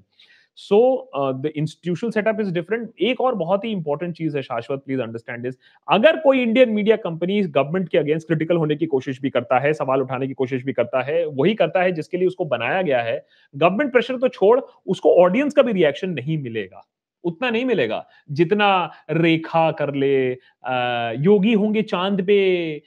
[0.58, 0.80] So
[1.16, 5.44] the institutional setup is different एक और बहुत ही important चीज़ है शाश्वत please understand
[5.44, 5.56] this
[5.88, 9.74] अगर कोई Indian media company government के against critical होने की कोशिश भी करता है
[9.74, 13.02] सवाल उठाने की कोशिश भी करता है वही करता है जिसके लिए उसको बनाया गया
[13.02, 13.18] है
[13.56, 16.84] गवर्नमेंट प्रेशर तो छोड़ उसको ऑडियंस का भी रिएक्शन नहीं मिलेगा।
[17.24, 18.68] उतना नहीं मिलेगा। जितना
[19.12, 20.34] रेखा कर ले
[20.66, 22.38] आ, योगी होंगे चाँद पे
[22.78, 22.84] आ,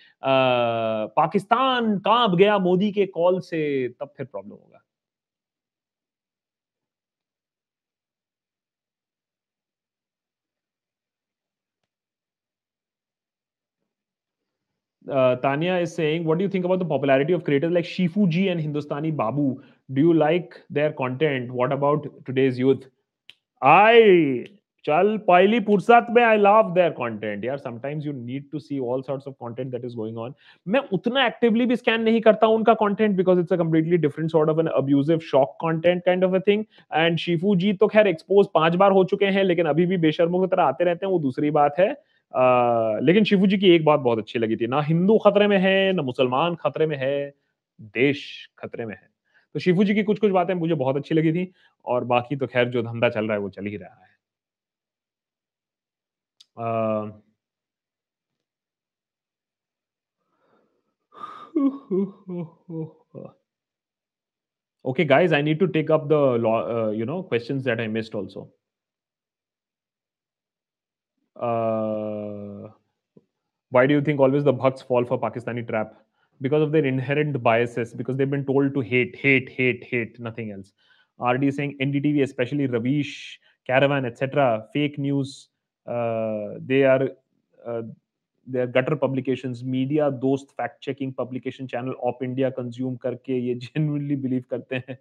[1.16, 4.77] पाकिस्तान काँप गया मोदी के कॉल से तब फिर प्रॉब्लम होगा।
[15.08, 18.28] Uh, Tanya is saying, what do you think about the popularity of creators like Shifu
[18.28, 19.62] Ji and Hindustani Babu?
[19.92, 21.50] Do you like their content?
[21.50, 22.86] What about today's youth?
[23.62, 24.48] I
[24.84, 29.02] चल पहली फुर्सत में I love their content यार sometimes you need to see all
[29.02, 30.34] sorts of content that is going on
[30.66, 34.50] मैं उतना actively भी scan नहीं करता उनका content because it's a completely different sort
[34.50, 36.64] of an abusive shock content kind of a thing
[36.94, 40.40] and Shifu ji तो खैर expose पाँच बार हो चुके हैं लेकिन अभी भी बेशर्मों
[40.40, 41.94] की तरह आते रहते हैं वो दूसरी बात है
[43.02, 45.92] लेकिन शिवू जी की एक बात बहुत अच्छी लगी थी ना हिंदू खतरे में है
[45.92, 47.34] ना मुसलमान खतरे में है
[47.80, 49.10] देश खतरे में है।
[49.54, 51.52] तो शिवू जी की कुछ कुछ बातें मुझे बहुत अच्छी लगी थी
[51.84, 54.08] और बाकी तो खैर जो धंधा चल रहा है वो चल ही रहा है।
[64.86, 68.46] i need to take up the uh, you know questions that i missed also.
[71.36, 72.17] Uh,
[73.71, 75.95] why do you think always the Bhakts fall for Pakistani trap?
[76.41, 80.51] Because of their inherent biases, because they've been told to hate, hate, hate, hate, nothing
[80.51, 80.71] else.
[81.19, 85.49] RD saying NDTV, especially Ravish, Caravan, etc., fake news.
[85.87, 87.09] Uh, they are
[87.65, 87.81] uh,
[88.45, 93.59] they are gutter publications, media dost fact checking publication channel op India consume करके ये
[93.59, 94.97] genuinely believe करते हैं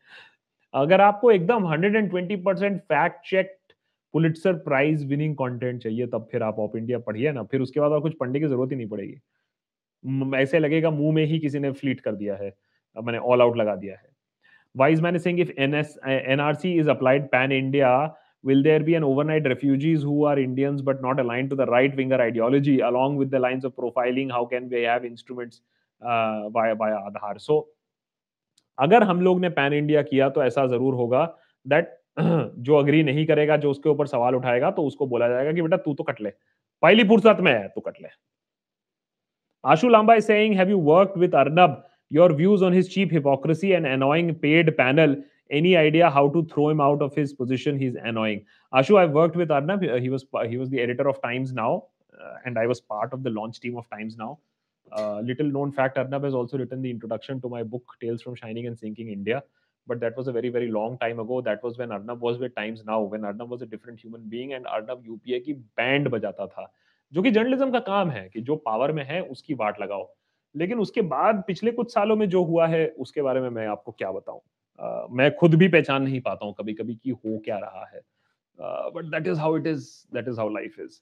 [0.74, 3.55] अगर आपको एकदम 120 percent fact check
[4.13, 7.91] Pulitzer prize winning content चाहिए, तब फिर आप ऑफ़ इंडिया पढ़िए ना। फिर उसके बाद
[7.91, 11.71] और कुछ पढ़ने की ज़रूरत ही नहीं पड़ेगी। ऐसे लगेगा मुँह में ही किसी ने
[11.71, 12.53] फ्लीट कर दिया है
[12.95, 14.09] मैंने ऑल आउट लगा दिया है।
[14.75, 17.89] Wise man saying if N S N R C is applied pan India
[18.45, 21.95] will there be an overnight refugees who are Indians but not align to the right
[21.95, 25.61] winger ideology along with the of profiling how can we have instruments
[26.01, 27.59] by Aadhaar so
[28.77, 31.25] अगर हम लोग ने pan India किया तो ऐसा ज़रूर होगा
[31.65, 35.61] that जो अग्री नहीं करेगा, जो उसके ऊपर सवाल उठाएगा तो उसको बोला जाएगा कि
[35.61, 36.29] बेटा तू तो कट ले।
[36.83, 38.09] पहली फुर्सत में है, तू कट ले।
[39.63, 43.87] Ashu Lamba saying have you work with Arnab your views on his cheap hypocrisy and
[43.87, 45.15] annoying paid panel
[45.51, 48.41] any idea how to throw him out of his position he is annoying
[48.73, 51.79] Ashu I work with Arnab he was he was the editor of Times Now
[52.47, 56.25] and I was part of the launch team of Times Now little known fact Arnab
[56.25, 59.41] has also written the introduction to my book tales from shining and sinking India
[59.87, 62.53] but that was a very very long time ago that was when arnab was with
[62.55, 66.47] times now when arnab was a different human being and arnab upa की band बजाता
[66.47, 66.67] था
[67.13, 70.09] जो कि journalism का काम है कि जो पावर में है उसकी वाट लगाओ
[70.55, 73.91] लेकिन उसके बाद पिछले कुछ सालों में जो हुआ है उसके बारे में मैं आपको
[73.91, 77.57] क्या बताऊँ uh, मैं खुद भी पहचान नहीं पाता हूँ कभी कभी कि हो क्या
[77.57, 78.01] रहा है
[78.95, 80.99] but that is how it is that is how life is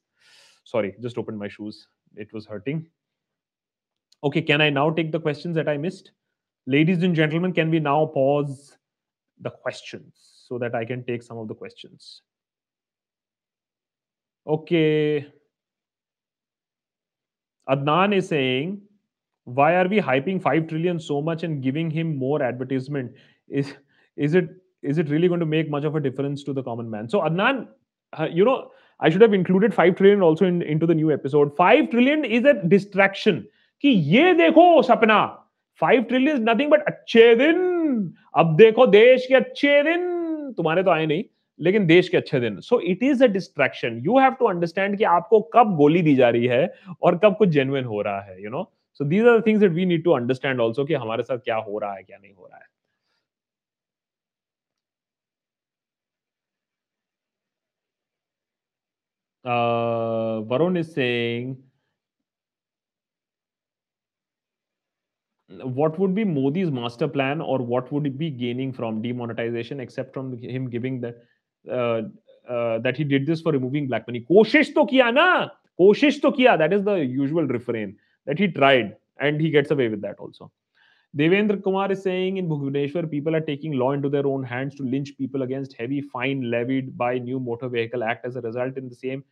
[0.65, 2.85] sorry just opened my shoes it was hurting
[4.23, 6.11] okay can i now take the questions that i missed
[6.66, 8.76] Ladies and gentlemen, can we now pause
[9.40, 10.12] the questions
[10.46, 12.22] so that I can take some of the questions?
[14.46, 15.26] Okay.
[17.68, 18.82] Adnan is saying,
[19.44, 23.12] why are we hyping 5 trillion so much and giving him more advertisement?
[23.48, 23.74] Is,
[24.16, 24.48] is it
[24.82, 27.08] is it really going to make much of a difference to the common man?
[27.08, 27.68] So Adnan,
[28.18, 31.54] uh, you know, I should have included 5 trillion also in, into the new episode.
[31.56, 33.46] 5 trillion is a distraction.
[33.82, 35.20] कि ये देखो सपना
[35.81, 37.57] five trillion nothing but अच्छे दिन।
[38.37, 41.23] अब देखो देश के अच्छे दिन। तुम्हारे तो आए नहीं
[41.59, 45.03] लेकिन देश के अच्छे दिन। So it is a distraction you have to understand कि
[45.17, 48.49] आपको कब गोली दी जा रही है और कब कुछ जेन्युइन हो रहा है you
[48.49, 48.63] know
[48.99, 51.79] so these are things that we need to understand also कि हमारे साथ क्या हो
[51.79, 52.63] रहा है क्या नहीं हो रहा है।
[59.45, 61.49] Uh, Varun is saying
[65.47, 70.13] what would be Modi's master plan or what would he be gaining from demonetization except
[70.13, 71.23] from him giving that
[71.69, 72.01] uh,
[72.49, 74.25] uh, that he did this for removing black money?
[74.29, 75.49] Koshish to kiya na,
[75.79, 76.57] koshish to kiya.
[76.57, 80.51] That is the usual refrain that he tried and he gets away with that also.
[81.15, 84.83] Devendra Kumar is saying in Bhubaneswar, people are taking law into their own hands to
[84.83, 88.25] lynch people against heavy fine levied by new Motor Vehicle Act.
[88.25, 89.23] As a result, in the same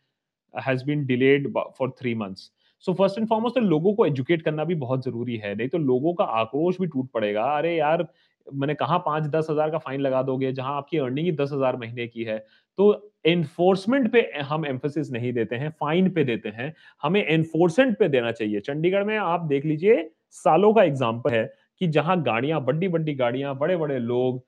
[0.54, 2.50] uh, has been delayed for three months.
[2.86, 6.14] So first and foremost लोगों को educate करना भी बहुत ज़रूरी है। नहीं तो लोगों
[6.14, 8.06] का आक्रोश भी टूट पड़ेगा। अरे यार,
[8.46, 11.76] मैंने कहा पाँच दस हज़ार का फाइन लगा दोगे, जहाँ आपकी अर्निंग ही दस हज़ार
[11.76, 12.38] महीने की है।
[12.78, 18.08] तो एनफोर्समेंट पे हम एम्फोसिस नहीं देते हैं फाइन पे देते हैं। हमें एनफोर्समेंट पे
[18.08, 21.44] देना चाहिए। चंडीगढ़ में आप देख लीजिए, सालों का एग्ज़ाम्पल है
[21.80, 24.42] कि जहाँ गाड़ियाँ बड़ी बड़ी गाड़ियाँ बड़े बड़े लोग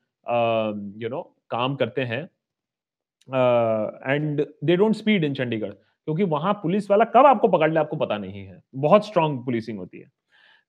[1.03, 2.23] यू नो काम करते हैं।
[3.29, 5.73] And they don't speed in Chandigarh.
[6.07, 9.79] क्योंकि वहाँ पुलिस वाला कब आपको पकड़ ले, आपको पता नहीं है। बहुत स्ट्रॉन्ग पुलिसिंग
[9.79, 10.11] होती है।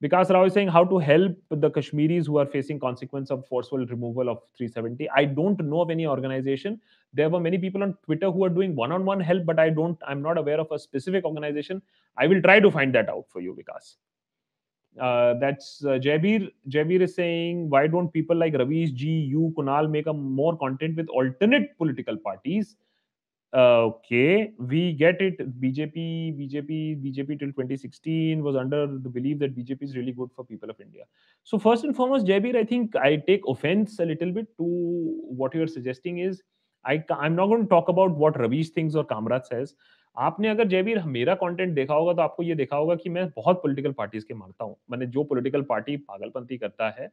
[0.01, 4.29] Vikas Rao Singh how to help the Kashmiris who are facing consequence of forceful removal
[4.29, 6.77] of 370 I don't know of any organisation
[7.13, 9.69] there are many people on Twitter who are doing one on one help but I
[9.69, 11.81] don't I am not aware of a specific organisation
[12.17, 13.97] I will try to find that out for you Vikas
[14.97, 20.11] that's Jaibir Jaibir is saying why don't people like Ravish ji you Kunal make a
[20.11, 22.75] more content with alternate political parties
[23.53, 25.37] okay, we get it.
[25.61, 30.43] BJP, BJP, BJP till 2016 was under the belief that BJP is really good for
[30.43, 31.03] people of India.
[31.43, 35.55] So first and foremost, Jabir, I think I take offense a little bit to what
[35.55, 36.41] you are suggesting is
[36.85, 39.73] I, I'm not going to talk about what Ravish thinks or Kamrat says.
[40.17, 43.61] आपने अगर जयवीर मेरा content देखा होगा तो आपको ये देखा होगा कि मैं बहुत
[43.63, 47.09] पॉलिटिकल पार्टीज़ के मानता हूँ मैंने जो पॉलिटिकल पार्टी पागलपंथी करता है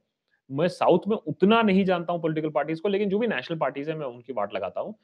[0.50, 3.90] मैं साउथ में उतना नहीं जानता हूँ पॉलिटिकल पार्टीज़ को लेकिन जो भी नेशनल पार्टीज़
[3.90, 4.94] है मैं उनकी बात लगाता हूँ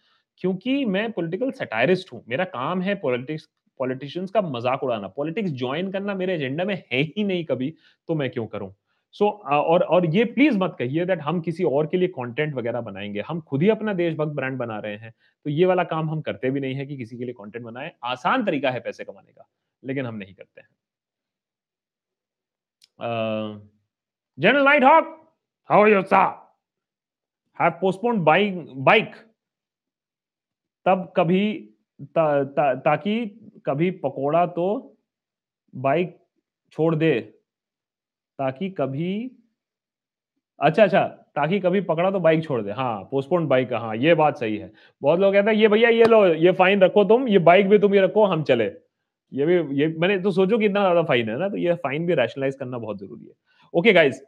[0.40, 3.48] क्योंकि मैं पॉलिटिकल सेटायरिस्ट हूँ। मेरा काम है पॉलिटिक्स
[3.80, 7.74] पॉलिटिशियंस का मज़ाक उड़ाना। पॉलिटिक्स ज्वाइन करना मेरे एजेंडा में है ही नहीं कभी
[8.08, 8.72] तो मैं क्यों करूँ?
[9.14, 12.54] सो so, और और ये प्लीज़ मत कहिए दैट हम किसी और के लिए कंटेंट
[12.54, 15.12] वगैरह बनाएँगे। हम खुद ही अपना देशभक्त ब्रांड बना रहे हैं।
[15.46, 17.92] तो ये वाला काम हम करते भी नहीं है कि किसी के लिए कंटेंट बनाए।
[18.04, 19.48] आसान तरीका है पैसे कमाने का
[19.82, 20.68] लेकिन हम नहीं करते हैं।
[24.38, 25.16] General night hawk
[25.70, 26.26] how are you sir
[27.58, 29.14] have postponed bike
[30.86, 31.52] तब कभी
[32.00, 33.26] ता, ता, ताकि
[33.66, 34.96] कभी पकोड़ा तो
[35.74, 36.16] बाइक
[36.72, 37.20] छोड़ दे
[38.38, 39.30] ताकि कभी
[40.58, 41.04] अच्छा अच्छा
[41.36, 44.70] ताकि कभी पकड़ा तो बाइक छोड़ दे। हाँ पोस्टपोन बाइक हाँ ये बात सही है।
[45.02, 47.78] बहुत लोग कहते हैं ये भैया ये लो ये फाइन रखो तुम ये बाइक भी
[47.78, 48.64] तुम ये रखो हम चले।
[49.32, 52.06] ये भी ये मैंने तो सोचो कि इतना ज़्यादा फाइन है ना तो ये फाइन
[52.06, 53.32] भी रैशनलाइज करना बहुत ज़रूरी है।
[53.74, 54.22] Okay guys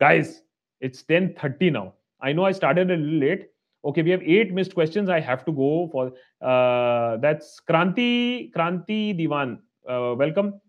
[0.00, 0.40] guys
[0.82, 1.90] it's ten thirty now
[2.22, 3.50] I know I started late
[3.84, 5.08] okay we have eight missed questions.
[5.08, 9.58] I have to go for uh, that's kranti kranti divan
[9.88, 10.60] uh, welcome.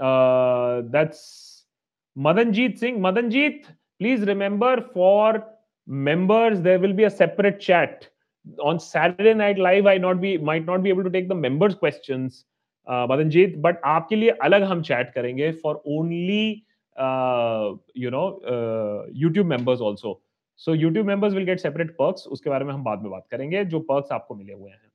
[0.00, 1.64] Uh, that's
[2.16, 3.00] madanjit singh.
[3.00, 3.64] Madanjit
[3.98, 5.44] please remember for
[5.86, 8.08] members there will be a separate chat.
[8.64, 11.74] On saturday night live i not be might not be able to take the members
[11.74, 12.44] questions
[12.86, 16.64] uh, madanjit but aapke liye alag hum chat karenge for only
[16.96, 20.20] uh, you know uh, youtube members also.
[20.60, 23.64] So YouTube members will get separate perks उसके बारे में हम बाद में बात करेंगे,
[23.64, 24.86] जो perks आपको मिले हुए हैं।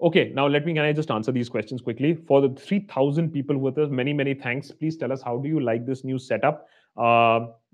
[0.00, 3.54] Okay now let me can I just answer these question quickly for the 3000 people
[3.54, 6.66] who are many many thanks please tell us how do you like this new setup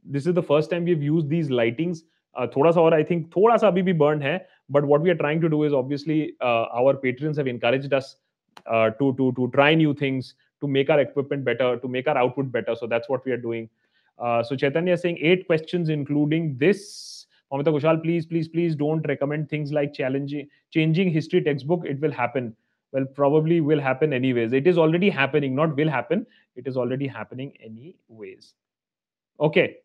[0.06, 2.04] this is the first time we use these lightings
[2.56, 4.36] थोड़ा सा और I think थोड़ा सा अभी भी burn है
[4.70, 8.16] but what we are trying to do is obviously our patrons have encouraged us
[8.98, 12.52] to to to try new things to make our equipment better to make our output
[12.52, 13.66] better so that's what we are doing
[14.19, 17.27] Uh, so Chaitanya is saying eight questions, including this.
[17.51, 21.85] Mamita Kushal, please, please, please don't recommend things like challenging, changing history textbook.
[21.85, 22.55] It will happen.
[22.91, 24.53] Well, probably will happen anyways.
[24.53, 26.25] It is already happening, not will happen.
[26.55, 28.53] It is already happening anyways.
[29.39, 29.77] Okay.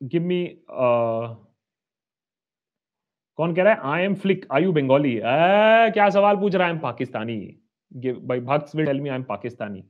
[0.00, 0.58] Give me.
[0.68, 1.34] Uh,
[3.36, 5.18] कौन कह रहा है I am flick I you Bengali
[5.94, 7.36] क्या सवाल पूछ रहा है पाकिस्तानी
[8.06, 9.82] भाई भक्त will tell me I am Pakistani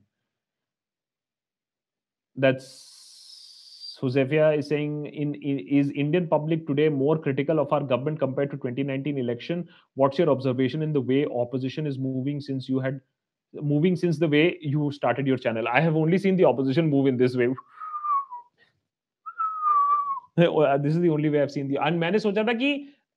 [2.36, 8.18] that's Josefia is saying in, in, is Indian public today more critical of our government
[8.18, 9.68] compared to 2019 election?
[9.94, 13.00] What's your observation in the way opposition is moving since you had
[13.54, 15.68] moving since the way you started your channel?
[15.68, 17.48] I have only seen the opposition move in this way.
[20.36, 22.72] this is the only way I've seen the and मैंने सोचा था कि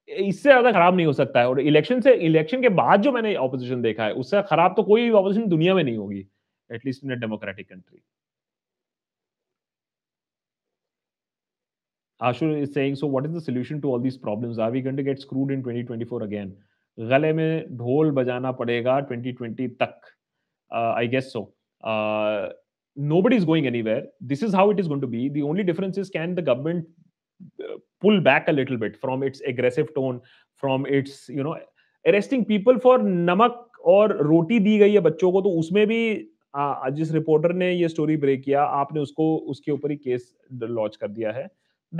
[0.07, 3.33] इससे ज़्यादा खराब नहीं हो सकता है और इलेक्शन से इलेक्शन के बाद जो मैंने
[3.35, 6.25] ऑपोजिशन देखा है उससे खराब तो कोई ऑपोजिशन दुनिया में नहीं होगी
[6.69, 8.01] at least in a democratic country
[12.21, 14.57] Ashur is saying, so what is the solution to all these problems?
[14.57, 16.55] Are we going to get screwed in 2024 again?
[16.99, 20.01] गले में ढोल बजाना पड़ेगा 2020 तक
[20.71, 21.53] uh, guess so.
[21.83, 22.49] Uh,
[22.95, 24.03] nobody is going anywhere.
[24.21, 25.29] This is how it is going to be.
[25.29, 26.85] The only difference is can the government
[27.61, 30.21] uh, pull back a little bit from its aggressive tone,
[30.55, 31.57] from its you know
[32.05, 35.97] arresting people for namak और रोटी दी गई है बच्चों को तो उसमें भी
[36.97, 41.07] जिस reporter ने ये स्टोरी ब्रेक किया आपने उसको उसके ऊपर ही केस लॉन्च कर
[41.07, 41.47] दिया है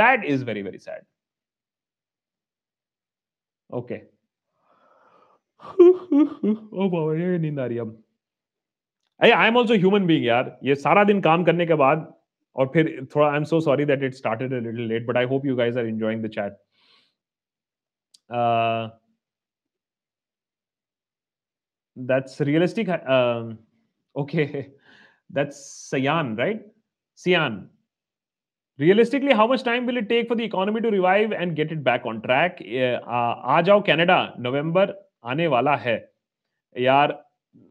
[0.02, 1.04] that is very very sad
[3.70, 3.96] okay
[5.66, 8.02] ओ बाबा ये नींद आ रही अब।
[9.24, 12.12] I am also human being यार। ये सारा दिन काम करने के बाद
[12.56, 15.26] और फिर थोड़ा I am so sorry that it started a little late but I
[15.34, 16.62] hope you guys are enjoying the chat
[21.98, 23.54] that's realistic uh,
[24.16, 24.70] okay.
[25.30, 26.62] That's sayan right?
[27.16, 27.70] Sian.
[28.80, 31.84] Realistically how much time will it take for the economy to revive and get it
[31.84, 32.62] back on track?
[32.62, 34.94] Uh, आ जाओ Canada नवंबर
[35.26, 35.96] आने वाला है।
[36.76, 37.14] यार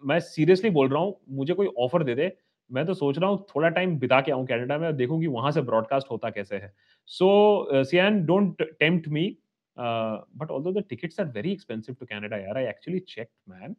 [0.02, 2.32] मैं seriously बोल रहा हूँ मुझे कोई ऑफ़र दे दे।
[2.70, 5.50] मैं तो सोच रहा हूँ थोड़ा टाइम बिता के आऊँ कनाडा में देखूँ कि वहाँ
[5.52, 6.72] से ब्रॉडकास्ट होता कैसे है।
[7.08, 9.26] So Sian don't tempt me
[9.76, 13.74] but although the tickets are very expensive to Canada यार आई एक्चुअली चेक मैन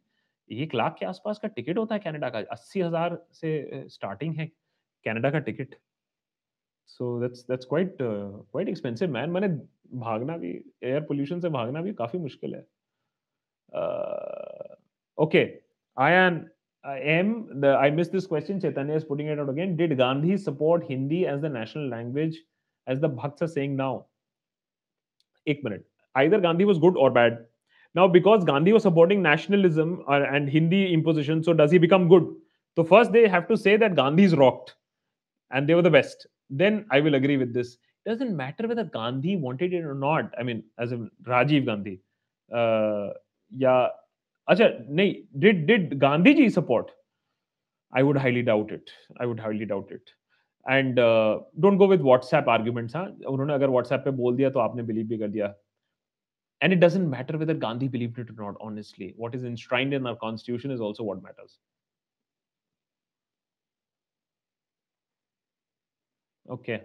[0.50, 4.46] एक लाख के आसपास का टिकट होता है कनाडा का अस्सी हज़ार से स्टार्टिंग है
[5.06, 5.74] कनाडा का ticket
[6.87, 9.47] So that's that's quite quite expensive man मैंने
[9.99, 10.51] भागना भी
[10.83, 12.65] एयर पोल्यूशन से भागना भी काफी मुश्किल है
[15.25, 15.45] okay
[15.99, 16.45] ion
[16.83, 18.59] M, the, I missed this question.
[18.59, 19.75] Chaitanya is putting it out again.
[19.75, 22.37] Did Gandhi support Hindi as the national language,
[22.87, 24.07] as the Bhakts are saying now?
[25.45, 25.85] Eight minute.
[26.15, 27.45] Either Gandhi was good or bad.
[27.93, 32.25] Now, because Gandhi was supporting nationalism or, and Hindi imposition, so does he become good?
[32.75, 34.75] So first they have to say that Gandhi's rocked,
[35.51, 36.27] and they were the best.
[36.49, 37.77] Then I will agree with this.
[38.05, 40.33] It doesn't matter whether Gandhi wanted it or not.
[40.37, 41.99] I mean, as in Rajiv Gandhi,
[42.51, 43.09] uh,
[43.51, 43.87] yeah,
[44.47, 46.87] अच्छा नहीं did did Gandhi ji support
[47.95, 48.89] I would highly doubt it
[49.21, 50.09] I would highly doubt it
[50.69, 54.83] and don't go with WhatsApp arguments हाँ उन्होंने अगर WhatsApp पे बोल दिया तो आपने
[54.83, 55.53] बिलीव भी कर दिया
[56.61, 60.09] and it doesn't matter whether gandhi believed it or not honestly what is enshrined in
[60.09, 61.23] our constitution is also what
[66.50, 66.82] okay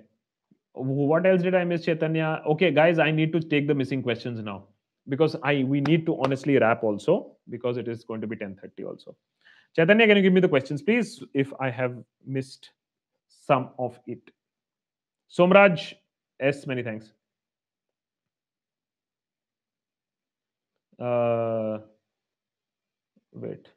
[0.73, 4.39] what else did i miss chaitanya okay guys i need to take the missing questions
[4.41, 4.63] now
[5.07, 8.85] because I we need to honestly wrap also because it is going to be 10:30
[8.85, 9.15] also.
[9.75, 11.23] Chaitanya, can you give me the questions, please?
[11.33, 12.71] If I have missed
[13.29, 14.31] some of it.
[15.29, 15.93] Somraj
[16.39, 17.13] S, many thanks.
[20.99, 21.79] Uh,
[23.33, 23.69] wait.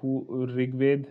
[0.00, 1.08] Who Rigved?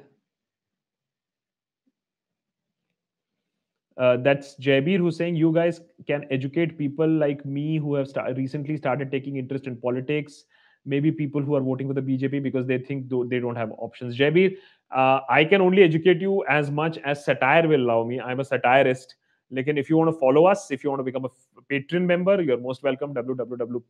[3.98, 8.78] Uh, that's Jaibir who's saying you guys can educate people like me who have recently
[8.78, 10.46] started taking interest in politics.
[10.86, 14.18] Maybe people who are voting for the BJP because they think they don't have options.
[14.18, 14.56] Jaibir,
[14.96, 18.20] uh, I can only educate you as much as satire will allow me.
[18.20, 19.16] I'm a satirist.
[19.52, 21.30] Like, if you want to follow us, if you want to become a
[21.70, 23.14] Patreon member, you're most welcome.
[23.14, 23.84] www.patreon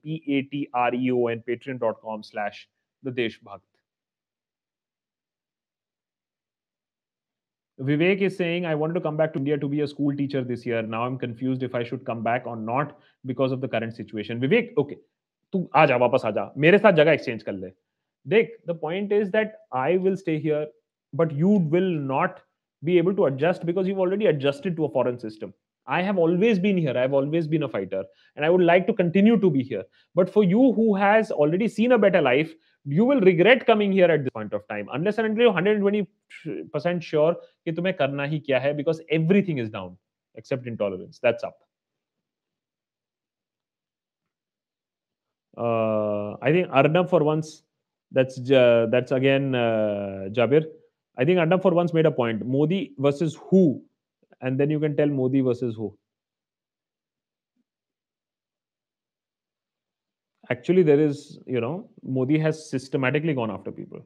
[1.46, 2.68] patreon.com slash
[3.04, 3.71] the Desh Bhakt.
[7.81, 10.43] Vivek is saying, I wanted to come back to India to be a school teacher
[10.43, 10.83] this year.
[10.83, 14.41] Now I'm confused if I should come back or not because of the current situation.
[14.41, 14.97] Vivek, okay,
[15.53, 17.69] तू आ जा वापस आ जा मेरे साथ जगह exchange कर ले
[18.27, 19.53] देख the point is that
[19.83, 20.73] I will stay here
[21.15, 22.41] but you will not
[22.83, 25.53] be able to adjust because you've already adjusted to a foreign system.
[25.87, 26.99] I have always been here.
[26.99, 28.05] I've always been a fighter,
[28.35, 29.85] and I would like to continue to be here.
[30.15, 32.53] But for you who has already seen a better life,
[32.87, 37.03] you will regret coming here at this point of time unless and until you're 120%
[37.03, 37.35] sure
[37.67, 39.97] कि तुम्हें करना ही क्या है because everything is down
[40.37, 41.59] except intolerance that's up
[45.59, 47.63] uh, I think Arnab for once
[48.13, 50.65] that's uh, that's again uh, Jabir
[51.19, 53.83] I think Arnab for once made a point Modi versus who
[54.42, 55.96] and then you can tell Modi versus who.
[60.50, 64.06] Actually there is you know modi has systematically gone after people.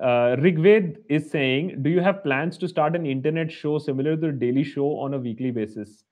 [0.00, 4.26] Uh, rigved is saying do you have plans to start an internet show similar to
[4.26, 6.04] the daily show on a weekly basis?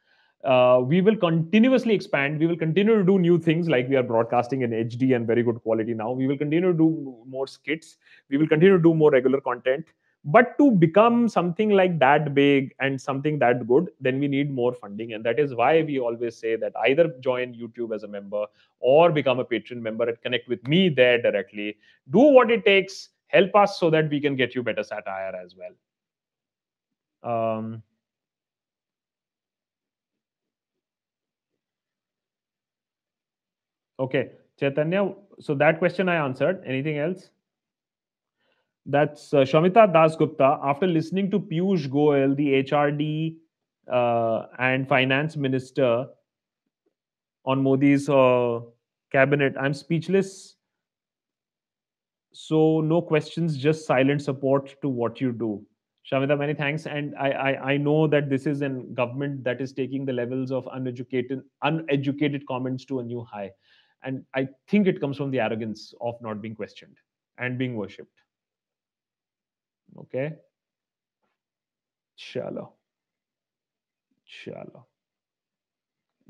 [0.44, 2.38] Uh, we will continuously expand.
[2.38, 5.42] We will continue to do new things like we are broadcasting in hd and very
[5.42, 6.12] good quality now.
[6.12, 7.96] We will continue to do more skits.
[8.30, 9.86] We will continue to do more regular content
[10.26, 14.72] but to become something like that big and something that good then we need more
[14.74, 15.12] funding.
[15.12, 18.44] And that is why we always say that either join youtube as a member
[18.80, 21.78] or become a patron member and connect with me there directly.
[22.10, 23.10] Do what it takes.
[23.28, 25.72] Help us so that we can get you better satire as well.
[27.22, 27.82] Um,
[34.00, 34.30] okay.
[34.58, 36.62] Chaitanya so that question i answered.
[36.66, 37.30] Anything else
[38.86, 40.58] that's uh, Shamita Das Gupta.
[40.62, 43.36] After listening to Piyush Goyal, the HRD
[43.90, 46.06] uh, and finance minister
[47.44, 48.60] on Modi's uh,
[49.12, 49.54] cabinet.
[49.58, 50.56] I'm speechless.
[52.32, 55.64] So no questions, just silent support to what you do.
[56.10, 56.86] Shamita, many thanks.
[56.86, 60.52] And I, I, I know that this is a government that is taking the levels
[60.52, 63.50] of uneducated, uneducated comments to a new high.
[64.04, 66.96] And I think it comes from the arrogance of not being questioned
[67.38, 68.20] and being worshipped.
[69.98, 70.34] Okay.
[72.18, 72.72] Chalo.
[74.26, 74.84] Chalo.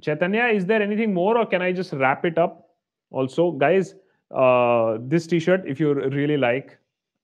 [0.03, 2.69] Chaitanya, is there anything more or can I just wrap it up?
[3.11, 3.95] Also, guys,
[4.35, 6.79] uh, this t-shirt, if you really like,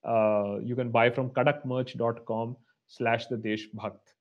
[0.05, 2.57] uh, you can buy from kadakmerch.com
[2.89, 4.15] slash the Desh Bhakt.